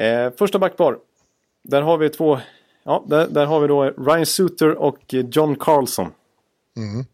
[0.02, 0.98] Eh, första backpar.
[1.62, 2.40] Där har vi två.
[2.84, 6.12] Ja, där, där har vi då Ryan Suter och John Carlson.
[6.76, 7.06] Mm.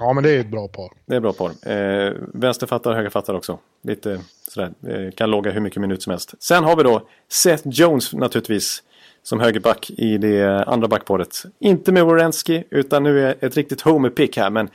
[0.00, 0.92] Ja, men det är ett bra par.
[1.06, 1.50] Det är ett bra par.
[1.72, 3.58] Eh, vänsterfattare och högerfattare också.
[3.82, 6.34] Lite sådär, eh, kan logga hur mycket minut som helst.
[6.38, 8.82] Sen har vi då Seth Jones naturligtvis.
[9.22, 11.42] Som högerback i det andra backparet.
[11.58, 14.50] Inte med Wierenski utan nu är ett riktigt homer-pick här.
[14.50, 14.68] Men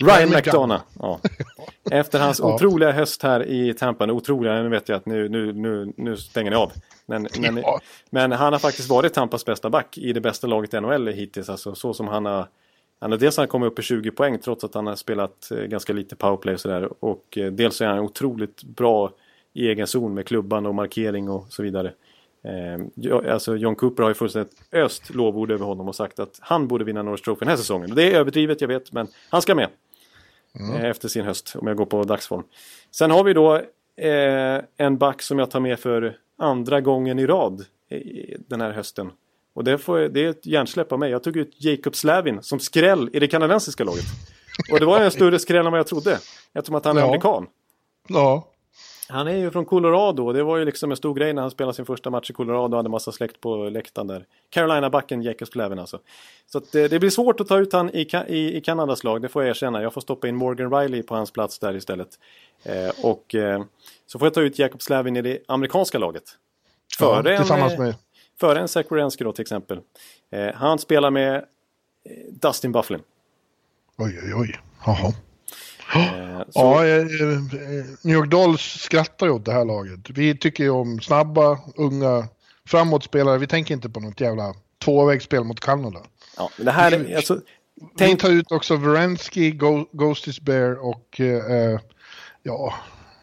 [0.00, 0.82] Ryan McDonough.
[1.00, 1.20] Ja.
[1.90, 2.54] Efter hans ja.
[2.54, 4.12] otroliga höst här i Tampa.
[4.12, 6.72] Otroliga, nu vet jag att nu, nu, nu, nu stänger ni av.
[7.06, 7.80] Men, men, ja.
[8.10, 11.48] men han har faktiskt varit Tampas bästa back i det bästa laget i NHL hittills.
[11.48, 12.48] Alltså så som han har
[13.00, 15.58] han har dels han kommit upp i 20 poäng trots att han har spelat eh,
[15.58, 17.04] ganska lite powerplay och sådär.
[17.04, 19.12] Och eh, dels är han otroligt bra
[19.52, 21.92] i egen zon med klubban och markering och så vidare.
[22.44, 26.68] Eh, alltså John Cooper har ju fullständigt öst lovord över honom och sagt att han
[26.68, 27.94] borde vinna Norris Trophy den här säsongen.
[27.94, 29.68] Det är överdrivet, jag vet, men han ska med.
[30.58, 30.84] Mm.
[30.84, 32.42] Efter sin höst, om jag går på dagsform.
[32.90, 33.54] Sen har vi då
[33.96, 37.64] eh, en back som jag tar med för andra gången i rad
[38.48, 39.10] den här hösten.
[39.56, 41.10] Och det, får, det är ett hjärnsläpp av mig.
[41.10, 44.04] Jag tog ut Jacob Slavin som skräll i det kanadensiska laget.
[44.72, 46.18] Och det var en större skräll än vad jag trodde.
[46.52, 47.06] Eftersom att han är ja.
[47.06, 47.46] amerikan.
[48.08, 48.48] Ja.
[49.08, 50.32] Han är ju från Colorado.
[50.32, 52.74] Det var ju liksom en stor grej när han spelade sin första match i Colorado
[52.74, 54.24] och hade massa släkt på läktaren där.
[54.50, 55.98] Carolina-backen Jacob Slavin alltså.
[56.46, 59.28] Så det, det, blir svårt att ta ut han i, i, i Kanadas lag, det
[59.28, 59.82] får jag erkänna.
[59.82, 62.08] Jag får stoppa in Morgan Riley på hans plats där istället.
[62.62, 63.64] Eh, och eh,
[64.06, 66.24] så får jag ta ut Jacob Slavin i det amerikanska laget.
[66.98, 67.94] Före ja, tillsammans en, med
[68.40, 69.80] Före en Zach Wierenski då till exempel.
[70.32, 71.44] Eh, han spelar med
[72.30, 73.00] Dustin Bufflin.
[73.98, 74.60] Oj, oj, oj.
[74.86, 75.12] Jaha.
[75.94, 77.06] Eh, så, Ja, eh, eh,
[78.02, 80.10] New York Dolls skrattar ju åt det här laget.
[80.10, 82.28] Vi tycker ju om snabba, unga,
[82.68, 83.38] framåtspelare.
[83.38, 86.00] Vi tänker inte på något jävla tvåvägsspel mot Kanada.
[86.36, 87.34] ja, det här är, alltså,
[87.74, 91.80] Vi tänk, tar ut också Verensky, Go Ghost is Bear och eh,
[92.42, 92.74] ja,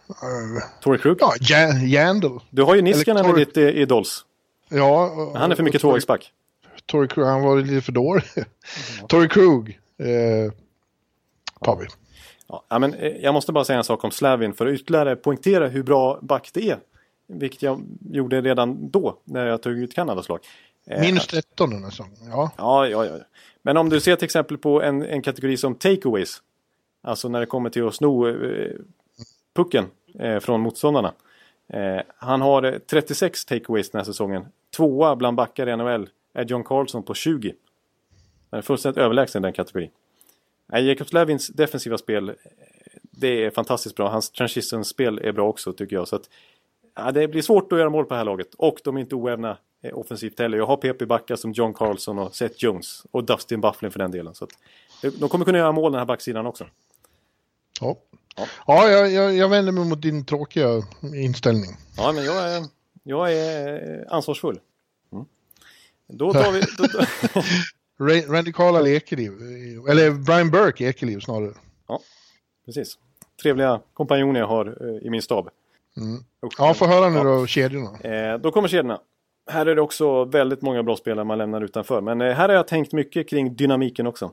[0.10, 1.18] eh, Tory Krug.
[1.20, 2.40] ja Ja- Yandel.
[2.50, 4.26] Du har ju Niskanen i ditt eh, i Dolls.
[4.74, 6.32] Ja, och- Han är för mycket tvåvägsback.
[6.86, 8.24] Tory Krug, han var lite för dålig.
[9.08, 9.80] Tory Krug.
[9.98, 10.54] Eh,
[11.62, 11.88] tar vi.
[12.70, 15.68] Ja, men, eh, jag måste bara säga en sak om Slavin för att ytterligare poängtera
[15.68, 16.78] hur bra back det är.
[17.28, 20.40] Vilket jag gjorde redan då när jag tog ut Kanadas lag.
[20.88, 22.16] Eh, Minus 13 den här säsongen.
[22.32, 22.52] Ja.
[22.58, 23.18] Ja, ja, ja.
[23.62, 26.42] Men om du ser till exempel på en, en kategori som takeaways.
[27.04, 28.72] Alltså när det kommer till att sno eh,
[29.56, 29.86] pucken
[30.20, 31.14] eh, från motståndarna.
[31.74, 34.46] Eh, han har eh, 36 takeaways den här säsongen.
[34.76, 37.54] Tvåa bland backar i NHL är John Carlson på 20.
[38.52, 39.90] Han är fullständigt överlägsen i den kategorin.
[40.74, 42.36] Jacob Slavins defensiva spel,
[43.02, 44.10] det är fantastiskt bra.
[44.10, 46.08] Hans transition-spel är bra också tycker jag.
[46.08, 46.30] Så att,
[46.96, 48.54] ja, det blir svårt att göra mål på det här laget.
[48.54, 50.58] Och de är inte oävna eh, offensivt heller.
[50.58, 53.06] Jag har PP-backar som John Carlson och Seth Jones.
[53.12, 54.36] Och Dustin Bufflin för den delen.
[54.36, 54.52] Så att,
[55.04, 56.66] eh, de kommer kunna göra mål den här backsidan också.
[57.82, 57.98] Ja,
[58.36, 58.48] Ja.
[58.68, 60.68] ja jag, jag, jag vänder mig mot din tråkiga
[61.16, 61.72] inställning.
[61.98, 62.64] Ja, men jag är,
[63.04, 64.60] jag är eh, ansvarsfull.
[65.12, 65.26] Mm.
[66.08, 66.60] Då tar vi...
[66.78, 67.06] Då, då,
[68.06, 69.32] Ra- Radikala Ekeliv,
[69.90, 71.54] eller Brian Burke Ekeliv snarare.
[72.66, 72.98] precis.
[73.42, 75.50] Trevliga kompanjoner jag har eh, i min stab.
[76.46, 76.54] Usch.
[76.58, 78.00] Ja, få höra nu då kedjorna.
[78.00, 79.00] Eh, då kommer kedjorna.
[79.52, 82.02] Här är det också väldigt många bra spelare man lämnar utanför.
[82.02, 84.32] Men eh, här har jag tänkt mycket kring dynamiken också.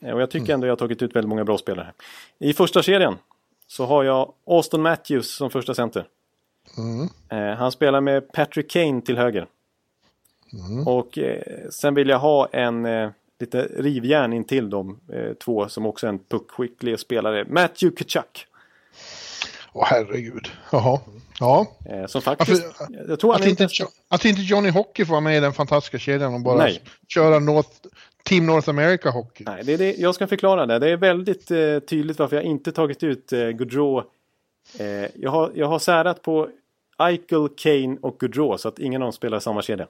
[0.00, 1.92] Eh, och jag tycker ändå jag har tagit ut väldigt många bra spelare.
[2.38, 3.18] I första kedjan
[3.66, 6.06] så har jag Austin Matthews som första center.
[7.28, 9.46] Eh, han spelar med Patrick Kane till höger.
[10.86, 13.10] Och eh, sen vill jag ha en eh,
[13.40, 14.98] lite rivjärn in till de
[15.44, 17.44] två som också är en puckskicklig spelare.
[17.48, 18.46] Matthew Kachuk.
[19.72, 20.48] Åh herregud.
[20.72, 21.00] Jaha.
[21.40, 21.66] Ja.
[22.08, 22.64] Som faktiskt...
[22.64, 23.86] Varför- jag tror Att inte, inte...
[24.08, 26.80] att inte Johnny Hockey får vara med i den fantastiska kedjan och bara Nej.
[27.08, 27.70] köra North,
[28.22, 29.44] Team North America Hockey.
[29.46, 30.78] Nej, det är det, jag ska förklara det.
[30.78, 34.02] Det är väldigt eh, tydligt varför jag inte tagit ut eh, Gaudreau.
[34.78, 36.48] Eh, jag, har, jag har särat på
[36.98, 39.86] Eichel, Kane och Gaudreau så att ingen av dem spelar i samma kedja.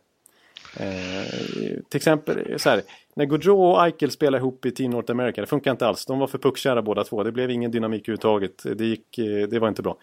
[0.77, 2.83] Eh, till exempel så här,
[3.15, 6.07] när Gaudreau och Eichel spelar ihop i Team North America, det funkar inte alls.
[6.07, 7.23] De var för puckkära båda två.
[7.23, 8.79] Det blev ingen dynamik överhuvudtaget.
[8.79, 9.97] Det, gick, eh, det var inte bra.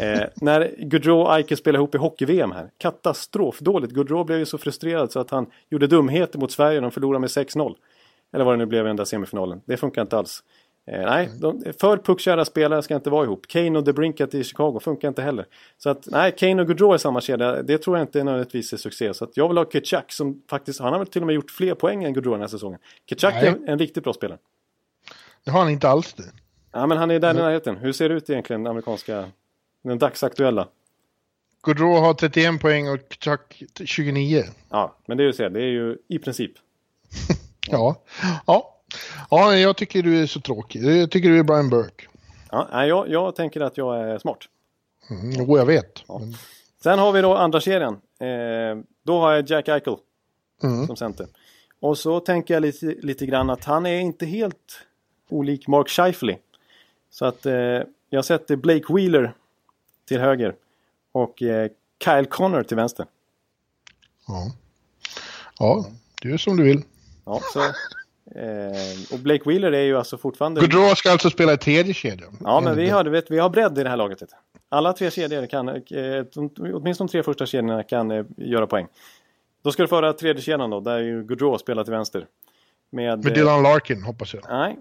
[0.00, 3.92] Eh, när Gaudreau och Eichel spelar ihop i hockey-VM här, katastrofdåligt.
[3.92, 6.80] Gaudreau blev ju så frustrerad så att han gjorde dumheter mot Sverige.
[6.80, 7.74] De förlorade med 6-0.
[8.32, 9.60] Eller vad det nu blev i den där semifinalen.
[9.64, 10.42] Det funkar inte alls.
[10.92, 13.46] Eh, nej, de, för puckkära spelare ska inte vara ihop.
[13.48, 15.46] Kane och DeBrincat i Chicago funkar inte heller.
[15.78, 18.76] Så att, nej, Kane och Gaudreau i samma kedja, det tror jag inte nödvändigtvis är
[18.76, 19.14] succé.
[19.14, 21.50] Så att jag vill ha Kitchak som faktiskt, han har väl till och med gjort
[21.50, 22.80] fler poäng än Gaudreau den här säsongen.
[23.08, 23.46] Kitchak Nej.
[23.46, 24.38] är en, en riktigt bra spelare.
[25.44, 26.24] Det har han inte alls det.
[26.72, 27.76] Ja, men han är där i närheten.
[27.76, 29.24] Hur ser det ut egentligen, den amerikanska,
[29.82, 30.68] den dagsaktuella?
[31.62, 34.44] Gaudreau har 31 poäng och Chuck 29.
[34.70, 36.52] Ja, men det är ju så, det är ju i princip.
[37.70, 38.02] Ja.
[38.46, 38.77] Ja.
[39.30, 40.82] Ja, jag tycker du är så tråkig.
[40.84, 42.04] Jag tycker du är Brian Burke.
[42.50, 44.38] Ja, jag, jag tänker att jag är smart.
[45.10, 46.08] Mm, jo, jag vet.
[46.08, 46.34] Men,
[46.82, 47.92] Sen har vi då andra serien.
[48.20, 49.96] Eh, då har jag Jack Eichel
[50.62, 50.86] Mm.
[50.86, 51.26] som center.
[51.80, 54.80] Och så tänker jag lite, lite grann att han är inte helt
[55.28, 56.38] olik Mark Scheifele.
[57.10, 57.80] Så att eh,
[58.10, 59.32] jag sätter Blake Wheeler
[60.08, 60.54] till höger
[61.12, 61.70] och eh,
[62.04, 63.06] Kyle Connor till vänster.
[64.26, 64.52] ja.
[65.58, 65.86] ja,
[66.22, 66.82] du är som du vill.
[67.24, 67.60] Ja, så,
[68.34, 70.60] eh, och Blake Wheeler är ju alltså fortfarande...
[70.60, 72.36] Gaudreau ska alltså spela i tredje kedjan.
[72.40, 74.22] Ja, men vi har, vet, vi har bredd i det här laget.
[74.22, 74.30] vet.
[74.68, 76.24] Alla tre kedjor kan, eh,
[76.74, 78.86] åtminstone de tre första kedjorna kan eh, göra poäng.
[79.62, 82.26] Då ska du föra tredje kedjan då, där ju Gaudreau spelar till vänster.
[82.90, 84.42] Med, Med eh, Dylan Larkin, hoppas jag.
[84.48, 84.78] Nej,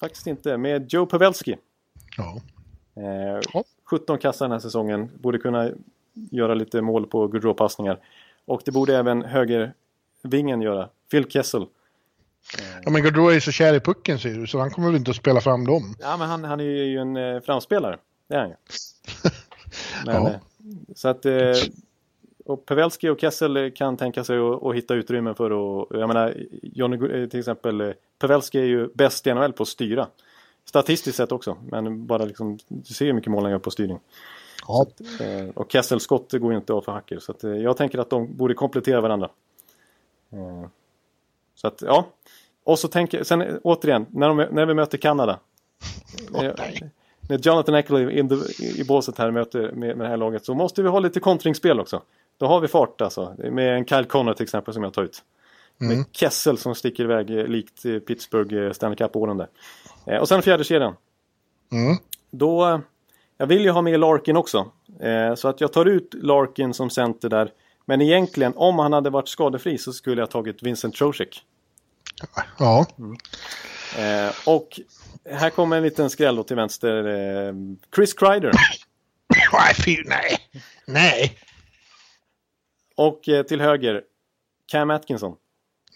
[0.00, 0.56] faktiskt inte.
[0.56, 1.56] Med Joe Pavelski.
[2.16, 2.40] Ja.
[2.96, 3.64] Eh, Ja.
[3.84, 5.10] 17 kassar den här säsongen.
[5.20, 5.70] Borde kunna
[6.30, 7.98] göra lite mål på Gaudreau-passningar.
[8.46, 10.88] Och det borde även högervingen göra.
[11.10, 11.66] Phil Kessel.
[12.84, 15.10] Ja, men Gaudreau är så kär i pucken ser du, så han kommer väl inte
[15.10, 15.94] att spela fram dem.
[16.00, 17.98] Ja, men han, han är ju en eh, framspelare.
[18.28, 18.54] Det är han ju.
[20.06, 20.28] Men, Ja.
[20.30, 20.36] eh,
[20.94, 21.26] Så att...
[21.26, 21.52] Eh,
[22.44, 25.86] och Pavelski och Kessel kan tänka sig att, att hitta utrymmen för att...
[25.90, 27.80] Jag menar, Johnny, eh, till exempel...
[27.80, 30.08] eh, Pavelski är ju bäst i NHL på att styra.
[30.64, 31.56] Statistiskt sett också.
[31.70, 32.58] Men bara liksom...
[32.68, 33.98] Du ser hur mycket mål han gör på styrning.
[34.68, 34.86] Ja.
[35.20, 37.18] Eh, och Kessel skott går ju inte av för hacker.
[37.18, 39.30] Så att, eh, jag tänker att de borde komplettera varandra.
[40.32, 40.68] Eh,
[41.54, 42.06] så att, ja.
[42.68, 45.38] Och så tänker sen återigen, när, de, när vi möter Kanada.
[46.34, 46.90] Eh, nej.
[47.28, 48.34] när Jonathan Eckley in the,
[48.80, 51.80] i båset här möter med, med det här laget så måste vi ha lite kontringsspel
[51.80, 52.02] också.
[52.38, 53.34] Då har vi fart alltså.
[53.38, 55.22] Med en Kyle Connor till exempel som jag tar ut.
[55.80, 55.96] Mm.
[55.96, 59.48] Med Kessel som sticker iväg eh, likt eh, Pittsburgh Stanley Cup-åren där.
[60.06, 60.94] Eh, och sen fjärde kedjan.
[61.72, 61.96] Mm.
[62.30, 62.80] Då,
[63.38, 64.70] jag vill ju ha med Larkin också.
[65.00, 67.52] Eh, så att jag tar ut Larkin som center där.
[67.84, 71.44] Men egentligen, om han hade varit skadefri så skulle jag tagit Vincent Trocek.
[72.58, 72.86] Ja.
[72.98, 73.16] Mm.
[73.98, 74.80] Eh, och
[75.30, 77.06] här kommer en liten skräll då till vänster.
[77.06, 77.54] Eh,
[77.94, 78.52] Chris Kreider.
[79.52, 80.38] Nej, nej.
[80.86, 81.38] Nej.
[82.96, 84.02] Och eh, till höger
[84.66, 85.36] Cam Atkinson.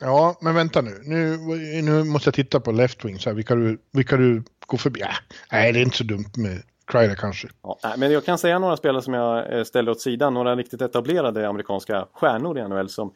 [0.00, 1.00] Ja, men vänta nu.
[1.04, 1.36] Nu,
[1.82, 3.18] nu måste jag titta på left wing.
[3.18, 5.00] Så här, vilka, du, vilka du går förbi.
[5.00, 5.10] Ja,
[5.52, 7.48] nej, det är inte så dumt med Kreider kanske.
[7.62, 10.34] Ja, men jag kan säga några spelare som jag eh, ställer åt sidan.
[10.34, 13.12] Några riktigt etablerade amerikanska stjärnor i NHL som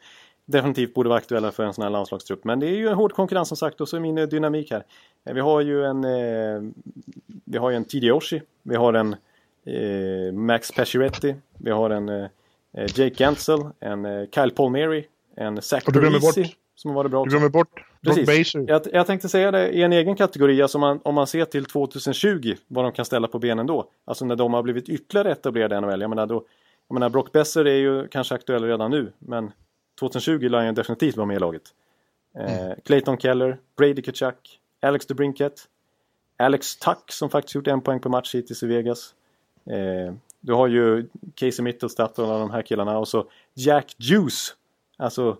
[0.47, 2.43] definitivt borde vara aktuella för en sån här landslagstrupp.
[2.43, 4.83] Men det är ju en hård konkurrens som sagt och så är min dynamik här.
[5.25, 6.71] Eh, vi har ju en, eh,
[7.45, 9.15] vi har ju en Tidi Oshie, vi har en
[9.65, 12.27] eh, Max Pacioretty, vi har en eh,
[12.73, 15.05] Jake Gensel, en eh, Kyle Palmieri,
[15.35, 17.29] en Zach Parisi som har varit bra också.
[17.29, 18.55] Du glömmer bort Precis.
[18.55, 21.65] Jag, jag, tänkte säga det i en egen kategori, alltså man, om man ser till
[21.65, 23.89] 2020 vad de kan ställa på benen då.
[24.05, 26.01] Alltså när de har blivit ytterligare etablerade i NHL.
[26.01, 26.43] Jag menar, då,
[26.87, 29.51] jag menar Brock Besser är ju kanske aktuell redan nu, men
[29.99, 31.63] 2020 lär han definitivt vara med i laget.
[32.35, 32.79] Eh, mm.
[32.85, 35.67] Clayton Keller, Brady Kachuk, Alex DeBrinket,
[36.37, 39.13] Alex Tuck som faktiskt gjort en poäng per match hittills i Vegas.
[39.65, 44.55] Eh, du har ju Casey Mittelstadt och alla de här killarna och så Jack Juice.
[44.97, 45.37] Alltså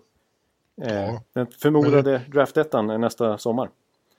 [0.82, 1.22] eh, ja.
[1.32, 2.30] den förmodade men...
[2.30, 3.70] draftettan nästa sommar.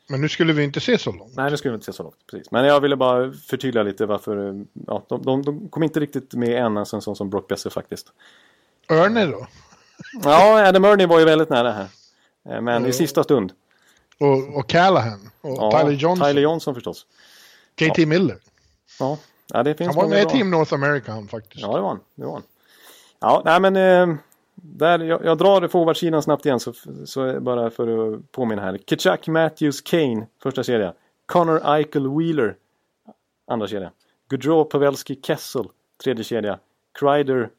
[0.09, 1.35] Men nu skulle vi inte se så långt.
[1.35, 2.27] Nej, nu skulle vi inte se så långt.
[2.31, 2.51] Precis.
[2.51, 4.65] Men jag ville bara förtydliga lite varför.
[4.87, 7.69] Ja, de, de, de kom inte riktigt med än, alltså en sån som Brock Besser
[7.69, 8.13] faktiskt.
[8.89, 9.47] Örne då?
[10.23, 11.87] Ja, Adam Ernie var ju väldigt nära här.
[12.49, 12.89] Eh, men mm.
[12.89, 13.51] i sista stund.
[14.19, 15.29] Och, och Callahan.
[15.41, 16.27] Och ja, Tyler Johnson.
[16.27, 17.05] Tyler Johnson förstås.
[17.75, 18.05] KT ja.
[18.07, 18.37] Miller.
[18.99, 19.17] Ja.
[19.53, 21.61] ja, det finns Han var med i Team North America han faktiskt.
[21.61, 21.99] Ja, det var han.
[22.15, 22.43] Det var han.
[23.19, 23.75] Ja, nej men...
[23.75, 24.17] Eh,
[24.61, 26.73] där, jag, jag drar forwardsidan snabbt igen så,
[27.05, 28.77] så bara för att påminna här.
[28.77, 30.93] Kitchak Matthews Kane, första kedja.
[31.25, 32.55] Connor Eichel Wheeler,
[33.47, 33.91] andra kedja.
[34.29, 35.65] Gaudreau Pavelski Kessel,
[36.03, 36.59] tredje kedja.
[36.99, 37.49] Kreider,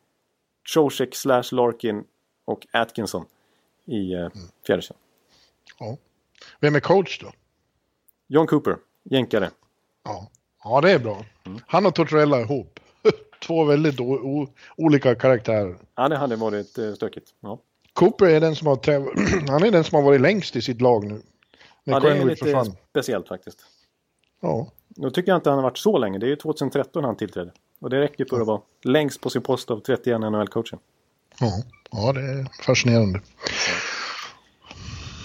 [0.75, 2.05] Trocek slash Larkin
[2.45, 3.25] och Atkinson
[3.85, 4.29] i eh,
[4.67, 5.01] fjärde kedjan.
[5.79, 5.97] Ja.
[6.61, 7.33] Vem är coach då?
[8.27, 9.51] John Cooper, jänkare.
[10.05, 10.31] Ja,
[10.65, 11.25] ja det är bra.
[11.47, 11.61] Mm.
[11.67, 12.81] Han och Tortorella ihop.
[13.47, 14.01] Två väldigt
[14.77, 15.79] olika karaktärer.
[15.95, 17.35] Ja, det hade varit eh, stökigt.
[17.41, 17.59] Ja.
[17.93, 18.77] Cooper är den som har
[19.51, 21.23] han är den som har varit längst i sitt lag nu.
[21.85, 22.77] När ja, det är lite försvann.
[22.91, 23.65] speciellt faktiskt.
[24.41, 24.71] Ja.
[24.89, 26.19] Nu tycker jag inte han har varit så länge.
[26.19, 27.53] Det är ju 2013 han tillträdde.
[27.79, 30.79] Och det räcker för att vara längst på sin post av 31 NHL-coachen.
[31.41, 31.63] Ja.
[31.91, 33.21] ja, det är fascinerande.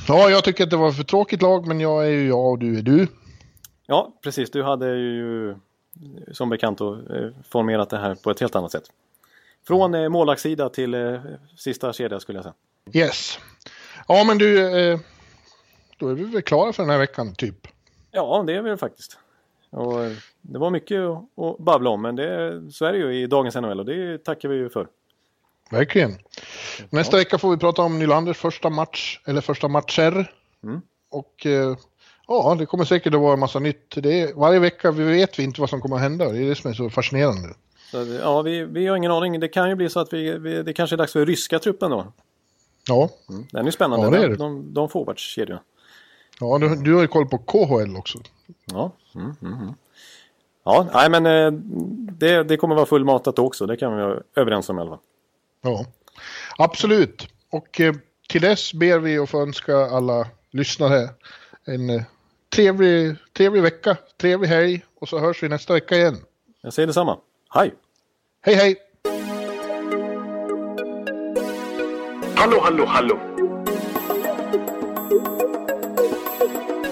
[0.07, 2.59] Ja, jag tycker att det var för tråkigt lag, men jag är ju jag och
[2.59, 3.07] du är du.
[3.85, 4.51] Ja, precis.
[4.51, 5.55] Du hade ju
[6.31, 8.83] som bekant då, eh, formerat det här på ett helt annat sätt.
[9.67, 11.19] Från eh, målvaktssida till eh,
[11.57, 12.55] sista kedja skulle jag säga.
[12.93, 13.39] Yes.
[14.07, 14.55] Ja, men du,
[15.97, 17.67] då är vi väl klara för den här veckan, typ?
[18.11, 19.19] Ja, det är vi faktiskt.
[19.69, 19.99] Och
[20.41, 23.79] det var mycket att babbla om, men det, så är det ju i dagens NHL
[23.79, 24.87] och det tackar vi ju för.
[25.71, 26.17] Verkligen.
[26.89, 30.31] Nästa vecka får vi prata om Nylanders första match, eller första matcher.
[30.63, 30.81] Mm.
[31.11, 31.77] Och eh,
[32.27, 33.95] ja, det kommer säkert att vara en massa nytt.
[33.95, 36.31] Det är, varje vecka vi vet vi inte vad som kommer att hända.
[36.31, 37.53] Det är det som är så fascinerande.
[37.91, 39.39] Så, ja, vi, vi har ingen aning.
[39.39, 41.91] Det kan ju bli så att vi, vi det kanske är dags för ryska truppen
[41.91, 42.13] då.
[42.87, 43.09] Ja.
[43.29, 43.45] Mm.
[43.51, 44.05] Den är spännande.
[44.05, 44.35] Ja, det är det.
[44.35, 45.61] De, de forwardskedjorna.
[46.39, 48.19] Ja, du, du har ju koll på KHL också.
[48.65, 48.91] Ja.
[49.15, 49.73] Mm, mm, mm.
[50.63, 51.51] Ja, nej men eh,
[52.11, 53.65] det, det kommer vara fullmatat också.
[53.65, 54.97] Det kan vi vara överens om fall.
[55.65, 55.85] Ja,
[56.57, 57.27] absolut.
[57.49, 57.93] Och eh,
[58.29, 61.09] till dess ber vi att få önska alla lyssnare
[61.65, 62.01] en eh,
[62.55, 66.17] trevlig, trevlig vecka, trevlig helg och så hörs vi nästa vecka igen.
[66.61, 67.17] Jag säger detsamma.
[67.53, 67.73] Hej!
[68.41, 68.75] Hej hej!
[72.35, 73.19] Hallå, hallå, hallå!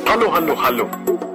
[0.06, 1.13] Hallå, hallå, hallå!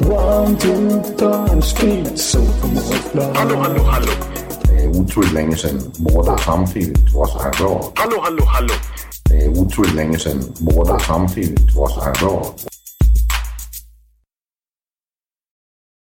[0.00, 3.36] One, two, time, speed, supermålsblad.
[3.36, 4.12] Hallå, hallå, hallå.
[4.62, 7.92] Det er utroligt længe siden mor, der samtidig også har råd.
[7.96, 8.74] Hallå, hallå, hallå.
[9.28, 12.69] Det er utroligt længe siden mor, der samtidig også har råd.